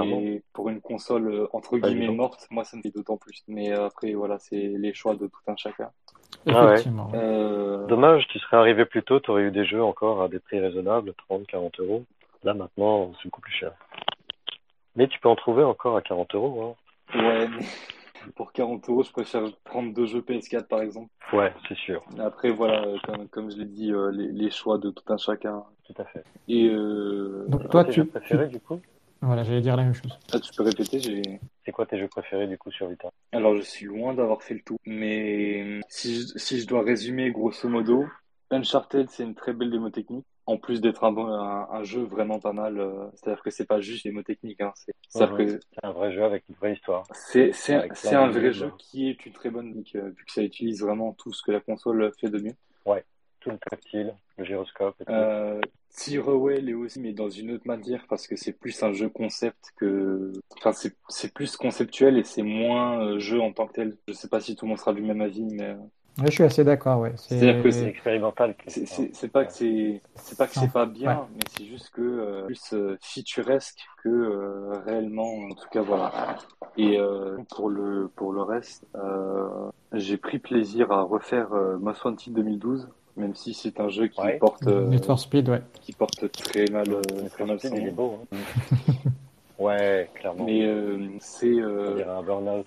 [0.53, 3.43] pour une console entre guillemets morte, moi ça me fait d'autant plus.
[3.49, 5.91] Mais après, voilà, c'est les choix de tout un chacun.
[6.47, 6.83] Ah ouais.
[7.89, 10.61] Dommage, tu serais arrivé plus tôt, tu aurais eu des jeux encore à des prix
[10.61, 12.05] raisonnables, 30, 40 euros.
[12.43, 13.73] Là, maintenant, c'est beaucoup plus cher.
[14.97, 16.77] Mais tu peux en trouver encore à 40 euros.
[17.15, 17.19] Hein.
[17.19, 17.49] Ouais,
[18.35, 21.11] pour 40 euros, je préfère prendre deux jeux PS4 par exemple.
[21.33, 22.03] Ouais, c'est sûr.
[22.19, 25.65] Après, voilà, comme, comme je l'ai dit, euh, les, les, choix de tout un chacun.
[25.85, 26.25] Tout à fait.
[26.49, 27.47] Et euh...
[27.49, 28.05] Donc, toi, tu.
[28.05, 28.81] préféré du coup?
[29.23, 30.19] Voilà, j'allais dire la même chose.
[30.33, 31.23] Ah, tu peux répéter j'ai...
[31.65, 33.11] C'est quoi tes jeux préférés du coup sur Vita?
[33.33, 34.79] Alors, je suis loin d'avoir fait le tout.
[34.87, 38.07] Mais si je, si je dois résumer grosso modo,
[38.51, 42.41] Uncharted, c'est une très belle démo technique en plus d'être un, un, un, jeu vraiment
[42.41, 44.61] pas mal, euh, c'est-à-dire que c'est pas juste des mots techniques.
[44.61, 44.73] Hein,
[45.09, 47.05] c'est un vrai jeu avec une vraie histoire.
[47.13, 47.53] C'est
[48.13, 51.33] un vrai jeu qui est une très bonne euh, vu que ça utilise vraiment tout
[51.33, 52.55] ce que la console fait de mieux.
[52.85, 53.05] Ouais,
[53.39, 55.01] tout le tactile, le gyroscope.
[55.03, 55.61] Et euh,
[55.97, 59.71] Tearaway est aussi, mais dans une autre manière parce que c'est plus un jeu concept
[59.77, 60.73] que, enfin
[61.09, 63.97] c'est plus conceptuel et c'est moins euh, jeu en tant que tel.
[64.09, 65.77] Je sais pas si tout le monde sera du même avis, mais
[66.27, 67.13] je suis assez d'accord, ouais.
[67.17, 68.55] C'est-à-dire que c'est expérimental.
[68.67, 72.47] C'est pas que c'est c'est pas que c'est pas bien, mais c'est juste que euh,
[72.47, 75.33] plus euh, featuresque que euh, réellement.
[75.33, 76.37] En tout cas, voilà.
[76.77, 78.87] Et euh, pour le pour le reste,
[79.93, 81.49] j'ai pris plaisir à refaire
[81.81, 85.63] Most Wanted 2012, même si c'est un jeu qui porte Need for Speed, ouais.
[85.81, 86.87] qui porte très mal.
[87.35, 88.19] très beau.
[88.33, 88.37] Hein.
[89.61, 90.47] Ouais, clairement.
[90.47, 92.67] Mais euh, c'est euh, un burn-out.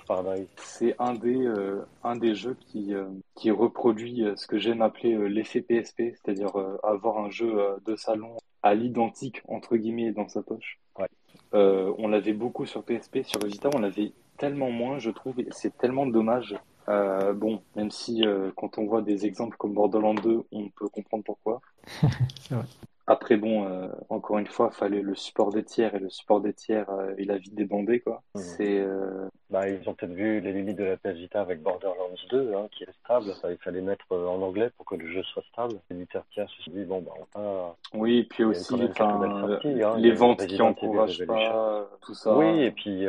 [0.57, 5.15] C'est un des euh, un des jeux qui euh, qui reproduit ce que j'aime appeler
[5.15, 6.51] euh, l'effet PSP, c'est-à-dire
[6.83, 7.51] avoir un jeu
[7.83, 10.79] de salon à l'identique entre guillemets dans sa poche.
[10.99, 11.07] Ouais.
[11.53, 15.33] on l'avait beaucoup sur PSP, sur Vita on l'avait tellement moins, je trouve.
[15.49, 16.55] C'est tellement dommage.
[16.87, 18.23] bon, même si
[18.55, 21.59] quand on voit des exemples comme Borderlands 2, on peut comprendre pourquoi.
[22.39, 22.65] c'est vrai.
[23.05, 26.53] Après, bon, euh, encore une fois, fallait le support des tiers et le support des
[26.53, 28.21] tiers, euh, il a vite débandé, quoi.
[28.35, 28.39] Mmh.
[28.39, 28.79] C'est.
[28.79, 29.27] Euh...
[29.49, 32.67] Bah, ils ont peut-être vu les limites de la PS Vita avec Borderlands 2, hein,
[32.71, 33.33] qui est stable.
[33.35, 35.75] Ça, il fallait mettre euh, en anglais pour que le jeu soit stable.
[35.91, 37.75] Les tiers tiers se sont dit, bon, bah, on va.
[37.93, 42.37] Oui, et puis aussi, enfin, hein, les ventes qui encouragent pas, tout ça.
[42.37, 43.05] Oui, et puis.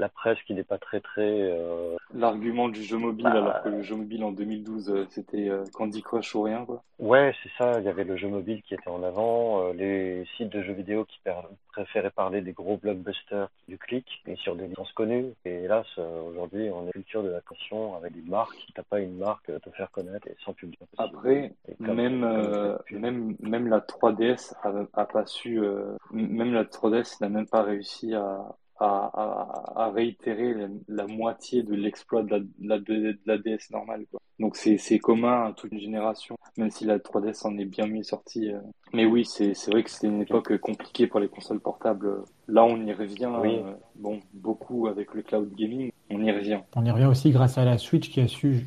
[0.00, 1.20] La presse qui n'est pas très très.
[1.20, 1.94] Euh...
[2.14, 5.62] L'argument du jeu mobile, bah, alors que le jeu mobile en 2012 euh, c'était euh,
[5.74, 6.82] Candy Crush ou rien quoi.
[6.98, 7.78] Ouais, c'est ça.
[7.80, 11.04] Il y avait le jeu mobile qui était en avant, les sites de jeux vidéo
[11.04, 11.18] qui
[11.72, 15.32] préféraient parler des gros blockbusters du clic et sur des licences connues.
[15.44, 18.66] Et hélas, aujourd'hui, on est culture de la caution avec des marques.
[18.74, 20.80] T'as pas une marque te faire connaître et sans public.
[20.96, 25.60] Après, même même même la 3DS a, a pas su,
[26.12, 29.10] même la 3DS n'a même pas réussi à à,
[29.76, 30.54] à, réitérer
[30.88, 34.06] la, moitié de l'exploit de la, de, la, DS normale.
[34.10, 34.20] Quoi.
[34.38, 38.02] Donc c'est commun à toute une génération, même si la 3DS en est bien mieux
[38.02, 38.50] sortie.
[38.50, 38.58] Euh.
[38.94, 42.24] Mais oui, c'est vrai que c'était une époque compliquée pour les consoles portables.
[42.48, 43.30] Là, on y revient.
[43.44, 46.60] Euh, bon, beaucoup avec le cloud gaming, on y revient.
[46.74, 48.66] On y revient aussi grâce à la Switch qui a su,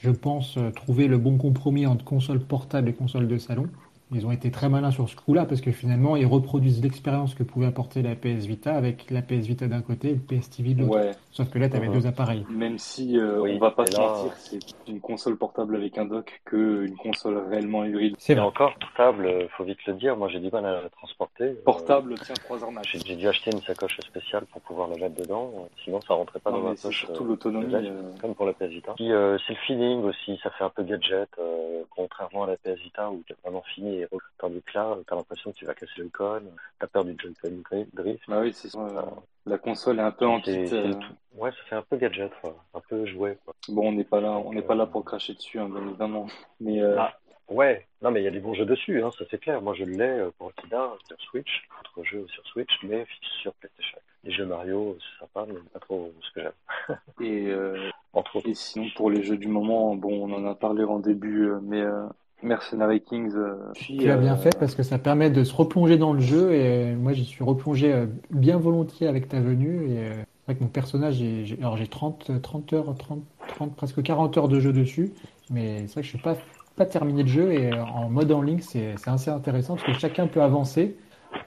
[0.00, 3.68] je pense, trouver le bon compromis entre console portable et console de salon.
[4.12, 7.42] Ils ont été très malins sur ce coup-là parce que finalement, ils reproduisent l'expérience que
[7.42, 10.74] pouvait apporter la PS Vita avec la PS Vita d'un côté et le PS TV
[10.74, 10.96] de l'autre.
[10.96, 11.10] Ouais.
[11.32, 12.44] Sauf que là, tu avais deux appareils.
[12.50, 14.58] Même si euh, Oui, on va pas se là- mentir, c'est
[14.88, 18.14] une console portable avec un dock que une console réellement hybride.
[18.18, 21.44] C'est encore, portable, euh, faut vite le dire, moi j'ai du mal à la transporter.
[21.44, 22.88] Euh, Portable tient 3 heures max.
[23.06, 26.40] J'ai dû acheter une sacoche spéciale pour pouvoir la mettre dedans, euh, sinon ça rentrait
[26.40, 27.00] pas Non, dans ma poche.
[27.06, 27.72] surtout euh, l'autonomie.
[27.74, 28.92] euh, comme pour la PS Vita.
[28.96, 32.56] Puis euh, c'est le feeling aussi, ça fait un peu gadget, euh, contrairement à la
[32.56, 33.99] PS Vita où t'es vraiment fini
[34.38, 36.42] tandis que là, t'as l'impression que tu vas casser le Joy-Con,
[36.78, 38.22] t'as peur du Joy-Con dri- drift.
[38.28, 38.78] Bah oui, c'est ça.
[38.80, 39.02] euh,
[39.46, 40.92] La console est un peu en euh.
[41.36, 42.56] Ouais, ça fait un peu gadget, quoi.
[42.74, 43.38] un peu jouet.
[43.44, 43.54] Quoi.
[43.68, 46.26] Bon, on n'est pas là, on n'est pas là pour cracher dessus, hein, bien évidemment.
[46.60, 47.14] Mais euh, Ah.
[47.48, 49.60] Ouais, non mais il y a des bons jeux dessus, hein, ça c'est clair.
[49.60, 53.04] Moi je l'ai euh, pour Akida sur Switch, autre jeu sur Switch, mais
[53.42, 53.98] sur PlayStation.
[54.22, 56.96] Les jeux Mario, c'est sympa, mais pas trop ce que j'aime.
[57.20, 57.90] et, euh,
[58.44, 61.58] et sinon pour les jeux du moment, bon, on en a parlé en début, euh,
[61.60, 62.06] mais euh,
[62.42, 63.32] Mercenary Kings.
[63.34, 66.12] euh, puis, Tu as bien euh, fait parce que ça permet de se replonger dans
[66.12, 70.54] le jeu et moi j'y suis replongé euh, bien volontiers avec ta venue et euh,
[70.54, 74.58] que mon personnage, j'ai- alors j'ai 30, 30 heures, 30, 30, presque 40 heures de
[74.58, 75.12] jeu dessus,
[75.50, 76.36] mais c'est vrai que je suis pas,
[76.76, 79.86] pas terminé le jeu et euh, en mode en ligne c'est c'est assez intéressant parce
[79.86, 80.96] que chacun peut avancer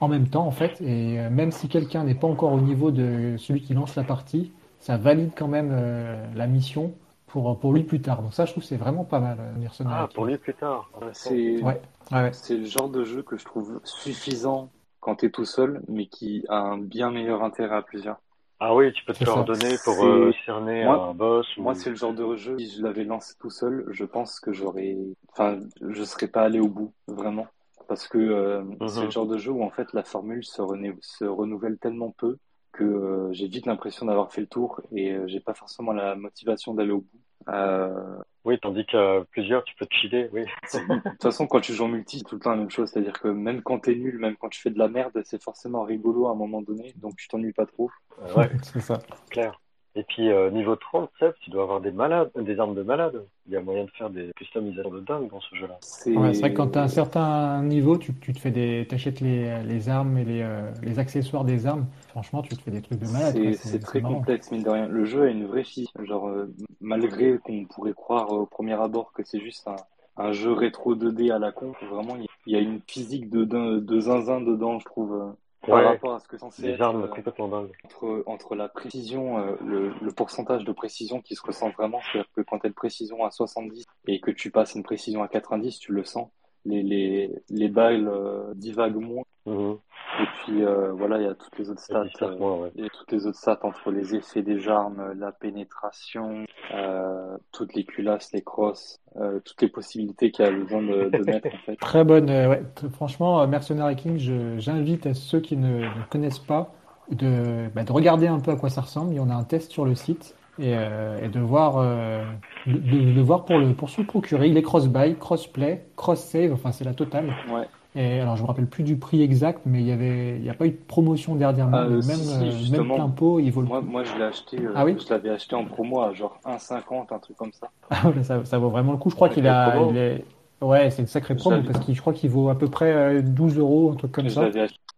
[0.00, 2.90] en même temps en fait et euh, même si quelqu'un n'est pas encore au niveau
[2.90, 6.94] de celui qui lance la partie, ça valide quand même euh, la mission
[7.34, 8.22] pour, pour lui plus tard.
[8.22, 10.54] Donc ça je trouve que c'est vraiment pas mal, euh, Mercenary Ah, pour lui plus
[10.54, 10.88] tard.
[11.12, 11.80] C'est Ouais,
[12.12, 14.70] le genre de jeu que je trouve suffisant
[15.00, 18.18] quand t'es tout seul, mais qui a un bien meilleur intérêt à plusieurs.
[18.60, 19.34] Ah oui, tu peux te C'est ça.
[19.34, 21.46] coordonner pour euh, cerner Moi- un boss.
[21.58, 21.62] Ou...
[21.62, 24.52] Moi, c'est le genre de jeu, si je l'avais lancé tout seul, je pense que
[24.52, 24.96] j'aurais,
[25.32, 25.58] enfin,
[25.90, 27.48] je serais pas allé au bout, vraiment.
[27.88, 28.88] Parce que euh, Mhm.
[28.88, 32.14] c'est le genre de jeu où en fait la formule se, renou- se renouvelle tellement
[32.16, 32.38] peu
[32.74, 36.16] que euh, j'ai vite l'impression d'avoir fait le tour et euh, j'ai pas forcément la
[36.16, 37.20] motivation d'aller au bout.
[37.48, 40.44] Euh, Oui, tandis qu'à plusieurs, tu peux te chiller, oui.
[40.74, 42.90] de toute façon, quand tu joues en multi, c'est tout le temps la même chose.
[42.90, 45.82] C'est-à-dire que même quand t'es nul, même quand tu fais de la merde, c'est forcément
[45.84, 47.90] rigolo à un moment donné, donc tu t'ennuies pas trop.
[48.22, 49.06] Euh, ouais, c'est ça.
[49.30, 49.60] clair.
[49.96, 53.24] Et puis, euh, niveau 30, Seb, tu dois avoir des malades, des armes de malades.
[53.46, 55.78] Il y a moyen de faire des customisations de dingue dans ce jeu-là.
[55.82, 58.50] C'est Ouais, c'est vrai que quand tu as un certain niveau, tu, tu te fais
[58.50, 61.86] des, t'achètes les, les armes et les, euh, les accessoires des armes.
[62.08, 63.34] Franchement, tu te fais des trucs de malade.
[63.34, 64.16] C'est c'est très marrant.
[64.16, 64.88] complexe, mine de rien.
[64.88, 65.86] Le jeu a une vraie fille.
[66.02, 69.76] Genre, euh, malgré qu'on pourrait croire au premier abord que c'est juste un,
[70.16, 73.44] un jeu rétro 2D à la con, vraiment, il il y a une physique de,
[73.44, 75.32] de, de zinzin dedans, je trouve, euh,
[75.68, 77.72] par Ouais, rapport à ce que c'est censé armes euh, complètement dingues.
[77.84, 82.30] entre, entre la précision, euh, le, le pourcentage de précision qui se ressent vraiment, c'est-à-dire
[82.34, 85.28] que quand tu as une précision à 70 et que tu passes une précision à
[85.28, 86.30] 90, tu le sens.
[86.66, 89.24] Les, les, les balles euh, divaguent moins.
[89.46, 89.76] Mhm.
[90.20, 92.04] Et puis euh, voilà, il y a toutes les autres stats.
[92.22, 92.68] euh, ouais.
[92.84, 97.84] a toutes les autres stats entre les effets des armes, la pénétration, euh, toutes les
[97.84, 101.58] culasses, les crosses, euh, toutes les possibilités qu'il y a besoin de, de mettre en
[101.66, 101.76] fait.
[101.76, 102.30] Très bonne.
[102.30, 102.62] euh, ouais.
[102.92, 104.18] Franchement, euh, Mercenary King,
[104.58, 106.72] j'invite à ceux qui ne, ne connaissent pas
[107.10, 109.12] de, bah, de regarder un peu à quoi ça ressemble.
[109.12, 112.24] Il y en a un test sur le site et, euh, et de voir, euh,
[112.66, 114.48] de, de- de voir pour, le, pour se le procurer.
[114.48, 117.26] Il est cross-buy, cross-play, cross-save, enfin c'est la totale.
[117.50, 117.68] Ouais.
[117.96, 120.50] Et alors, je me rappelle plus du prix exact, mais il y avait, il n'y
[120.50, 121.76] a pas eu de promotion dernièrement.
[121.76, 123.86] Ah, euh, même, si, euh, même plein pot, il vaut le Moi, coup.
[123.86, 127.12] moi je l'ai acheté, euh, Ah oui je l'avais acheté en promo à genre 1,50,
[127.12, 127.70] un truc comme ça.
[127.90, 129.10] Ah ça, ça vaut vraiment le coup.
[129.10, 130.24] Je crois qu'il a, il est,
[130.60, 133.22] ouais, c'est une sacrée promo parce qu'il, je crois qu'il vaut à peu près euh,
[133.22, 134.48] 12 euros, un truc comme Je ça.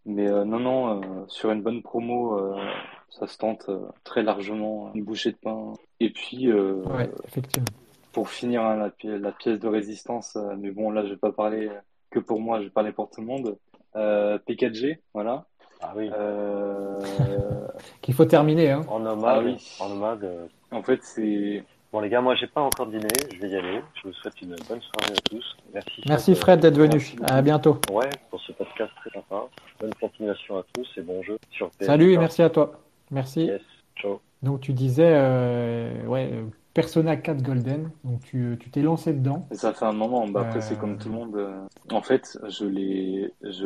[0.06, 2.38] Mais euh, non, non, euh, sur une bonne promo,
[3.10, 5.72] ça se tente euh, très largement, une bouchée de pain.
[6.00, 7.66] Et puis, euh, Ouais, effectivement.
[8.12, 11.16] pour finir hein, la, pi- la pièce de résistance, euh, mais bon, là, je vais
[11.16, 11.70] pas parler
[12.10, 13.56] que pour moi, je vais parler pour tout le monde.
[13.96, 15.46] Euh, P4G, voilà.
[15.80, 16.10] Ah oui.
[16.12, 16.98] Euh,
[18.02, 18.82] Qu'il faut terminer, hein.
[18.88, 19.56] En nomade, Ah oui.
[19.80, 20.48] en nomade.
[20.70, 21.62] en fait, c'est
[21.92, 23.80] Bon les gars, moi j'ai pas encore dîné, je vais y aller.
[23.94, 25.56] Je vous souhaite une bonne soirée à tous.
[25.72, 26.02] Merci.
[26.06, 26.34] Merci.
[26.34, 27.00] Fred d'être venu.
[27.22, 27.78] À bientôt.
[27.90, 29.44] Ouais, pour ce podcast très sympa.
[29.80, 31.86] Bonne continuation à tous et bon jeu sur PS.
[31.86, 32.72] Salut et merci à toi.
[33.10, 33.44] Merci.
[33.46, 33.62] Yes,
[33.96, 34.20] ciao.
[34.42, 36.30] Donc tu disais, euh, ouais,
[36.74, 37.90] Persona 4 Golden.
[38.04, 39.46] Donc tu tu t'es lancé dedans.
[39.52, 40.26] ça fait un moment.
[40.28, 41.36] Bah, après, c'est Euh, comme tout le monde.
[41.36, 42.66] euh, En fait, je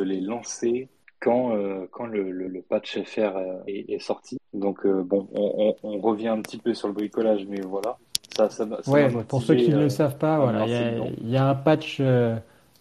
[0.03, 0.89] l'ai lancé
[1.19, 3.37] quand euh, quand le, le, le patch FR
[3.67, 4.37] est, est sorti.
[4.53, 7.97] Donc bon, on, on, on revient un petit peu sur le bricolage, mais voilà.
[8.35, 10.71] Ça, ça, m'a- ça Ouais, pour ceux qui ne le savent pas, me voilà, il
[10.71, 11.09] y a, dedans.
[11.21, 11.99] il y a un patch,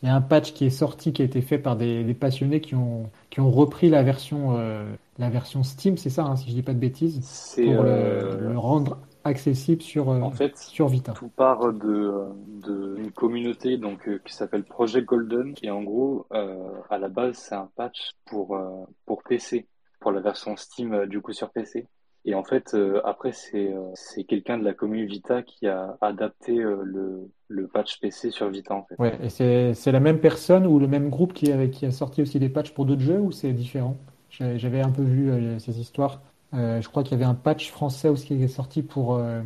[0.02, 2.14] il y a un patch qui est sorti, qui a été fait par des, des
[2.14, 4.84] passionnés qui ont, qui ont repris la version, euh,
[5.18, 8.36] la version Steam, c'est ça, hein, si je dis pas de bêtises, C'est pour euh,
[8.38, 11.12] le, le rendre accessible sur, euh, en fait sur Vita.
[11.12, 12.14] tout part de
[12.46, 16.56] de une communauté donc euh, qui s'appelle Project Golden et en gros euh,
[16.88, 19.68] à la base c'est un patch pour euh, pour PC
[20.00, 21.86] pour la version Steam du coup sur PC
[22.24, 25.96] Et en fait, euh, après, c'est euh, c'est quelqu'un de la commune Vita qui a
[26.00, 28.94] adapté le, le patch PC sur Vita, en fait.
[28.98, 31.90] Ouais, et c'est c'est la même personne ou le même groupe qui, avait, qui a
[31.90, 33.96] sorti aussi des patchs pour d'autres jeux ou c'est différent?
[34.30, 36.22] J'avais j'avais un peu vu euh, ces histoires.
[36.54, 39.14] Euh, je crois qu'il y avait un patch français aussi qui est sorti pour...
[39.16, 39.42] euh,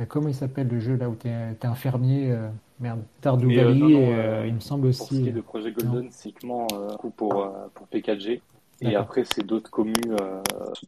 [0.00, 2.30] euh, comment il s'appelle le jeu là où t'es t'es un fermier?
[2.30, 2.48] euh,
[2.80, 5.28] merde, euh, Valley, non, non, et euh, euh, il me semble Pour ce qui aussi...
[5.28, 8.40] est de Projet Golden, c'est uniquement euh, pour, euh, pour P4G.
[8.80, 10.40] Et après, c'est d'autres communes, euh,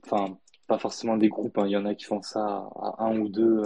[0.07, 0.37] enfin,
[0.69, 1.67] pas forcément des groupes, hein.
[1.67, 3.63] Il y en a qui font ça à un ou deux.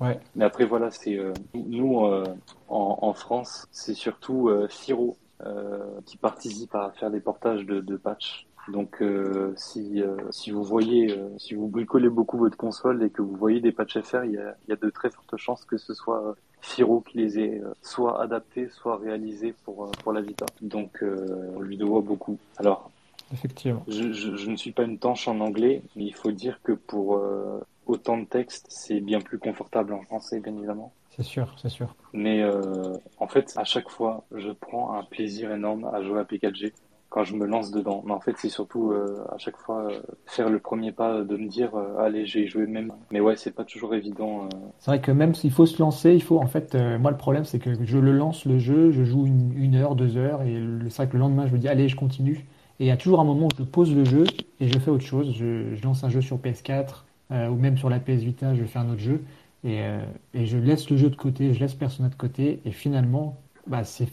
[0.00, 2.24] Ouais, Mais après, voilà, c'est euh, nous, euh,
[2.68, 7.80] en, en France, c'est surtout euh, Firo euh, qui participe à faire des portages de,
[7.80, 8.46] de patchs.
[8.68, 13.10] Donc, euh, si, euh, si vous voyez, euh, si vous bricolez beaucoup votre console et
[13.10, 15.36] que vous voyez des patchs FR, il y a, il y a de très fortes
[15.36, 20.20] chances que ce soit Firo qui les ait soit adaptés, soit réalisés pour, pour la
[20.20, 20.46] Vita.
[20.62, 22.38] Donc, euh, on lui doit beaucoup.
[22.58, 22.90] Alors,
[23.32, 23.82] effectivement.
[23.88, 26.72] je, je, je ne suis pas une tanche en anglais, mais il faut dire que
[26.72, 27.60] pour euh,
[27.90, 30.92] autant de texte, c'est bien plus confortable en français, bien évidemment.
[31.16, 31.94] C'est sûr, c'est sûr.
[32.12, 36.24] Mais euh, en fait, à chaque fois, je prends un plaisir énorme à jouer à
[36.24, 36.72] P4G
[37.10, 38.02] quand je me lance dedans.
[38.06, 41.36] Mais en fait, c'est surtout euh, à chaque fois euh, faire le premier pas de
[41.36, 42.92] me dire euh, allez, j'ai joué même.
[43.10, 44.48] Mais ouais, c'est pas toujours évident.
[44.78, 47.44] C'est vrai que même s'il faut se lancer, il faut en fait, moi le problème
[47.44, 50.62] c'est que je le lance le jeu, je joue une, une heure, deux heures, et
[50.88, 52.46] c'est vrai que le lendemain je me dis allez je continue.
[52.78, 54.24] Et il y a toujours un moment où je pose le jeu
[54.58, 55.34] et je fais autre chose.
[55.36, 56.84] Je, je lance un jeu sur PS4 euh,
[57.30, 59.22] ou même sur la PS Vita, je fais un autre jeu
[59.64, 60.04] et, euh,
[60.34, 63.84] et je laisse le jeu de côté, je laisse Persona de côté et finalement, bah
[63.84, 64.08] c'est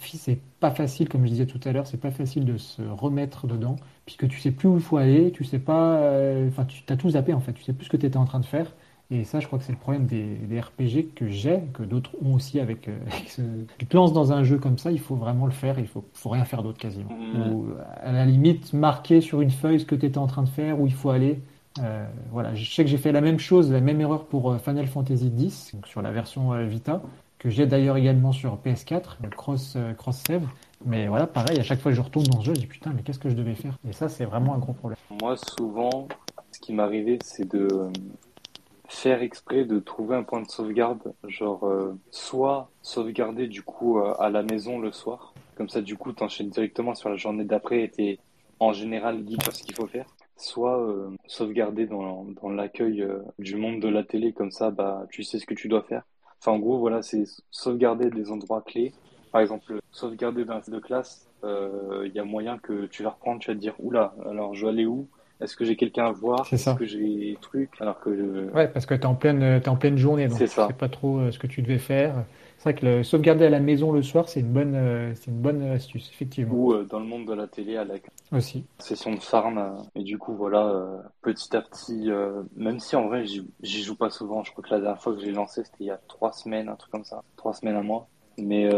[0.60, 3.78] pas facile comme je disais tout à l'heure, c'est pas facile de se remettre dedans
[4.06, 6.98] puisque tu sais plus où il faut aller, tu sais pas, euh, enfin tu as
[6.98, 8.74] tout zappé en fait, tu sais plus ce que tu étais en train de faire.
[9.10, 12.12] Et ça, je crois que c'est le problème des, des RPG que j'ai, que d'autres
[12.26, 13.42] ont aussi avec, euh, avec ce...
[13.78, 16.04] Tu te lances dans un jeu comme ça, il faut vraiment le faire, il faut,
[16.12, 17.12] faut rien faire d'autre quasiment.
[17.12, 17.54] Mm.
[17.54, 17.68] Ou
[18.02, 20.82] à la limite, marquer sur une feuille ce que tu étais en train de faire,
[20.82, 21.40] où il faut aller.
[21.84, 24.58] Euh, voilà, je sais que j'ai fait la même chose, la même erreur pour euh,
[24.58, 27.02] Final Fantasy X, donc sur la version euh, Vita,
[27.40, 30.48] que j'ai d'ailleurs également sur PS4, le cross, cross save.
[30.86, 32.92] Mais voilà, pareil, à chaque fois que je retourne dans le jeu, je dis putain,
[32.96, 33.78] mais qu'est-ce que je devais faire?
[33.88, 34.98] Et ça, c'est vraiment un gros problème.
[35.22, 36.08] Moi, souvent,
[36.52, 37.90] ce qui m'arrivait, c'est de
[38.88, 41.70] faire exprès de trouver un point de sauvegarde, genre
[42.10, 46.96] soit sauvegarder du coup à la maison le soir, comme ça du coup t'enchaînes directement
[46.96, 48.20] sur la journée d'après et t'es
[48.60, 50.06] en général guide sur ce qu'il faut faire,
[50.38, 55.06] soit euh, sauvegarder dans, dans l'accueil euh, du monde de la télé, comme ça bah
[55.12, 56.04] tu sais ce que tu dois faire.
[56.42, 58.94] Enfin en gros voilà c'est sauvegarder des endroits clés,
[59.32, 63.40] par exemple sauvegarder dans de classe, euh, il y a moyen que tu vas reprendre,
[63.40, 65.10] tu vas te dire oula alors je vais aller où?
[65.40, 66.50] Est-ce que j'ai quelqu'un à voir?
[66.50, 66.76] C'est Est-ce ça.
[66.76, 67.80] que j'ai des trucs?
[67.80, 70.28] Alors que euh, Ouais, parce que tu es en pleine, euh, t'es en pleine journée,
[70.28, 70.68] donc tu ça.
[70.68, 72.26] sais pas trop euh, ce que tu devais faire.
[72.68, 75.32] C'est vrai que le sauvegarder à la maison le soir, c'est une bonne, euh, c'est
[75.32, 76.54] une bonne astuce, effectivement.
[76.54, 77.94] ou euh, dans le monde de la télé à la
[78.34, 78.66] Aussi.
[78.80, 79.58] session de farm.
[79.58, 82.10] euh, et du coup, voilà, petit à petit,
[82.58, 84.44] même si en vrai, j'y joue pas souvent.
[84.44, 86.68] Je crois que la dernière fois que j'ai lancé, c'était il y a trois semaines,
[86.68, 87.24] un truc comme ça.
[87.38, 88.08] Trois semaines à mois.
[88.38, 88.70] Mais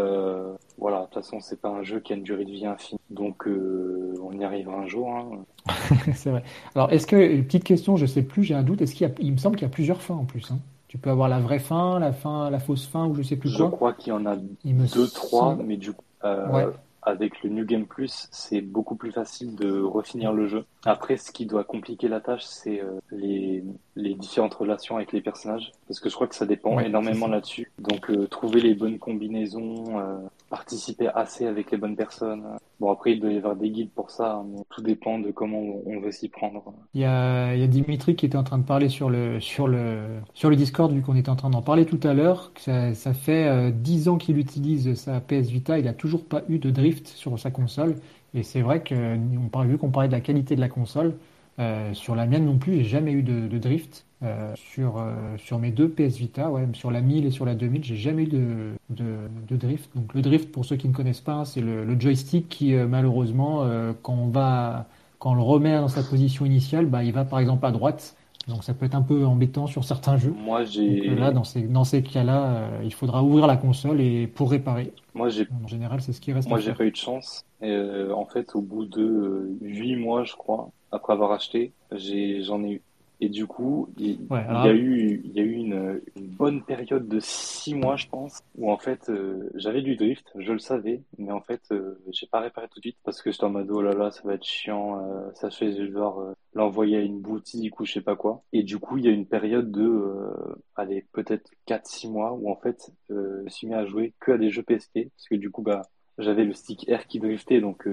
[0.77, 3.01] voilà, de toute façon, c'est pas un jeu qui a une durée de vie infinie.
[3.09, 5.09] Donc, on y arrivera un jour.
[5.09, 5.31] hein.
[6.13, 6.43] C'est vrai.
[6.75, 9.13] Alors, est-ce que, petite question, je sais plus, j'ai un doute, est-ce qu'il y a,
[9.19, 10.59] il me semble qu'il y a plusieurs fins en plus, hein.
[10.89, 13.49] Tu peux avoir la vraie fin, la fin, la fausse fin, ou je sais plus
[13.49, 13.69] Je quoi.
[13.69, 14.35] crois qu'il y en a
[14.65, 16.65] Il me deux, trois, mais du coup, euh, Ouais.
[17.03, 20.65] avec le New Game Plus, c'est beaucoup plus facile de refinir le jeu.
[20.85, 23.63] Après, ce qui doit compliquer la tâche, c'est euh, les,
[23.95, 27.27] les différentes relations avec les personnages, parce que je crois que ça dépend Ouais, énormément
[27.27, 27.71] là-dessus.
[27.77, 30.17] Donc, euh, trouver les bonnes combinaisons, euh,
[30.49, 32.43] participer assez avec les bonnes personnes.
[32.79, 35.31] Bon, après, il doit y avoir des guides pour ça, hein, mais tout dépend de
[35.31, 36.63] comment on veut s'y prendre.
[36.93, 40.49] Il y a, Dimitri qui était en train de parler sur le, sur le, sur
[40.49, 42.53] le Discord, vu qu'on était en train d'en parler tout à l'heure.
[42.55, 46.59] Ça, fait euh, 10 ans qu'il utilise sa PS Vita, il a toujours pas eu
[46.59, 47.95] de drift sur sa console.
[48.33, 49.17] Et c'est vrai que,
[49.65, 51.15] vu qu'on parlait de la qualité de la console,
[51.59, 54.05] euh, sur la mienne non plus, j'ai jamais eu de, de drift.
[54.21, 57.55] Euh, sur, euh, sur mes deux PS Vita, ouais, sur la 1000 et sur la
[57.55, 59.15] 2000, j'ai jamais eu de, de,
[59.47, 59.89] de drift.
[59.95, 63.65] Donc le drift, pour ceux qui ne connaissent pas, c'est le, le joystick qui, malheureusement,
[64.01, 64.87] quand on va
[65.19, 68.15] quand on le remet dans sa position initiale, bah, il va par exemple à droite.
[68.47, 70.33] Donc ça peut être un peu embêtant sur certains jeux.
[70.37, 74.51] Moi, j'ai, là, dans ces, dans ces cas-là, il faudra ouvrir la console et pour
[74.51, 74.91] réparer.
[75.13, 77.45] moi, j'ai En général, c'est ce qui reste Moi, j'ai pas eu de chance.
[77.61, 77.77] Et,
[78.13, 82.63] en fait, au bout de euh, huit mois, je crois, après avoir acheté, j'ai, j'en
[82.63, 82.81] ai eu.
[83.21, 86.01] Et du coup, il, Ouais, il alors- y a eu, il y a eu une,
[86.15, 90.25] une bonne période de six mois, je pense, où en fait, euh, j'avais du drift,
[90.37, 93.29] je le savais, mais en fait, euh, j'ai pas réparé tout de suite parce que
[93.29, 96.33] j'étais en mode, oh là là, ça va être chiant, euh, ça fait genre euh,
[96.53, 98.41] l'envoyer à une boutique ou je sais pas quoi.
[98.53, 102.31] Et du coup, il y a une période de, euh, allez, peut-être quatre six mois
[102.33, 105.09] où en fait, euh, je me suis mis à jouer que à des jeux PSP
[105.15, 105.81] parce que du coup, bah,
[106.17, 107.85] j'avais le stick R qui driftait, donc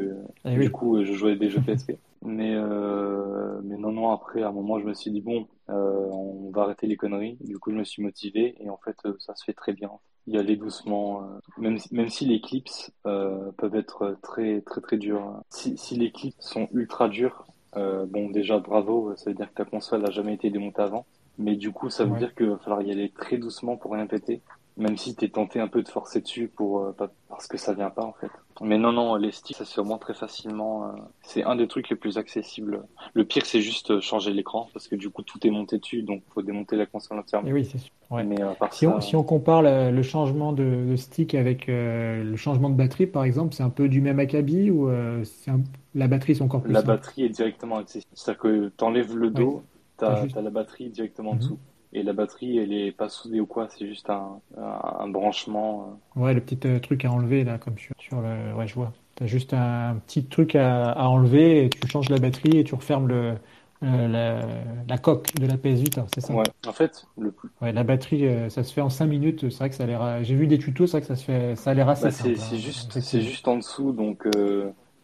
[0.44, 0.70] Eh du oui.
[0.70, 1.92] coup, je jouais des jeux PSP.
[2.22, 6.08] Mais, euh, mais non, non, après, à un moment, je me suis dit, bon, euh,
[6.10, 7.36] on va arrêter les conneries.
[7.40, 9.90] Du coup, je me suis motivé et en fait, euh, ça se fait très bien.
[10.26, 11.22] Y aller doucement,
[11.56, 12.68] même, si- même si les clips
[13.06, 15.40] euh, peuvent être très, très, très durs.
[15.50, 19.64] Si, si les clips sont ultra durs, bon, déjà, bravo, ça veut dire que ta
[19.64, 21.06] console n'a jamais été démontée avant.
[21.38, 22.18] Mais du coup, ça veut Ouais.
[22.18, 24.42] dire qu'il va falloir y aller très doucement pour rien péter.
[24.76, 26.92] Même si t'es tenté un peu de forcer dessus pour,
[27.28, 28.30] parce que ça vient pas, en fait.
[28.62, 30.88] Mais non, non, les sticks, ça se vraiment très facilement.
[30.88, 30.92] euh,
[31.22, 32.86] c'est un des trucs les plus accessibles.
[33.14, 36.02] Le pire, c'est juste euh, changer l'écran, parce que du coup, tout est monté dessus,
[36.02, 37.48] donc faut démonter la console entièrement.
[37.48, 37.90] Eh oui, c'est sûr.
[38.10, 38.24] Ouais.
[38.24, 41.68] Mais euh, Si on, ça, si on compare le, le changement de, de stick avec
[41.68, 45.24] euh, le changement de batterie, par exemple, c'est un peu du même acabit ou euh,
[45.48, 45.60] un-
[45.94, 46.86] la batterie c'est encore plus la simple?
[46.86, 48.10] batterie est directement accessible.
[48.14, 49.62] C'est-à-dire que t'enlèves le dos,
[49.96, 51.38] T'as t'as juste- t'as la batterie directement en Mhm.
[51.38, 51.58] dessous.
[51.96, 55.98] Et la batterie, elle est pas soudée ou quoi, c'est juste un, un, un branchement.
[56.16, 56.20] euh.
[56.20, 58.54] Ouais, le petit euh, truc à enlever là, comme sur, sur le.
[58.54, 58.92] Ouais, je vois.
[59.14, 62.74] T'as juste un petit truc à, à enlever et tu changes la batterie et tu
[62.74, 63.34] refermes le,
[63.82, 64.46] euh, la,
[64.86, 66.34] la coque de la PS Vita, c'est ça?
[66.34, 66.44] Ouais.
[66.66, 69.48] En fait, le plus, Ouais, la batterie, euh, ça se fait en 5 minutes.
[69.48, 70.22] C'est vrai que ça a l'air.
[70.24, 72.10] J'ai vu des tutos, c'est vrai que ça se fait, ça a l'air assez bah,
[72.10, 72.38] simple.
[72.38, 74.26] c'est hein, juste, c'est juste en dessous, donc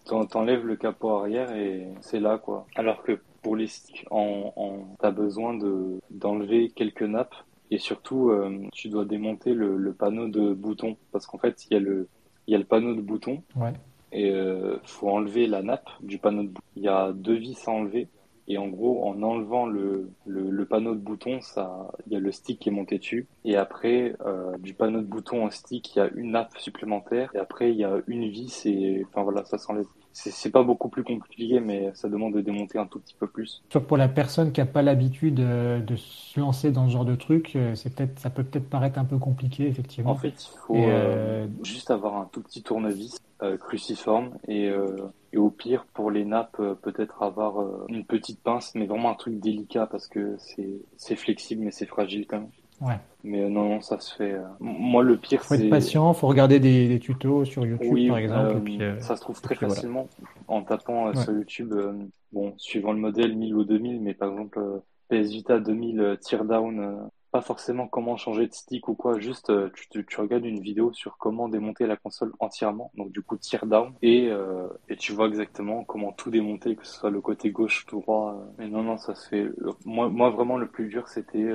[0.05, 2.67] t'en- t'enlèves le capot arrière et c'est là, quoi.
[2.75, 7.35] Alors que pour les sticks, en, en, t'as besoin de d'enlever quelques nappes
[7.71, 11.75] et surtout, euh, tu dois démonter le, le panneau de boutons parce qu'en fait, il
[11.75, 12.07] y a le,
[12.47, 13.73] il y a le panneau de boutons Ouais.
[14.13, 16.61] et euh, faut enlever la nappe du panneau de bouton.
[16.77, 18.09] Il y a deux vis à enlever
[18.49, 22.19] et en gros, en enlevant le, le, le panneau de bouton, ça, il y a
[22.21, 25.95] le stick qui est monté dessus et après euh, du panneau de bouton au stick,
[25.95, 29.23] il y a une nappe supplémentaire et après il y a une vis et enfin
[29.23, 29.87] voilà, ça s'enlève.
[30.13, 33.63] C'est pas beaucoup plus compliqué, mais ça demande de démonter un tout petit peu plus.
[33.73, 37.05] Sauf pour la personne qui n'a pas l'habitude euh, de se lancer dans ce genre
[37.05, 40.11] de truc, euh, c'est peut-être, ça peut peut-être paraître un peu compliqué, effectivement.
[40.11, 44.69] En fait, il faut euh, euh, juste avoir un tout petit tournevis euh, cruciforme et,
[44.69, 44.97] euh,
[45.33, 49.41] et au pire pour les nappes peut-être avoir une petite pince, mais vraiment un truc
[49.41, 52.51] délicat parce que c'est c'est flexible mais c'est fragile quand même.
[52.83, 52.99] Ouais.
[53.25, 54.33] Mais euh, non, ça se fait.
[54.33, 54.43] euh.
[54.61, 58.09] Moi, le pire, Faut être c'est patient, faut regarder des, des tutos sur YouTube, oui,
[58.09, 58.57] par exemple.
[58.57, 59.75] euh, et puis, euh, ça se trouve très voilà.
[59.75, 60.09] facilement
[60.49, 61.15] en tapant Ouais.
[61.17, 61.73] sur YouTube.
[61.73, 61.93] euh,
[62.33, 64.61] bon, suivant le modèle 1000 ou 2000, mais par exemple
[65.09, 69.71] PS Vita 2000 euh, Teardown, pas forcément comment changer de stick ou quoi, juste euh,
[69.91, 73.95] tu, tu, regardes une vidéo sur comment démonter la console entièrement, donc du coup Teardown,
[74.03, 77.87] et, euh, et tu vois exactement comment tout démonter, que ce soit le côté gauche,
[77.87, 78.35] tout droit.
[78.35, 78.53] euh.
[78.59, 79.49] Mais non, non, ça se fait.
[79.87, 81.51] Moi, moi vraiment, le plus dur, c'était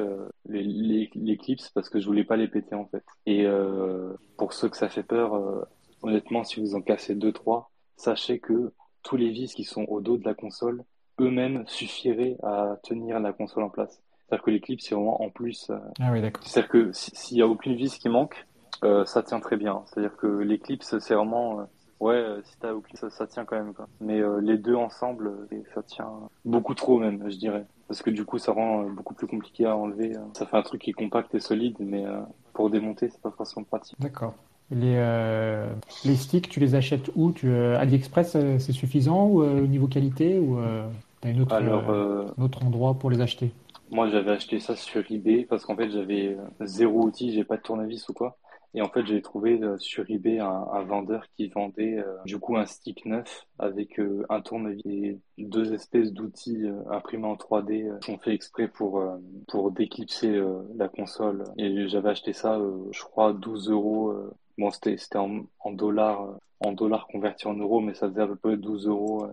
[0.49, 3.05] les, les, les clips parce que je voulais pas les péter en fait.
[3.27, 3.45] Et
[4.37, 5.67] pour ceux que ça fait peur,
[6.01, 8.73] honnêtement, si vous en cassez deux, trois, sachez que
[9.03, 10.83] tous les vis qui sont au dos de la console,
[11.19, 14.01] eux-mêmes suffiraient à tenir la console en place.
[14.29, 15.69] C'est-à-dire que les clips, c'est vraiment en plus.
[15.69, 16.43] euh, Ah oui, d'accord.
[16.45, 18.45] C'est-à-dire que si- s'il y a aucune vis qui manque,
[18.83, 19.83] euh, ça tient très bien.
[19.87, 21.61] C'est-à-dire que les clips, c'est vraiment.
[21.61, 21.63] euh,
[21.99, 23.73] ouais, euh, si t'as aucune, ça, ça tient quand même.
[23.73, 23.87] Quoi.
[24.01, 27.65] Mais les deux ensemble, ça tient beaucoup trop même, je dirais.
[27.87, 30.13] Parce que du coup, ça rend beaucoup plus compliqué à enlever.
[30.33, 32.03] Ça fait un truc qui est compact et solide, mais
[32.53, 33.97] pour démonter, c'est pas forcément pratique.
[33.99, 34.33] D'accord.
[34.69, 35.73] Les, euh,
[36.03, 37.31] les sticks, tu les achètes où?
[37.31, 40.57] Tu, euh, AliExpress, c'est suffisant ou euh, au niveau qualité ou
[41.21, 41.81] t'as une autre, Alors,
[42.37, 43.51] un autre endroit pour les acheter?
[43.89, 47.57] Moi, j'avais acheté ça sur eBay parce qu'en fait, j'avais euh, zéro outil, j'ai pas
[47.57, 48.37] de tournevis ou quoi.
[48.77, 52.57] Et en fait, j'ai trouvé euh, sur eBay un, vendeur qui vendait euh, du coup
[52.57, 53.99] un stick neuf avec
[54.29, 59.03] un tournevis et deux espèces d'outils imprimés en 3D euh, qui sont faits exprès pour
[59.47, 60.39] pour déclipser
[60.75, 61.43] la console.
[61.57, 62.59] Et j'avais acheté ça,
[62.91, 64.13] je crois, 12 euros.
[64.57, 68.35] Bon, c'était en, en dollars, en dollars convertis en euros, mais ça faisait à peu
[68.35, 69.27] près 12 euros,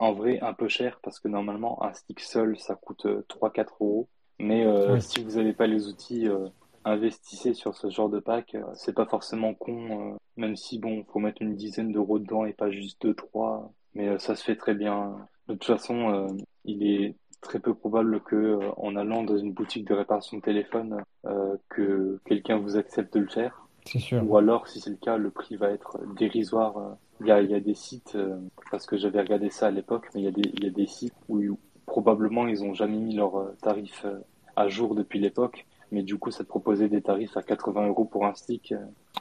[0.00, 3.66] en vrai un peu cher parce que normalement un stick seul ça coûte euh, 3-4
[3.80, 4.08] euros.
[4.40, 5.02] Mais euh, Oui.
[5.02, 6.48] si vous n'avez pas les outils, euh,
[6.84, 8.54] investissez sur ce genre de pack.
[8.54, 12.44] Euh, C'est pas forcément con, euh, même si bon, faut mettre une dizaine d'euros dedans
[12.46, 13.70] et pas juste deux trois.
[13.94, 15.14] Mais euh, ça se fait très bien.
[15.48, 16.28] De toute façon, euh,
[16.64, 20.42] il est très peu probable que euh, en allant dans une boutique de réparation de
[20.42, 23.66] téléphone, euh, que quelqu'un vous accepte de le faire.
[23.86, 24.22] Sûr.
[24.24, 26.96] Ou alors, si c'est le cas, le prix va être dérisoire.
[27.20, 28.36] Il y a, il y a des sites, euh,
[28.70, 30.70] parce que j'avais regardé ça à l'époque, mais il y a des, il y a
[30.70, 34.18] des sites où, où probablement ils ont jamais mis leurs euh, tarifs euh,
[34.56, 35.66] à jour depuis l'époque.
[35.92, 38.72] Mais du coup, ça te proposait des tarifs à 80 euros pour un stick.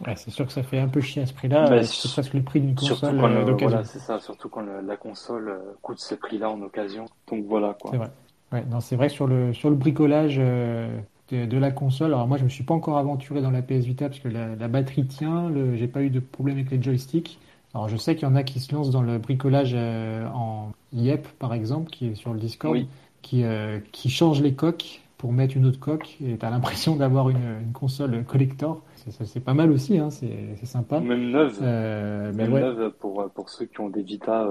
[0.06, 1.68] Ouais, c'est sûr que ça fait un peu chier à ce prix-là.
[1.68, 3.68] Bah, euh, c'est presque le prix d'une Surtout console d'occasion.
[3.68, 7.06] voilà, c'est ça, surtout quand le- la console coûte ce prix-là en occasion.
[7.27, 7.91] Donc voilà, quoi.
[7.91, 8.11] C'est vrai.
[8.52, 10.99] Ouais, non, c'est vrai que sur le, sur le bricolage euh,
[11.31, 13.85] de, de la console, alors moi je me suis pas encore aventuré dans la PS
[13.85, 16.81] Vita parce que la, la batterie tient, le, j'ai pas eu de problème avec les
[16.81, 17.39] joysticks.
[17.73, 20.72] Alors je sais qu'il y en a qui se lancent dans le bricolage euh, en
[20.93, 22.88] YEP par exemple, qui est sur le Discord, Oui.
[23.22, 26.95] qui, euh, qui changent les coques pour mettre une autre coque et tu as l'impression
[26.97, 28.81] d'avoir une, console collector.
[28.95, 30.99] C'est pas mal aussi, hein, c'est sympa.
[30.99, 31.60] Même neuve.
[31.61, 34.49] Euh, Même neuve pour, pour ceux qui ont des Vita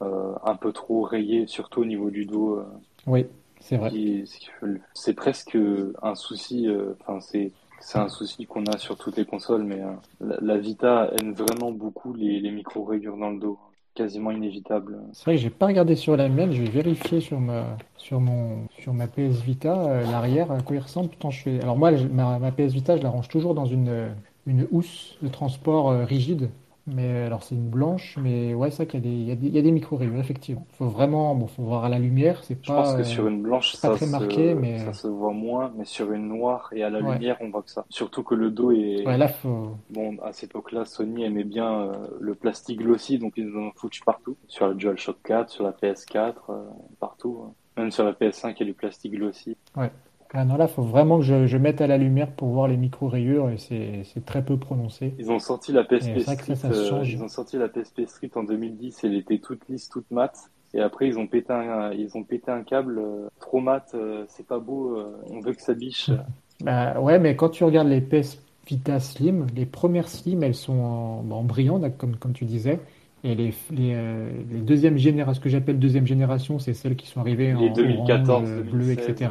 [0.00, 2.60] un peu trop rayés, surtout au niveau du dos.
[3.06, 3.26] oui,
[3.60, 3.90] c'est vrai.
[4.94, 5.56] C'est presque
[6.02, 6.68] un souci.
[7.00, 9.80] Enfin, c'est c'est un souci qu'on a sur toutes les consoles, mais
[10.20, 13.58] la, Vita aime vraiment beaucoup les, les micro-rayures dans le dos
[13.96, 14.98] quasiment inévitable.
[15.12, 18.20] C'est vrai que j'ai pas regardé sur la mienne, je vais vérifier sur ma, sur
[18.20, 21.08] mon, sur ma PS Vita euh, l'arrière à quoi il ressemble.
[21.30, 21.60] je fais...
[21.60, 24.10] Alors moi, ma, ma, PS Vita, je la range toujours dans une,
[24.46, 26.50] une housse de transport euh, rigide.
[26.86, 29.54] Mais euh, alors c'est une blanche, mais ouais, c'est vrai qu'il y a des, il
[29.54, 30.66] y a des, micro-rayures, effectivement.
[30.70, 32.62] Faut vraiment, bon, faut voir à la lumière, c'est pas.
[32.62, 34.78] Je pense que sur une blanche, ça, très se, marqué, mais...
[34.78, 37.70] ça se voit moins, mais sur une noire et à la lumière, on voit que
[37.70, 37.84] ça.
[37.88, 39.04] Surtout que le dos est.
[39.04, 39.76] Ouais, là, faut...
[39.90, 43.72] Bon, à cette époque-là, Sony aimait bien euh, le plastique glossy, donc ils en ont
[43.74, 44.36] foutu partout.
[44.46, 46.64] Sur la DualShock 4, sur la PS4, euh,
[47.00, 47.42] partout.
[47.44, 47.52] Hein.
[47.76, 49.56] Même sur la PS5, il y a du plastique glossy.
[49.76, 49.90] Ouais.
[50.38, 52.76] Ah non, là, il faut vraiment que je, mette à la lumière pour voir les
[52.76, 55.14] micro-rayures et c'est très peu prononcé.
[55.18, 59.00] Ils ont sorti la PSP Street, euh, ils ont sorti la PSP Street en 2010,
[59.04, 60.34] elle était toute lisse, toute mat.
[60.74, 64.26] Et après, ils ont pété un, ils ont pété un câble euh, trop mat, euh,
[64.28, 64.98] c'est pas beau,
[65.30, 66.10] on veut que ça biche.
[66.64, 70.72] Bah, ouais, mais quand tu regardes les PS Vita Slim, les premières Slim, elles sont
[70.72, 72.80] en, en brillant, comme, comme tu disais.
[73.24, 73.94] Et les, les,
[74.50, 78.62] les deuxièmes générations, ce que j'appelle deuxième génération, c'est celles qui sont arrivées en 2014,
[78.70, 79.28] bleu, etc.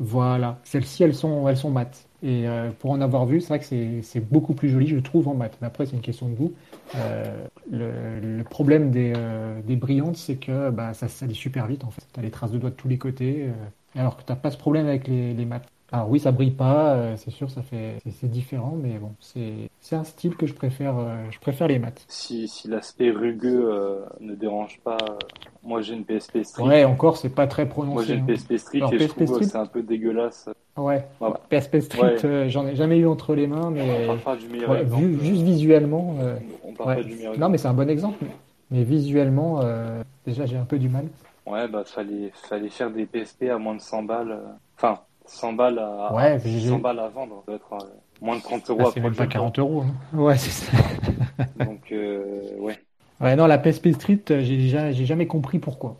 [0.00, 2.08] Voilà, celles-ci, elles sont, elles sont mates.
[2.22, 5.28] Et euh, pour en avoir vu, c'est vrai que c'est beaucoup plus joli, je trouve,
[5.28, 5.56] en mat.
[5.60, 6.52] Mais après, c'est une question de goût.
[6.96, 11.90] Euh, le, problème des, euh, des brillantes, c'est que bah, ça salit super vite, en
[11.90, 12.06] fait.
[12.12, 13.48] Tu les traces de doigts de tous les côtés,
[13.94, 15.46] alors que tu n'as pas ce problème avec les, les.
[15.94, 19.94] Alors oui, ça brille pas, euh, c'est sûr, ça fait, c'est différent, mais bon, c'est,
[19.94, 22.04] un style que je préfère, euh, je préfère les maths.
[22.08, 24.96] Si, si l'aspect rugueux euh, ne dérange pas,
[25.62, 26.64] moi j'ai une PSP Street.
[26.64, 27.94] Ouais, encore, c'est pas très prononcé.
[27.94, 28.26] Moi j'ai une hein.
[28.26, 30.48] PSP Street et je trouve c'est un peu dégueulasse.
[30.76, 31.06] Ouais,
[31.48, 35.00] PSP Street, j'en ai jamais eu entre les mains, mais on pas du meilleur exemple,
[35.00, 36.16] vu, juste visuellement.
[36.64, 38.24] on parle pas du meilleur Non, mais c'est un bon exemple.
[38.72, 39.60] Mais visuellement,
[40.26, 41.04] déjà j'ai un peu du mal.
[41.46, 44.40] Ouais, bah fallait, fallait faire des PSP à moins de 100 balles.
[44.76, 47.88] Enfin, 100 balles à, ouais, 100 balles à vendre, ça doit être euh,
[48.20, 48.82] moins de 30 euros.
[48.84, 49.82] Ah, c'est même pas 40 euros.
[49.82, 50.16] Hein.
[50.16, 50.72] Ouais, c'est ça.
[51.64, 52.78] Donc, euh, ouais.
[53.20, 55.96] Ouais, non, la PSP Street, euh, j'ai j'ai jamais compris pourquoi.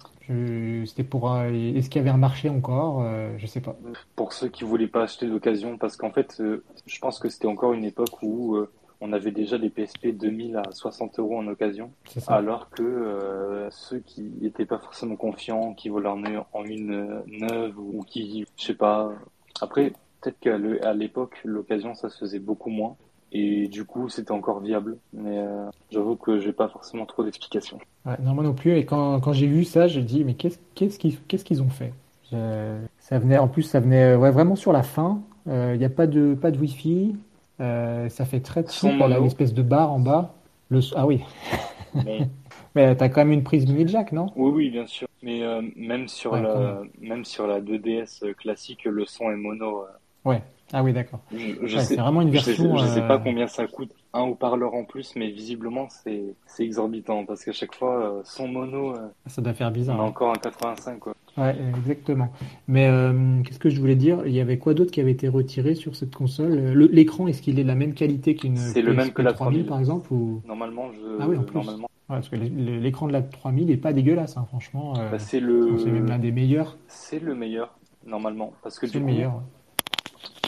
[0.87, 1.33] C'était pour.
[1.33, 3.77] Euh, est-ce qu'il y avait un marché encore euh, Je sais pas.
[4.17, 6.43] Pour ceux qui voulaient pas acheter d'occasion, parce qu'en fait,
[6.87, 8.59] je pense que c'était encore une époque où
[9.01, 11.91] on avait déjà des PSP 2000 à 60 euros en occasion,
[12.27, 18.03] alors que euh, ceux qui n'étaient pas forcément confiants, qui voulaient en, une neuve ou
[18.03, 19.13] qui, je sais pas.
[19.61, 22.97] Après, peut-être qu'à l'époque, l'occasion, ça se faisait beaucoup moins.
[23.37, 24.97] Et du coup, c'était encore viable.
[25.13, 27.79] Mais euh, j'avoue que j'ai pas forcément trop d'explications.
[28.21, 28.77] non, moi non plus.
[28.77, 31.71] Et quand, quand j'ai vu ça, j'ai dit, mais qu'est-ce qu'est-ce qu'ils qu'est-ce qu'ils ont
[31.71, 31.93] fait?
[32.99, 35.21] Ça venait, en plus, ça venait ouais, vraiment sur la fin.
[35.47, 37.15] Il euh, n'y a pas de, pas de Wi-Fi.
[37.61, 40.35] Euh, ça fait très cheap, a une espèce de barre en bas.
[40.71, 40.81] Le...
[40.97, 41.21] Ah oui.
[42.75, 44.27] Mais t'as quand même une prise mini jack, non?
[44.35, 45.07] Oui, oui, bien sûr.
[45.23, 49.83] Mais euh, même sur la, même sur la 2DS classique, le son est mono.
[49.83, 50.29] Euh.
[50.29, 50.43] Ouais.
[50.73, 51.21] Ah oui, d'accord.
[51.33, 52.77] Je, sais, vraiment une version.
[52.77, 57.25] Je sais, sais, pas combien ça coûte un haut-parleur en plus, mais visiblement c'est exorbitant
[57.25, 58.95] parce qu'à chaque fois son mono.
[59.27, 59.99] ça doit faire bizarre.
[59.99, 61.15] On a encore un 85 quoi.
[61.37, 62.31] Ouais, exactement.
[62.69, 64.23] Mais euh, qu'est-ce que je voulais dire?
[64.25, 66.55] Il y avait quoi d'autre qui avait été retiré sur cette console?
[66.91, 69.67] L'écran, est-ce qu'il est de la même qualité qu'une C'est le même que la 3000
[69.67, 70.43] par exemple ou...
[70.47, 71.19] Normalement, je.
[71.21, 71.57] Ah oui, en plus.
[71.57, 71.89] Normalement.
[72.09, 74.95] Ouais, parce que l'écran de la 3000 n'est pas dégueulasse, hein, franchement.
[74.99, 75.79] Euh, bah, c'est le.
[75.79, 76.77] C'est même l'un des meilleurs.
[76.87, 77.77] C'est le meilleur
[78.07, 79.43] normalement, parce que c'est le meilleur.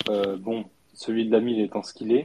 [0.09, 2.25] Euh, bon, celui de la 1000 étant ce qu'il est.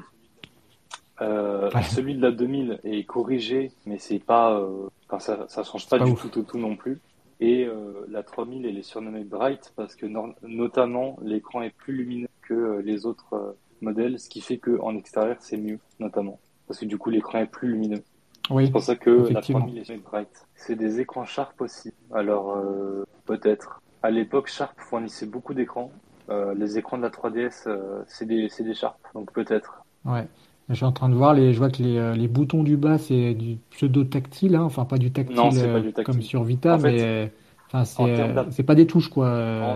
[1.19, 4.60] Celui de la 2000 est corrigé, mais c'est pas.
[5.07, 6.99] Enfin, ça, ça change pas, du tout au tout non plus.
[7.41, 10.06] Et euh, la 3000, elle est surnommée Bright parce que
[10.44, 14.95] notamment l'écran est plus lumineux que euh, les autres euh, modèles, ce qui fait qu'en
[14.95, 16.40] extérieur c'est mieux, notamment.
[16.68, 18.03] Parce que du coup l'écran est plus lumineux.
[18.52, 20.48] Oui, c'est pour ça que la 3000 est Bright.
[20.56, 21.91] C'est des écrans Sharp aussi.
[22.14, 22.57] Alors
[23.26, 23.82] peut-être.
[24.03, 25.91] À l'époque, Sharp fournissait beaucoup d'écrans.
[26.30, 27.69] Les écrans de la 3DS,
[28.07, 29.84] c'est des, des Sharp, donc peut-être.
[30.06, 30.27] Ouais.
[30.72, 32.77] Je suis en train de voir, les, je vois que les, euh, les boutons du
[32.77, 34.64] bas, c'est du pseudo-tactile, hein.
[34.64, 36.03] enfin pas du tactile, non, pas du tactile.
[36.06, 37.31] comme sur Vita, mais
[37.68, 39.27] enfin, c'est pas des touches quoi.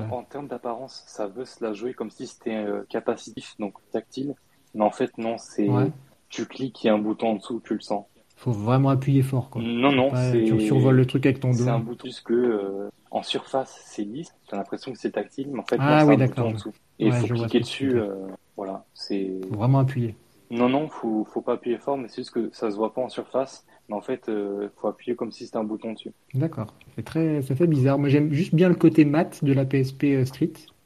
[0.10, 4.36] En, termes d'apparence, ça veut se la jouer comme si c'était euh, capacitif, donc tactile,
[4.74, 5.68] mais en fait non, c'est
[6.30, 8.06] tu cliques, il y a un bouton en dessous, tu le sens.
[8.36, 9.62] Faut vraiment appuyer fort quoi.
[9.62, 11.64] Non, non, tu survoles le truc avec ton dos.
[11.64, 15.60] C'est un bouton que euh, en surface c'est lisse, t'as l'impression que c'est tactile, mais
[15.60, 16.74] en fait ah, oui, c'est un bouton en dessous.
[17.00, 18.00] Et il faut cliquer dessus,
[18.58, 19.32] voilà, c'est.
[19.50, 20.16] Vraiment appuyer.
[20.52, 23.02] Non, non, faut, faut pas appuyer fort, mais c'est juste que ça se voit pas
[23.02, 23.66] en surface.
[23.90, 26.12] Mais en fait, euh, faut appuyer comme si c'était un bouton dessus.
[26.34, 26.74] D'accord.
[26.96, 28.00] C'est très, ça fait bizarre.
[28.00, 30.26] Moi, j'aime juste bien le côté mat de la PSP euh,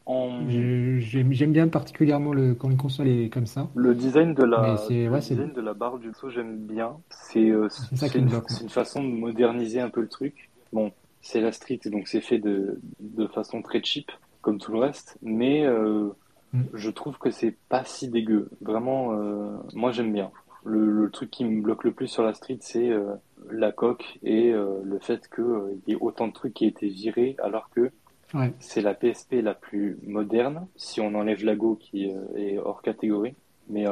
[0.09, 1.31] Street.
[1.31, 3.69] J'aime bien particulièrement le, quand une console est comme ça.
[3.75, 6.97] Le design de la, le design de la barre du saut, j'aime bien.
[7.09, 7.67] C'est euh,
[8.15, 8.29] une,
[8.61, 10.49] une, façon de moderniser un peu le truc.
[10.73, 10.91] Bon,
[11.21, 14.11] c'est la street, donc c'est fait de, de façon très cheap,
[14.41, 15.17] comme tout le reste.
[15.21, 16.09] Mais euh,
[16.53, 16.63] mm.
[16.73, 18.49] je trouve que c'est pas si dégueu.
[18.61, 20.31] Vraiment, euh, moi j'aime bien.
[20.65, 23.13] Le, le, truc qui me bloque le plus sur la street, c'est euh,
[23.49, 26.69] la coque et euh, le fait qu'il euh, y ait autant de trucs qui aient
[26.69, 27.91] été virés, alors que
[28.33, 28.53] ouais.
[28.59, 33.35] c'est la PSP la plus moderne, si on enlève la Go qui est hors catégorie.
[33.71, 33.85] Mais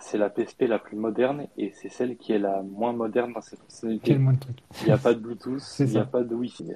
[0.00, 3.40] c'est la PSP la plus moderne et c'est celle qui est la moins moderne dans
[3.40, 4.18] cette fonctionnalité.
[4.82, 6.72] Il n'y a pas de Bluetooth, il n'y a pas de Wi-Fi.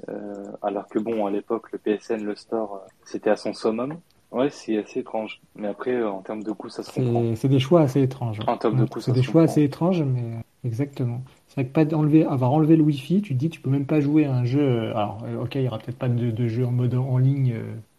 [0.63, 3.99] alors que bon, à l'époque, le PSN, le store, c'était à son summum.
[4.31, 5.41] Ouais, c'est assez étrange.
[5.57, 7.35] Mais après, euh, en termes de coût, ça se comprend.
[7.35, 8.41] C'est des choix assez étranges.
[8.47, 11.23] En termes de coût, C'est des choix assez étranges, mais euh, exactement.
[11.59, 13.85] C'est vrai que pas d'enlever, avoir enlevé le Wi-Fi, tu te dis, tu peux même
[13.85, 14.61] pas jouer à un jeu.
[14.61, 17.53] Euh, alors, ok, il y aura peut-être pas de, de, jeu en mode en ligne,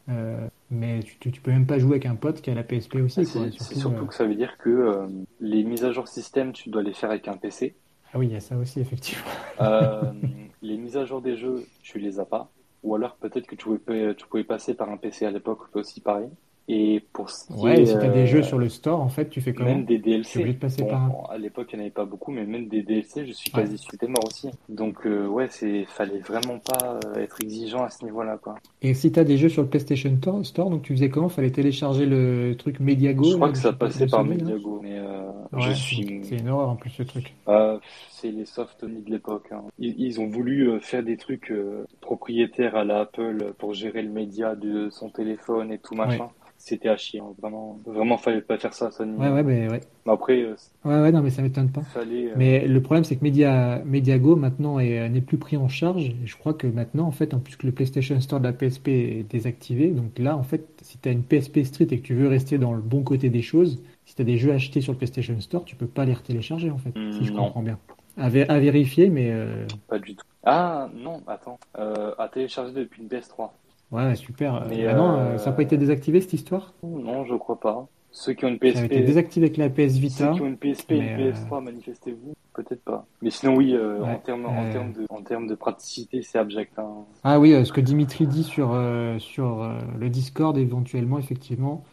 [0.07, 2.95] euh, mais tu, tu, peux même pas jouer avec un pote qui a la PSP
[3.03, 3.25] aussi.
[3.25, 5.09] C'est surtout, surtout que ça veut dire que
[5.41, 7.75] les mises à jour système, tu dois les faire avec un PC.
[8.13, 9.25] Ah oui, il y a ça aussi, effectivement.
[10.61, 12.49] les mises à jour des jeux, tu les as pas.
[12.83, 15.99] Ou alors peut-être que tu pouvais, tu pouvais passer par un PC à l'époque, aussi
[15.99, 16.29] pareil.
[16.71, 19.27] Et pour ce qui ouais, si tu as des jeux sur le store, en fait,
[19.27, 20.43] tu fais comment Même des DLC.
[20.43, 21.27] de passer par.
[21.31, 23.83] À l'époque, il n'y en avait pas beaucoup, mais même des DLC, je suis quasi
[23.99, 24.07] ouais.
[24.07, 24.51] mort aussi.
[24.69, 28.53] Donc, euh, ouais, c'est fallait vraiment pas euh, être exigeant à ce niveau-là, quoi.
[28.83, 31.29] Et si tu as des jeux sur le PlayStation Store, donc tu faisais comment?
[31.29, 35.71] Fallait télécharger le truc Mediago Je crois que ça passait par Mediago, mais euh, je
[35.71, 36.19] suis.
[36.23, 37.33] C'est une horreur en plus ce truc.
[37.47, 37.79] Euh,
[38.11, 39.47] c'est les soft de l'époque.
[39.51, 39.63] Hein.
[39.79, 44.01] Ils, ils, ont voulu euh, faire des trucs euh, propriétaires à la Apple pour gérer
[44.01, 46.25] le média de son téléphone et tout machin.
[46.25, 47.21] Ouais c'était à chier.
[47.21, 47.33] Hein.
[47.41, 49.17] Vraiment, vraiment, fallait pas faire ça, Sony.
[49.17, 49.79] Ouais, ouais, mais ouais.
[50.05, 50.41] Mais après.
[50.41, 50.55] Euh,
[50.85, 51.81] ouais, ouais, non, mais ça m'étonne pas.
[51.81, 52.33] Fallait, euh...
[52.35, 56.09] Mais le problème, c'est que Media, Mediago maintenant n'est plus pris en charge.
[56.09, 58.53] Et je crois que maintenant, en fait, en plus que le PlayStation Store de la
[58.53, 62.05] PSP est désactivé, donc là, en fait, si tu as une PSP Street et que
[62.05, 64.81] tu veux rester dans le bon côté des choses, si tu as des jeux achetés
[64.81, 67.45] sur le PlayStation Store, tu peux pas les retélécharger, en fait, mmh, si je non.
[67.45, 67.79] comprends bien.
[68.17, 69.31] À, à vérifier, mais.
[69.31, 69.65] Euh...
[69.87, 70.25] Pas du tout.
[70.43, 71.57] Ah, non, attends.
[71.77, 73.49] Euh, à télécharger depuis une PS3.
[73.91, 74.65] Ouais, super.
[74.69, 75.37] Mais ah non, euh...
[75.37, 76.73] ça n'a pas été désactivé cette histoire?
[76.83, 77.87] Non, je crois pas.
[78.11, 78.75] Ceux qui ont une PSP.
[78.75, 80.29] Ça a été désactivé avec la PS Vita.
[80.29, 81.61] Ceux qui ont une PSP et une PS3, euh...
[81.61, 82.33] manifestez-vous.
[82.53, 83.05] Peut-être pas.
[83.21, 84.71] Mais sinon, oui, euh, ouais, en, termes, en, euh.
[84.71, 86.77] termes de, en termes de praticité, c'est abject.
[86.77, 87.05] Hein.
[87.23, 91.83] Ah oui, ce que Dimitri dit sur, euh, sur le Discord, éventuellement, effectivement,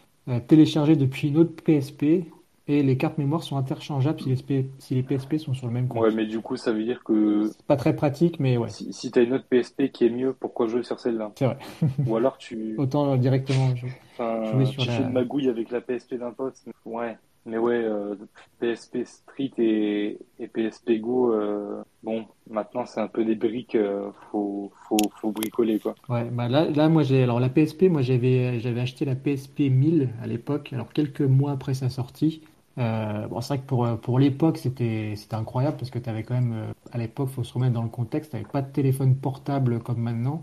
[0.48, 2.24] télécharger depuis une autre PSP
[2.68, 5.88] et les cartes mémoire sont interchangeables si les, si les PSP sont sur le même
[5.88, 6.02] compte.
[6.02, 7.48] Ouais, mais du coup, ça veut dire que.
[7.48, 8.68] C'est pas très pratique, mais ouais.
[8.68, 11.32] Si, si tu as une autre PSP qui est mieux, pourquoi jouer sur celle-là?
[11.36, 11.58] C'est vrai.
[12.06, 12.74] Ou alors tu.
[12.78, 14.94] Autant euh, directement jouer, enfin, jouer sur tu la...
[14.94, 16.56] fais une magouille avec la PSP d'un pote.
[16.84, 17.16] Ouais.
[17.48, 18.16] Mais ouais, euh,
[18.58, 24.10] PSP Street et, et PSP Go, euh, bon, maintenant c'est un peu des briques, euh,
[24.32, 25.94] faut, faut, faut bricoler quoi.
[26.08, 29.60] Ouais, bah là, là moi j'ai, alors la PSP, moi j'avais, j'avais acheté la PSP
[29.70, 32.42] 1000 à l'époque, alors quelques mois après sa sortie.
[32.78, 36.22] Euh, bon, c'est vrai que pour, pour l'époque, c'était, c'était incroyable parce que tu avais
[36.22, 38.70] quand même, euh, à l'époque, faut se remettre dans le contexte, tu n'avais pas de
[38.70, 40.42] téléphone portable comme maintenant.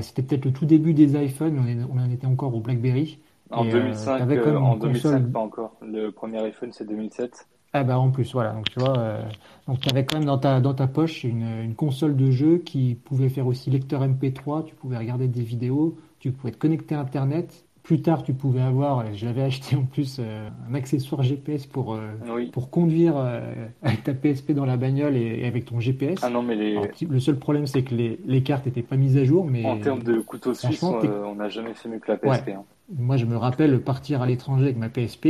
[0.00, 3.18] C'était peut-être le tout début des iPhones, on, est, on en était encore au BlackBerry.
[3.50, 5.30] En, et, 2005, euh, euh en 2005, console...
[5.30, 5.72] pas encore.
[5.82, 7.46] Le premier iPhone, c'est 2007.
[7.74, 8.52] Ah bah en plus, voilà.
[8.52, 9.22] Donc tu vois, euh,
[9.66, 12.58] donc tu avais quand même dans ta, dans ta poche une, une console de jeu
[12.58, 16.94] qui pouvait faire aussi lecteur MP3, tu pouvais regarder des vidéos, tu pouvais te connecter
[16.94, 21.22] à Internet plus tard, tu pouvais avoir, je l'avais acheté en plus, euh, un accessoire
[21.22, 22.50] GPS pour, euh, oui.
[22.50, 23.40] pour conduire euh,
[23.82, 26.20] avec ta PSP dans la bagnole et, et avec ton GPS.
[26.22, 26.76] Ah non, mais les...
[26.76, 29.44] Alors, le seul problème, c'est que les, les cartes n'étaient pas mises à jour.
[29.44, 32.46] Mais en termes de couteau suisse, on n'a jamais fait mieux que la PSP.
[32.46, 32.52] Ouais.
[32.52, 32.64] Hein.
[32.96, 35.26] Moi, je me rappelle partir à l'étranger avec ma PSP.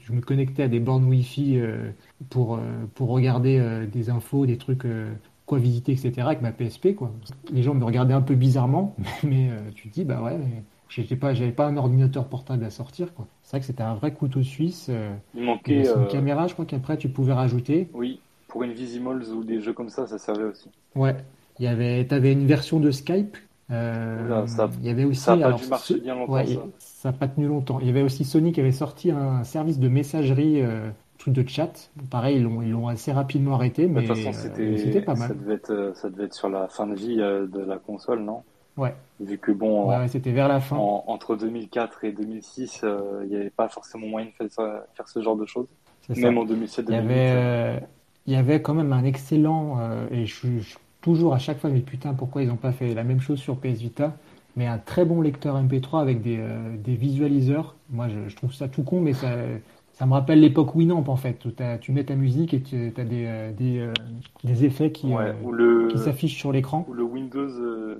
[0.00, 1.60] Je me connectais à des bornes Wi-Fi
[2.28, 2.60] pour,
[2.94, 4.86] pour regarder des infos, des trucs
[5.46, 6.12] quoi visiter, etc.
[6.18, 6.94] avec ma PSP.
[6.94, 7.12] Quoi.
[7.52, 10.36] Les gens me regardaient un peu bizarrement, mais tu te dis, bah ouais.
[10.96, 13.26] Mais j'étais pas j'avais pas un ordinateur portable à sortir quoi.
[13.42, 16.06] C'est vrai que c'était un vrai couteau suisse euh, il manquait une euh...
[16.06, 17.88] caméra je crois qu'après tu pouvais rajouter.
[17.92, 20.70] Oui pour une Visimals ou des jeux comme ça ça servait aussi.
[20.94, 21.16] Ouais.
[21.58, 23.36] Il y avait t'avais une version de Skype
[23.70, 25.98] euh, Là, ça, il y avait aussi ça a pas alors, dû marcher ce...
[25.98, 26.60] bien longtemps ouais, ça.
[26.78, 27.80] ça a pas tenu longtemps.
[27.80, 30.62] Il y avait aussi Sony qui avait sorti un service de messagerie
[31.18, 31.90] truc de chat.
[32.10, 35.14] Pareil ils l'ont ils l'ont assez rapidement arrêté mais de toute façon c'était c'était pas
[35.14, 35.28] mal.
[35.28, 38.42] ça devait être ça devait être sur la fin de vie de la console non?
[38.76, 38.94] Ouais.
[39.20, 40.76] Vu que bon, ouais, c'était vers la fin.
[40.76, 44.86] En, entre 2004 et 2006, euh, il n'y avait pas forcément moyen de faire, ça,
[44.94, 45.66] faire ce genre de choses.
[46.08, 46.92] Même en 2007, 2008.
[46.92, 47.80] Il y avait, euh,
[48.26, 51.70] il y avait quand même un excellent, euh, et je suis toujours à chaque fois,
[51.70, 54.12] mais putain, pourquoi ils n'ont pas fait la même chose sur PS Vita
[54.58, 56.42] mais un très bon lecteur MP3 avec des,
[56.82, 57.74] des visualiseurs.
[57.90, 59.28] Moi, je, je, trouve ça tout con, mais ça,
[59.98, 61.50] ça me rappelle l'époque Winamp en fait, où
[61.80, 63.90] tu mets ta musique et tu as des, des,
[64.44, 66.84] des effets qui, ouais, le, qui s'affichent sur l'écran.
[66.88, 67.48] Ou le Windows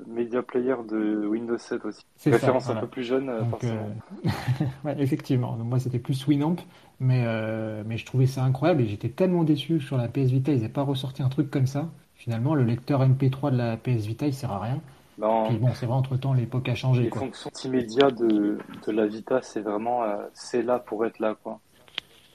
[0.07, 2.03] Media Player de Windows 7 aussi.
[2.17, 2.81] C'est ça, Référence voilà.
[2.81, 3.89] un peu plus jeune, euh, Donc, euh,
[4.85, 5.57] ouais, effectivement.
[5.57, 6.57] Donc, moi, c'était plus Winamp,
[7.01, 10.53] mais, euh, mais je trouvais ça incroyable et j'étais tellement déçu sur la PS Vita,
[10.53, 11.91] ils n'aient pas ressorti un truc comme ça.
[12.15, 14.81] Finalement, le lecteur MP3 de la PS Vita, il sert à rien.
[15.19, 17.23] Dans Puis bon, c'est vrai, entre-temps, l'époque a changé, les quoi.
[17.23, 21.61] fonctions multimédia de, de la Vita, c'est vraiment, euh, c'est là pour être là, quoi.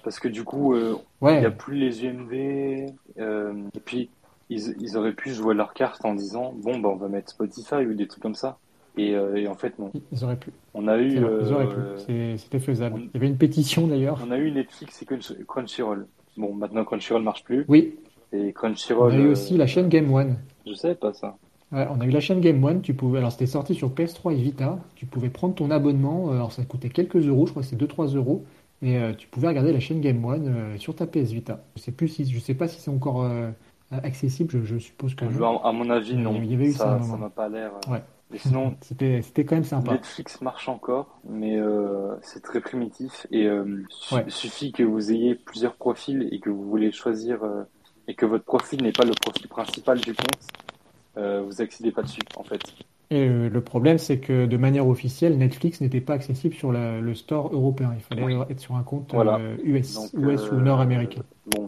[0.03, 4.09] Parce que du coup, euh, il n'y a plus les UMD, euh, et puis
[4.49, 7.85] ils, ils auraient pu jouer leur carte en disant, bon, bah, on va mettre Spotify
[7.85, 8.57] ou des trucs comme ça.
[8.97, 9.91] Et, euh, et en fait, non.
[10.11, 10.51] ils auraient pu.
[10.73, 11.23] On a eu, ils
[11.53, 12.35] auraient pu.
[12.37, 12.95] C'était faisable.
[12.97, 14.19] on- Il y avait une pétition d'ailleurs.
[14.27, 16.07] on a eu Netflix et Crunch- Crunchyroll.
[16.35, 17.63] Bon, maintenant Crunchyroll marche plus.
[17.69, 17.95] Oui,
[18.33, 20.35] Et on Crunchyroll, a eu aussi la chaîne Game One.
[20.67, 21.37] je sais pas ça.
[21.71, 22.81] Ouais, on a eu la chaîne Game One.
[22.81, 24.77] Tu pouvais, alors c'était sorti sur PS3 et Vita.
[24.95, 26.29] Tu pouvais prendre ton abonnement.
[26.31, 28.43] Alors ça coûtait quelques euros, je crois que c'est 2-3 euros.
[28.81, 31.63] Et euh, tu pouvais regarder la chaîne Game One euh, sur ta PS Vita.
[31.75, 33.51] Je sais plus si, je sais pas si c'est encore euh,
[33.91, 34.49] accessible.
[34.51, 35.25] Je, je suppose que.
[35.25, 36.33] À, mon avis, non.
[36.41, 37.71] il y avait eu ça ça, m'a pas l'air.
[37.87, 38.01] Ouais.
[38.31, 39.91] Mais sinon, C'était, quand même sympa.
[39.93, 44.25] Netflix marche encore, mais euh, c'est très primitif et euh, su- Ouais.
[44.29, 47.63] suffit que vous ayez plusieurs profils et que vous voulez choisir euh,
[48.07, 52.21] et que votre profil n'est pas le profil principal du compte, vous accédez pas dessus
[52.35, 52.61] en fait.
[53.11, 56.99] Et euh, le problème, c'est que de manière officielle, Netflix n'était pas accessible sur la-
[57.01, 57.91] le store européen.
[57.93, 58.35] Il fallait Oui.
[58.49, 59.37] être sur un compte Voilà.
[59.37, 61.21] euh, US, Donc, US ou euh, nord-américain.
[61.47, 61.65] Bon,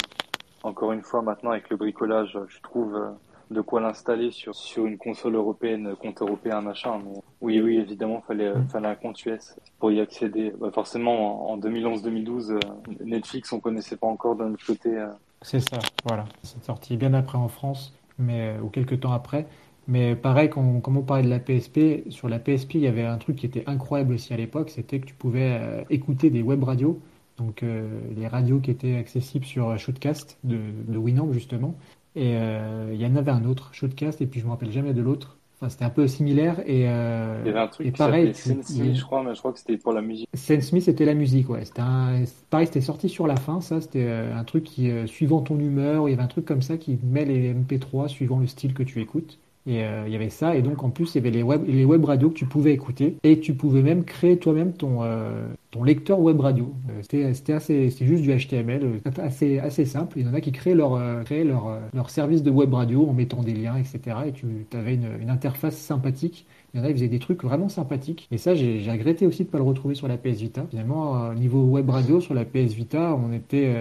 [0.64, 3.10] encore une fois, maintenant avec le bricolage, je trouve euh,
[3.52, 7.02] de quoi l'installer sur, sur une console européenne, euh, compte européen, machin.
[7.06, 8.70] Mais oui, oui, évidemment, fallait, euh, Mm.
[8.70, 10.54] fallait un compte US pour y accéder.
[10.58, 12.60] Bah, forcément, en, en 2011-2012, euh,
[13.04, 14.98] Netflix, on connaissait pas encore de notre côté.
[14.98, 15.08] euh.
[15.42, 16.24] C'est ça, voilà.
[16.44, 19.46] C'est sorti bien après en France, mais ou quelques temps après.
[19.88, 23.04] Mais pareil, quand, comme on parlait de la PSP, sur la PSP, il y avait
[23.04, 26.42] un truc qui était incroyable aussi à l'époque, c'était que tu pouvais euh, écouter des
[26.42, 27.02] web radios,
[27.38, 30.58] donc euh, les radios qui étaient accessibles sur Shoutcast de,
[30.88, 31.76] de Winamp justement.
[32.16, 34.94] Et euh, il y en avait un autre, Shoutcast, et puis je me rappelle jamais
[34.94, 35.38] de l'autre.
[35.60, 38.34] Enfin, c'était un peu similaire et, euh, Il y avait un truc et qui pareil,
[38.34, 40.30] Sensei, il- je crois, mais je crois que c'était pour la musique.
[40.34, 41.64] Sam Smith, c'était la musique, ouais.
[41.66, 42.24] C'était un...
[42.50, 43.82] Pareil, c'était sorti sur la fin, ça.
[43.82, 47.00] C'était un truc qui, suivant ton humeur, il y avait un truc comme ça qui
[47.04, 49.40] met les MP3 suivant le style que tu écoutes.
[49.66, 51.64] Et euh, il y avait ça, et donc en plus il y avait les web,
[51.66, 55.48] les web radios que tu pouvais écouter, et tu pouvais même créer toi-même ton, euh,
[55.72, 56.74] ton lecteur web radio.
[56.90, 60.20] Euh, c'était, assez, c'était juste du HTML, assez, assez simple.
[60.20, 63.14] Il y en a qui créaient leur, créaient leur, leur service de web radio en
[63.14, 64.18] mettant des liens, etc.
[64.28, 66.46] Et tu avais une, une interface sympathique.
[66.74, 68.28] Il y en a, ils faisaient des trucs vraiment sympathiques.
[68.32, 70.66] Et ça, j'ai j'ai regretté aussi de ne pas le retrouver sur la PS Vita.
[70.72, 73.74] Finalement, euh, niveau web radio, sur la PS Vita, on était,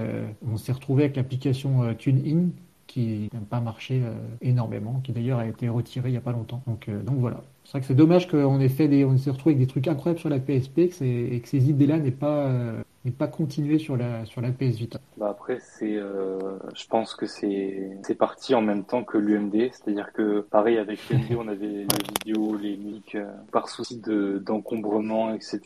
[0.47, 2.51] on s'est retrouvé avec l'application euh, TuneIn
[2.93, 4.13] qui n'a pas marché euh,
[4.43, 6.63] énormément, qui d'ailleurs a été retiré il n'y a pas longtemps.
[6.67, 7.41] Donc, euh, donc voilà.
[7.65, 9.89] C'est vrai que c'est dommage qu'on ait fait des, on s'est retrouvé avec des trucs
[9.89, 13.79] incroyables sur la PSP que et que ces idées-là n'aient pas, euh, n'aient pas continué
[13.79, 14.99] sur la, sur la PS Vita.
[15.17, 16.39] Bah après, c'est, euh,
[16.75, 20.99] je pense que c'est, c'est parti en même temps que l'UMD, c'est-à-dire que pareil avec
[21.09, 21.87] l'UMD, on avait les
[22.27, 22.77] vidéos, les
[23.15, 25.61] euh, par souci de d'encombrement, etc.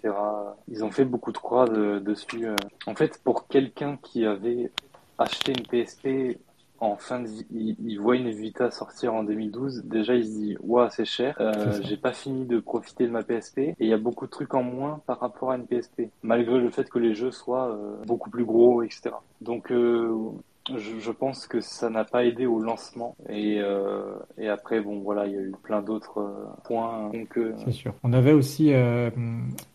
[0.69, 2.47] Ils ont fait beaucoup de croix de- dessus.
[2.47, 2.55] euh.
[2.87, 4.71] En fait, pour quelqu'un qui avait
[5.19, 6.39] acheté une PSP
[6.81, 10.31] en fin de vie, il, il voit une Vita sortir en 2012, déjà il se
[10.31, 13.89] dit, waouh, c'est cher, euh, j'ai pas fini de profiter de ma PSP, et il
[13.89, 16.89] y a beaucoup de trucs en moins par rapport à une PSP, malgré le fait
[16.89, 19.11] que les jeux soient euh, beaucoup plus gros, etc.
[19.41, 20.15] Donc euh,
[20.69, 24.03] je, je pense que ça n'a pas aidé au lancement, et, euh,
[24.39, 27.11] et après, bon voilà, il y a eu plein d'autres euh, points.
[27.13, 27.95] Donc, euh, C'est sûr.
[28.03, 29.11] On avait aussi, euh,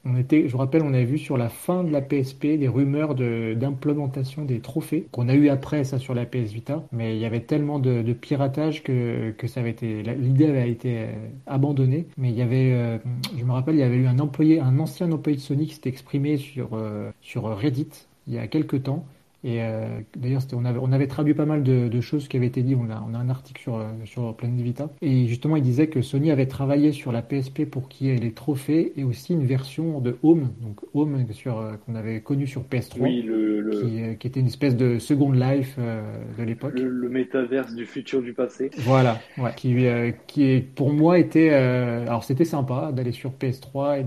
[0.05, 2.67] on était, je vous rappelle, on avait vu sur la fin de la PSP des
[2.67, 7.15] rumeurs de d'implémentation des trophées qu'on a eu après ça sur la PS Vita, mais
[7.15, 10.99] il y avait tellement de, de piratage que que ça avait été, l'idée avait été
[10.99, 11.11] euh,
[11.47, 12.07] abandonnée.
[12.17, 12.97] Mais il y avait, euh,
[13.37, 15.75] je me rappelle, il y avait eu un employé, un ancien employé de Sony qui
[15.75, 19.05] s'était exprimé sur euh, sur Reddit il y a quelques temps.
[19.43, 22.47] Et euh, d'ailleurs, on avait, on avait traduit pas mal de, de choses qui avaient
[22.47, 22.77] été dites.
[22.79, 24.89] On a, on a un article sur, euh, sur Planet Vita.
[25.01, 28.17] Et justement, il disait que Sony avait travaillé sur la PSP pour qu'il y ait
[28.17, 32.45] les trophées et aussi une version de Home, donc Home sur, euh, qu'on avait connu
[32.47, 36.01] sur PS3, oui, le, le, qui, euh, qui était une espèce de Second Life euh,
[36.37, 36.73] de l'époque.
[36.75, 38.69] le, le métaverse du futur du passé.
[38.79, 43.31] Voilà, ouais, qui, euh, qui est, pour moi était, euh, alors c'était sympa d'aller sur
[43.31, 44.01] PS3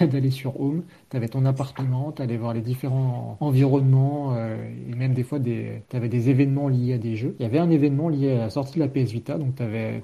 [0.00, 0.82] et d'aller sur Home.
[1.10, 4.56] T'avais ton appartement, t'allais voir les différents environnements euh,
[4.90, 7.34] et même des fois des, t'avais des événements liés à des jeux.
[7.38, 9.54] Il y avait un événement lié à la sortie de la PS Vita, donc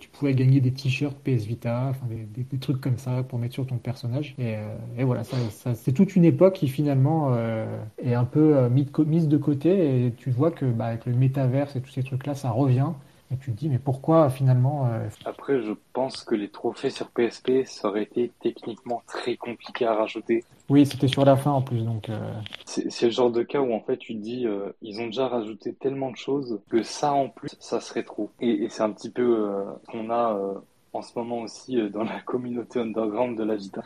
[0.01, 3.67] tu pouvais gagner des t-shirts PS Vita, enfin des, trucs comme ça pour mettre sur
[3.67, 4.35] ton personnage.
[4.39, 5.37] Et, euh, voilà, ça,
[5.75, 7.67] c'est toute une époque qui finalement euh,
[8.03, 11.81] est un peu mise de côté et tu vois que bah, avec le métaverse et
[11.83, 12.89] tous ces trucs-là, ça revient.
[13.35, 17.09] Et tu te dis, mais pourquoi finalement euh, Après, je pense que les trophées sur
[17.09, 20.45] PSP, ça aurait été techniquement très compliqué à rajouter.
[20.69, 22.33] Oui, c'était sur la fin en plus, donc euh,
[22.65, 25.27] C'est le genre de cas où en fait tu te dis, euh, ils ont déjà
[25.27, 28.31] rajouté tellement de choses que ça en plus, ça serait trop.
[28.41, 29.53] Et, et c'est un petit peu
[29.83, 30.39] ce qu'on a
[30.93, 33.83] en ce moment aussi dans la communauté underground de la Vita.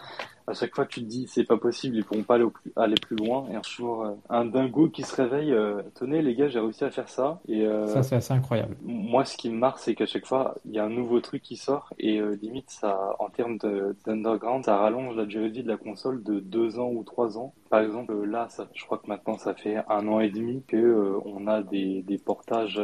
[0.49, 2.95] À chaque fois, tu te dis, c'est pas possible, ils pourront pas aller, plus, aller
[2.95, 3.47] plus loin.
[3.53, 6.85] Et un jour, euh, un dingo qui se réveille, euh, tenez les gars, j'ai réussi
[6.85, 7.41] à faire ça.
[7.49, 8.77] Et ça, c'est assez incroyable.
[8.83, 11.43] Moi, ce qui me marre, c'est qu'à chaque fois, il y a un nouveau truc
[11.43, 13.59] qui sort et limite, ça, en termes
[14.07, 17.39] d'underground, ça rallonge la durée de vie de la console de deux ans ou trois
[17.39, 17.55] ans.
[17.71, 21.19] Par exemple, là, ça, je crois que maintenant, ça fait un an et demi que
[21.25, 22.81] on a des, des portages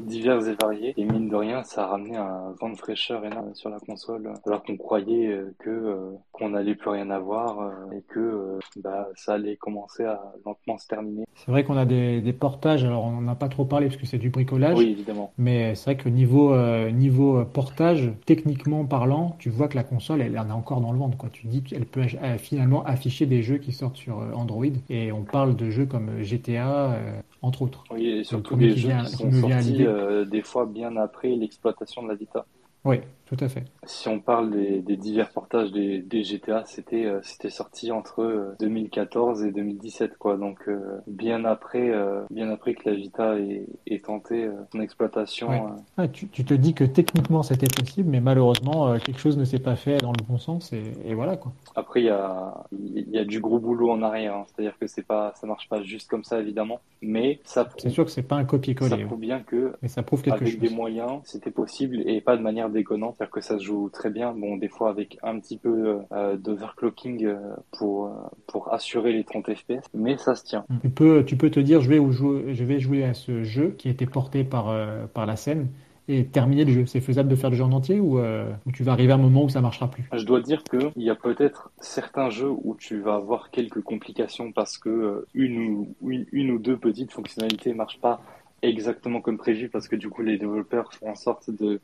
[0.00, 0.94] divers et variés.
[0.96, 4.32] Et mine de rien, ça a ramené un vent de fraîcheur énorme sur la console,
[4.44, 9.08] alors qu'on croyait que qu'on allait plus rien à voir euh, et que euh, bah,
[9.14, 11.24] ça allait commencer à lentement se terminer.
[11.34, 13.98] C'est vrai qu'on a des, des, portages, alors on n'en a pas trop parlé parce
[13.98, 14.78] que c'est du bricolage.
[14.78, 15.32] Oui, évidemment.
[15.38, 20.22] Mais c'est vrai que niveau, euh, niveau portage, techniquement parlant, tu vois que la console,
[20.22, 21.16] elle, en est encore dans le ventre.
[21.16, 21.28] Quoi.
[21.30, 22.06] Tu dis qu'elle peut
[22.38, 26.96] finalement afficher des jeux qui sortent sur Android et on parle de jeux comme GTA,
[27.42, 27.84] entre autres.
[27.90, 29.86] Oui, et surtout des jeux qui sont sortis
[30.30, 32.46] des fois bien après l'exploitation de la Vita.
[32.84, 33.00] Oui,
[33.30, 33.62] tout à fait.
[33.84, 38.56] Si on parle des, des divers portages des, des GTA, c'était euh, c'était sorti entre
[38.58, 40.36] 2014 euh, et 2017 quoi.
[40.36, 41.92] Donc euh, bien après
[42.28, 45.76] bien après que la Vita ait, ait tenté son exploitation.
[45.96, 49.60] Ah, tu, tu, te dis que techniquement c'était possible, mais malheureusement quelque chose ne s'est
[49.60, 51.52] pas fait dans le bon sens et, et voilà quoi.
[51.76, 54.46] Après il y a il y a du gros boulot en arrière, hein.
[54.48, 57.68] c'est-à-dire que c'est pas ça marche pas juste comme ça évidemment, mais ça.
[57.78, 58.90] C'est sûr que c'est pas un copier-coller.
[58.90, 59.72] Ça prouve bien que.
[59.82, 60.60] Mais ça prouve quelque avec chose.
[60.60, 64.08] des moyens, c'était possible et pas de manière déconnante, c'est-à-dire que ça se joue très
[64.08, 64.32] bien.
[64.32, 67.36] Bon, des fois avec un petit peu euh, d'overclocking euh,
[67.70, 68.10] pour euh,
[68.46, 70.64] pour assurer les 30 FPS, mais ça se tient.
[70.80, 73.74] Tu peux tu peux te dire je vais jouer je vais jouer à ce jeu
[73.76, 75.68] qui a été porté par euh, par la scène
[76.08, 76.86] et terminer le jeu.
[76.86, 79.16] C'est faisable de faire le jeu en entier ou, euh, ou, tu vas arriver à
[79.16, 80.08] un moment où ça marchera plus?
[80.14, 83.82] Je dois dire que il y a peut-être certains jeux où tu vas avoir quelques
[83.82, 88.22] complications parce que une ou une, une ou deux petites fonctionnalités marchent pas
[88.62, 91.80] exactement comme prévu parce que du coup les développeurs font en sorte de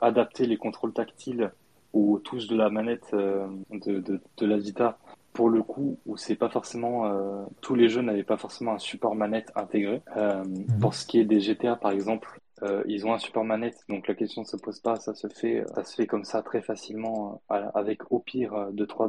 [0.00, 1.52] adapter les contrôles tactiles
[1.92, 4.98] aux touches de la manette euh, de, de, de, la Vita
[5.32, 8.78] pour le coup où c'est pas forcément euh, tous les jeux n'avaient pas forcément un
[8.78, 10.02] support manette intégré.
[10.16, 10.80] Mhm.
[10.80, 12.40] Pour ce qui est des GTA par exemple,
[12.86, 15.64] ils ont un support manette donc la question ne se pose pas, ça se fait
[15.74, 19.08] ça se fait comme ça très facilement avec au pire deux trois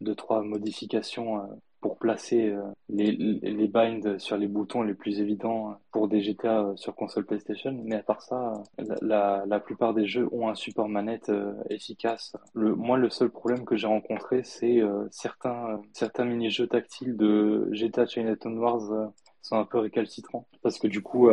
[0.00, 1.42] deux trois modifications
[1.84, 6.60] pour placer euh, les, les binds sur les boutons les plus évidents pour des GTA
[6.60, 7.78] euh, sur console PlayStation.
[7.84, 8.54] Mais à part ça,
[9.02, 12.32] la, la plupart des jeux ont un support manette euh, efficace.
[12.54, 14.80] Le, moi, le seul problème que j'ai rencontré, c'est
[15.10, 19.10] certains, certains mini-jeux tactiles de GTA Chinatown Wars
[19.42, 21.28] sont un peu récalcitrants parce que du coup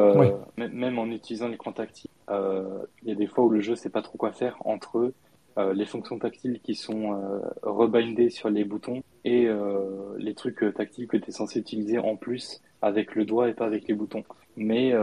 [0.57, 4.01] même en utilisant l'écran tactile il y a des fois où le jeu sait pas
[4.01, 5.13] trop quoi faire entre eux
[5.57, 10.63] euh, les fonctions tactiles qui sont euh, rebindées sur les boutons et euh, les trucs
[10.75, 13.93] tactiles que tu es censé utiliser en plus avec le doigt et pas avec les
[13.93, 14.23] boutons.
[14.55, 14.93] Mais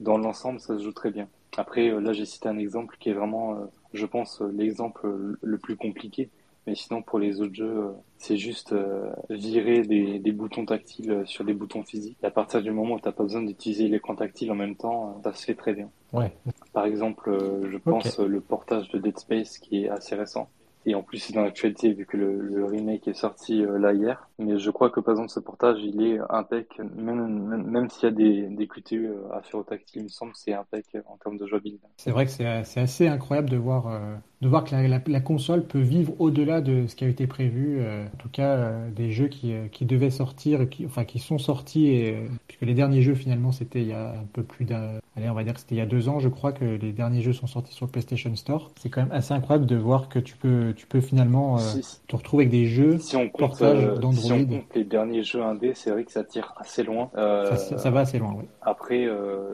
[0.00, 1.28] dans l'ensemble, ça se joue très bien.
[1.56, 6.30] Après, là, j'ai cité un exemple qui est vraiment, je pense, l'exemple le plus compliqué.
[6.66, 8.74] Mais sinon, pour les autres jeux, c'est juste
[9.30, 12.16] virer des, des, boutons tactiles sur des boutons physiques.
[12.22, 14.76] Et à partir du moment où tu n'as pas besoin d'utiliser l'écran tactile en même
[14.76, 15.90] temps, ça se fait très bien.
[16.12, 16.32] Ouais.
[16.72, 18.28] Par exemple, euh, je pense okay.
[18.28, 20.48] le portage de Dead Space qui est assez récent.
[20.84, 23.92] Et en plus, c'est dans l'actualité vu que le, le, remake est sorti euh, là
[23.92, 24.28] hier.
[24.38, 28.04] Mais je crois que par exemple, ce portage, il est impec, même, même, même s'il
[28.04, 30.52] y a des, des QTE euh, à faire au tactile, il me semble que c'est
[30.52, 31.86] impec en termes de jouabilité.
[31.98, 35.20] C'est vrai que c'est assez incroyable de voir, euh, de voir que la, la, la,
[35.20, 37.78] console peut vivre au-delà de ce qui a été prévu.
[37.78, 41.38] Euh, en tout cas, euh, des jeux qui, qui devaient sortir, qui, enfin qui sont
[41.38, 42.16] sortis, et,
[42.48, 45.34] puisque les derniers jeux finalement c'était il y a un peu plus d'un, allez on
[45.34, 47.32] va dire que c'était il y a deux ans, je crois que les derniers jeux
[47.32, 48.72] sont sortis sur le PlayStation Store.
[48.80, 52.16] C'est quand même assez incroyable de voir que tu peux, tu peux finalement si, te
[52.16, 54.12] retrouver avec des jeux si on compte, d'Android.
[54.12, 57.10] Si on compte les derniers jeux indés, c'est vrai que ça tire assez loin.
[57.14, 58.46] Ça, ça, va assez loin, oui.
[58.60, 59.08] Après,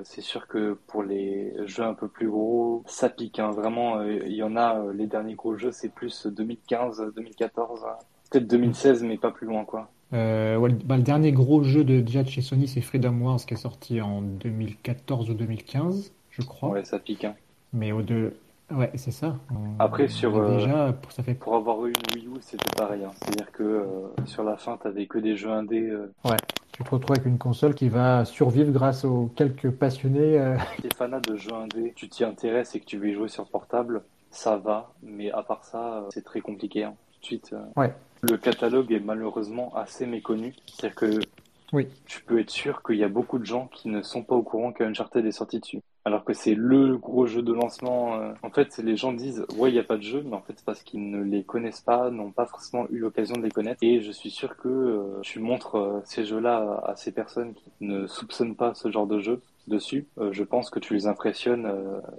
[0.04, 3.38] c'est sûr que pour les jeux un peu plus gros, ça pique.
[3.38, 3.50] Hein.
[3.50, 7.84] Vraiment, il y en a les derniers gros jeux, c'est plus 2015, 2014,
[8.30, 9.88] peut-être 2016, mais pas plus loin, quoi.
[10.14, 13.38] Euh, ouais, bah, le dernier gros jeu de déjà de chez Sony, c'est Freedom Wars
[13.38, 16.70] qui est sorti en 2014 ou 2015, je crois.
[16.70, 17.24] Ouais, ça pique.
[17.24, 17.34] Hein.
[17.74, 18.34] Mais au deux,
[18.70, 19.36] ouais, c'est ça.
[19.50, 19.78] On...
[19.78, 21.34] Après, sur déjà, pour, ça fait...
[21.34, 23.04] pour avoir eu une Wii U, c'était pareil.
[23.04, 23.10] Hein.
[23.20, 25.90] C'est-à-dire que euh, sur la fin, t'avais que des jeux indés.
[25.90, 26.10] Euh...
[26.24, 26.36] Ouais.
[26.72, 30.38] Tu te retrouves avec une console qui va survivre grâce aux quelques passionnés.
[30.38, 30.56] Euh...
[30.80, 33.46] T'es fanat de jeux indés, tu t'y intéresses et que tu veux y jouer sur
[33.46, 36.84] portable, ça va, mais à part ça, c'est très compliqué.
[36.84, 36.94] Hein.
[37.12, 37.92] Tout de suite, ouais.
[38.22, 40.54] le catalogue est malheureusement assez méconnu.
[40.66, 41.20] C'est-à-dire que
[41.72, 41.88] oui.
[42.06, 44.42] tu peux être sûr qu'il y a beaucoup de gens qui ne sont pas au
[44.42, 45.80] courant qu'Uncharted est sorti dessus.
[46.04, 48.32] Alors que c'est le gros jeu de lancement.
[48.42, 50.54] En fait, les gens disent ouais, il n'y a pas de jeu, mais en fait,
[50.56, 53.78] c'est parce qu'ils ne les connaissent pas, n'ont pas forcément eu l'occasion de les connaître.
[53.82, 57.70] Et je suis sûr que euh, tu montres euh, ces jeux-là à ces personnes qui
[57.80, 61.70] ne soupçonnent pas ce genre de jeu dessus, je pense que tu les impressionnes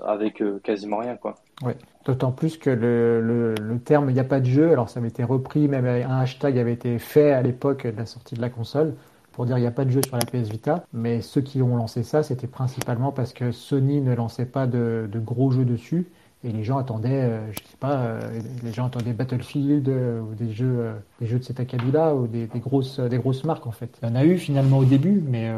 [0.05, 1.35] avec quasiment rien, quoi.
[1.63, 1.75] Ouais.
[2.05, 5.23] D'autant plus que le terme il n'y a pas de jeu, alors ça avait été
[5.23, 8.93] repris, même un hashtag avait été fait à l'époque de la sortie de la console
[9.31, 11.61] pour dire il n'y a pas de jeu sur la PS Vita, mais ceux qui
[11.61, 15.65] ont lancé ça, c'était principalement parce que Sony ne lançait pas de, de gros jeux
[15.65, 16.07] dessus
[16.43, 20.35] et les gens attendaient, euh, je sais pas, euh, les gens attendaient Battlefield euh, ou
[20.35, 23.71] des jeux, des jeux de cet acabit-là ou des, des, grosses, des grosses marques en
[23.71, 23.99] fait.
[24.01, 25.51] Il y en a eu finalement au début, mais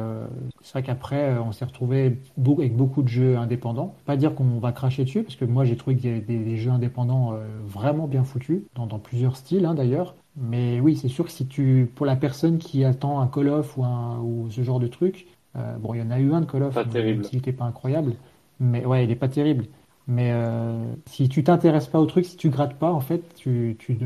[0.62, 2.18] c'est vrai qu'après on s'est retrouvé
[2.48, 3.96] avec beaucoup de jeux indépendants.
[4.06, 6.40] Pas dire qu'on va cracher dessus parce que moi j'ai trouvé qu'il y avait des,
[6.40, 7.36] des, jeux indépendants
[7.68, 10.16] vraiment bien foutus dans, dans plusieurs styles hein, d'ailleurs.
[10.36, 13.78] Mais oui, c'est sûr que si tu, pour la personne qui attend un Call of
[13.78, 15.28] ou, un, ou ce genre de truc,
[15.80, 17.26] bon, il y en a eu un de Call of, pas terrible.
[17.32, 18.14] il n'était pas incroyable,
[18.60, 19.66] mais ouais, il est pas terrible.
[20.08, 23.76] Mais euh, si tu t'intéresses pas au truc, si tu grattes pas, en fait, tu,
[23.80, 23.98] tu,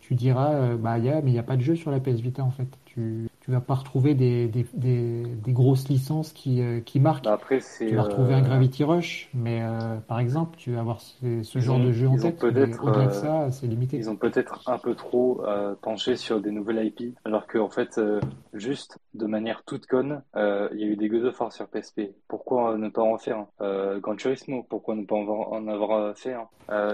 [0.00, 2.00] tu diras, euh, bah, y a, mais il n'y a pas de jeu sur la
[2.00, 2.68] PS Vita, en fait.
[2.84, 7.24] Tu, tu vas pas retrouver des, des, des, des grosses licences qui, euh, qui marquent.
[7.24, 11.00] Bah, après, tu vas retrouver un Gravity Rush, mais euh, par exemple, tu vas avoir
[11.00, 12.42] ce, ce genre de jeu en tête.
[12.44, 13.96] Au-delà de ça, c'est limité.
[13.96, 15.42] Ils ont peut-être un peu trop
[15.80, 18.00] penché sur des nouvelles IP, alors qu'en fait,
[18.54, 22.12] juste de manière toute conne, il y a eu des God of War sur PSP.
[22.28, 26.34] Pourquoi ne pas en faire un euh, Gran Turismo, pourquoi ne pas en avoir fait
[26.34, 26.46] un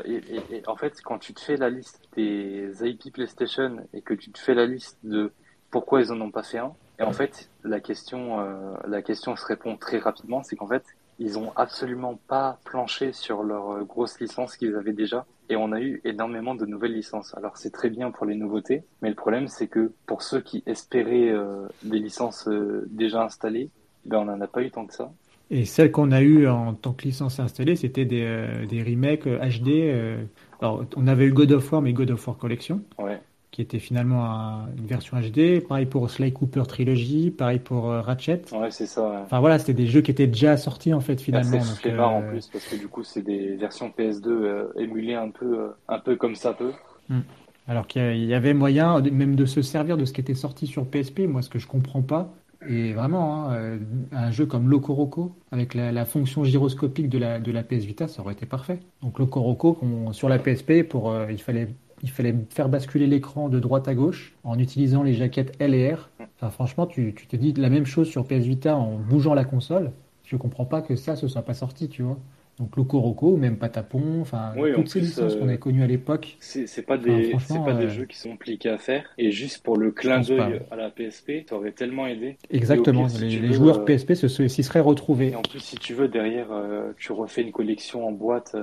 [0.04, 4.00] et, et, et en fait, quand tu te fais la liste des IP PlayStation et
[4.00, 5.32] que tu te fais la liste de
[5.70, 6.72] pourquoi ils en ont pas fait un.
[6.98, 10.84] Et en fait, la question, euh, la question se répond très rapidement, c'est qu'en fait,
[11.18, 15.26] ils ont absolument pas planché sur leurs euh, grosses licences qu'ils avaient déjà.
[15.50, 17.34] Et on a eu énormément de nouvelles licences.
[17.36, 20.62] Alors c'est très bien pour les nouveautés, mais le problème c'est que pour ceux qui
[20.66, 23.70] espéraient euh, des licences euh, déjà installées,
[24.04, 25.10] ben on n'en a pas eu tant que ça.
[25.50, 29.26] Et celles qu'on a eues en tant que licence installée, c'était des, euh, des remakes
[29.26, 30.28] HD.
[30.60, 32.82] alors on avait eu God of War, mais God of War Collection.
[32.98, 33.18] Ouais
[33.50, 35.66] qui était finalement une version HD.
[35.66, 38.42] Pareil pour Sly Cooper Trilogy, pareil pour euh, Ratchet.
[38.52, 39.08] Ouais, c'est ça.
[39.08, 39.16] Ouais.
[39.24, 41.60] Enfin voilà, c'était des jeux qui étaient déjà sortis en fait finalement.
[41.60, 42.02] C'est euh...
[42.02, 45.68] en plus parce que du coup c'est des versions PS2 euh, émulées un peu, euh,
[45.88, 46.72] un peu comme ça peut.
[47.08, 47.20] Hmm.
[47.66, 50.86] Alors qu'il y avait moyen même de se servir de ce qui était sorti sur
[50.86, 51.20] PSP.
[51.20, 52.32] Moi, ce que je comprends pas.
[52.66, 53.78] Et vraiment, hein,
[54.10, 57.84] un jeu comme Loco Roco, avec la, la, fonction gyroscopique de la, de la PS
[57.84, 58.80] Vita, ça aurait été parfait.
[59.00, 59.78] Donc Loco Roco,
[60.12, 61.68] sur la PSP, pour, il fallait
[62.02, 65.92] il fallait faire basculer l'écran de droite à gauche en utilisant les jaquettes L et
[65.92, 66.10] R.
[66.50, 69.92] Franchement, tu, te dis la même chose sur PS Vita en bougeant la console.
[70.24, 72.18] Je comprends pas que ça, ce soit pas sorti, tu vois.
[72.58, 75.86] Donc Loco Roco, même Patapon, enfin oui, toutes ces licences euh, qu'on a connues à
[75.86, 76.36] l'époque.
[76.40, 79.30] C'est pas des enfin, c'est pas euh, des jeux qui sont compliqués à faire et
[79.30, 82.36] juste pour le clin d'œil à la PSP, ça aurait tellement aidé.
[82.50, 85.30] Exactement, pire, si les, les veux, joueurs euh, PSP s'y seraient retrouvés.
[85.30, 88.56] Et en plus si tu veux derrière euh, tu refais une collection en boîte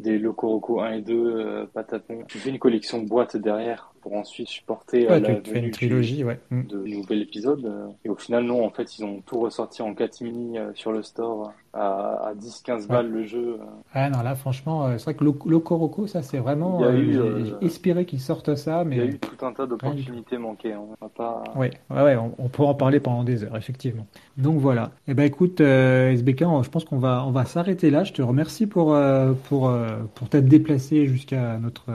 [0.00, 4.46] des Loco Roco 1 et 2 Patapon, tu fais une collection boîte derrière pour ensuite
[4.46, 6.38] supporter ouais, la tu une trilogie ouais.
[6.52, 7.72] de nouvel épisode
[8.04, 11.02] et au final non en fait ils ont tout ressorti en 4 mini sur le
[11.02, 13.58] store à, à 10-15 balles le jeu.
[13.92, 16.80] Ah non, là, franchement, c'est vrai que Loco Roco, ça, c'est vraiment.
[16.80, 18.96] J'ai euh, espéré qu'ils sortent ça, mais.
[18.96, 20.74] Il y a eu tout un tas d'opportunités manquées.
[20.74, 21.44] On va pas...
[21.54, 24.06] Oui, ouais, ouais, on, on, pourra en parler pendant des heures, effectivement.
[24.36, 24.90] Donc voilà.
[25.08, 28.04] Eh ben écoute, euh, SBK, je pense qu'on va, on va s'arrêter là.
[28.04, 29.72] Je te remercie pour, euh, pour,
[30.14, 31.90] pour t'être déplacé jusqu'à notre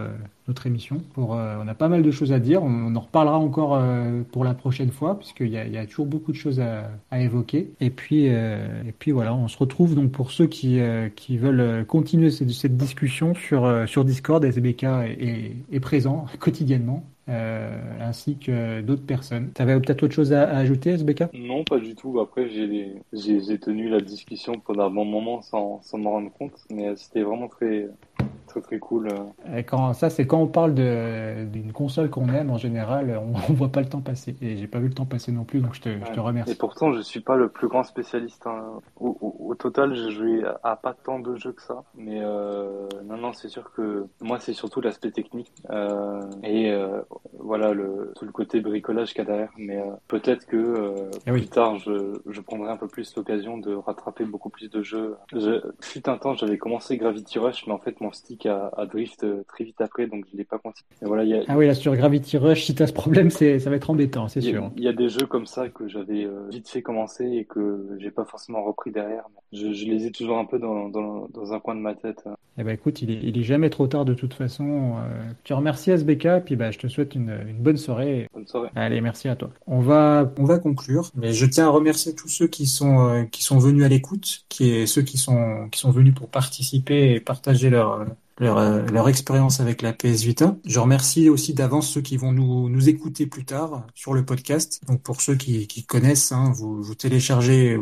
[0.52, 1.02] notre émission.
[1.14, 2.62] Pour, euh, on a pas mal de choses à dire.
[2.62, 6.34] On, en reparlera encore euh, pour la prochaine fois, puisqu'il y y a toujours beaucoup
[6.34, 7.72] de choses à, évoquer.
[7.80, 10.82] Et puis, euh, et puis voilà, on se retrouve donc pour ceux qui,
[11.16, 14.44] qui veulent continuer cette, discussion sur, sur Discord.
[14.44, 17.06] SBK est, présent quotidiennement.
[18.02, 19.52] Ainsi que d'autres personnes.
[19.56, 22.20] Tu avais peut-être autre chose à, à, ajouter, SBK Non, pas du tout.
[22.20, 26.94] Après, j'ai tenu la discussion pendant un bon moment sans, sans m'en rendre compte, mais
[26.98, 27.88] c'était vraiment très,
[28.52, 29.10] très très cool.
[29.56, 33.54] Et quand, ça, c'est quand on parle d'une console qu'on aime, en général, on, on
[33.54, 34.36] voit pas le temps passer.
[34.42, 36.02] Et j'ai pas vu le temps passer non plus, donc je te, ouais.
[36.08, 36.52] je te remercie.
[36.52, 38.46] Et pourtant, je suis pas le plus grand spécialiste.
[38.46, 38.80] Hein.
[39.00, 41.84] Au, au, au, total, j'ai joué à, pas tant de jeux que ça.
[41.96, 45.52] Mais euh, non, non, c'est sûr que moi, c'est surtout l'aspect technique.
[45.70, 47.02] Euh, et euh,
[47.40, 49.52] voilà, le, tout le côté bricolage qu'il y a derrière.
[49.58, 51.42] Mais euh, peut-être que euh, eh oui.
[51.42, 55.16] plus tard, je, je prendrai un peu plus l'occasion de rattraper beaucoup plus de jeux.
[55.34, 58.86] Je, fut un temps, j'avais commencé Gravity Rush, mais en fait, mon stick à, à,
[58.86, 60.86] drift très vite après, donc je l'ai pas continué.
[61.02, 63.30] Et voilà, y a, ah oui, là sur Gravity Rush, si tu as ce problème,
[63.30, 64.72] c'est ça va être embêtant, c'est sûr.
[64.78, 67.88] Il y a des jeux comme ça que j'avais euh, vite fait commencer et que
[68.00, 69.26] j'ai pas forcément repris derrière.
[69.54, 72.24] Je, je, les ai toujours un peu dans, dans, dans, un coin de ma tête.
[72.58, 74.96] Eh ben écoute, il est, il est jamais trop tard de toute façon.
[74.98, 78.28] Euh, tu remercies SBK, puis bah, je te souhaite une, une bonne soirée.
[78.34, 78.70] Bonne soirée.
[78.76, 79.50] Allez, merci à toi.
[79.68, 83.24] On va, on va conclure, mais je tiens à remercier tous ceux qui sont, euh,
[83.24, 87.14] qui sont venus à l'écoute, qui est ceux qui sont, qui sont venus pour participer
[87.14, 88.06] et partager leur
[88.42, 90.58] leur, euh, leur expérience avec la PS Vita.
[90.66, 94.82] Je remercie aussi d'avance ceux qui vont nous, nous écouter plus tard sur le podcast.
[94.88, 97.78] Donc pour ceux qui, qui connaissent, hein, vous, vous téléchargez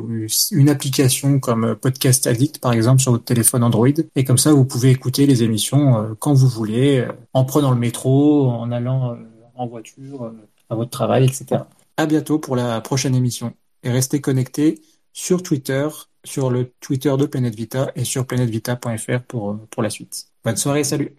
[0.51, 4.65] une application comme Podcast Addict par exemple sur votre téléphone Android et comme ça vous
[4.65, 9.17] pouvez écouter les émissions euh, quand vous voulez, euh, en prenant le métro, en allant
[9.55, 10.31] en voiture,
[10.69, 11.63] à votre travail, etc.
[11.97, 13.53] À bientôt pour la prochaine émission
[13.83, 14.81] et restez connectés
[15.13, 15.87] sur Twitter,
[16.23, 20.27] sur le Twitter de Planète Vita et sur planetvita.fr pour, pour la suite.
[20.43, 21.15] Bonne soirée, salut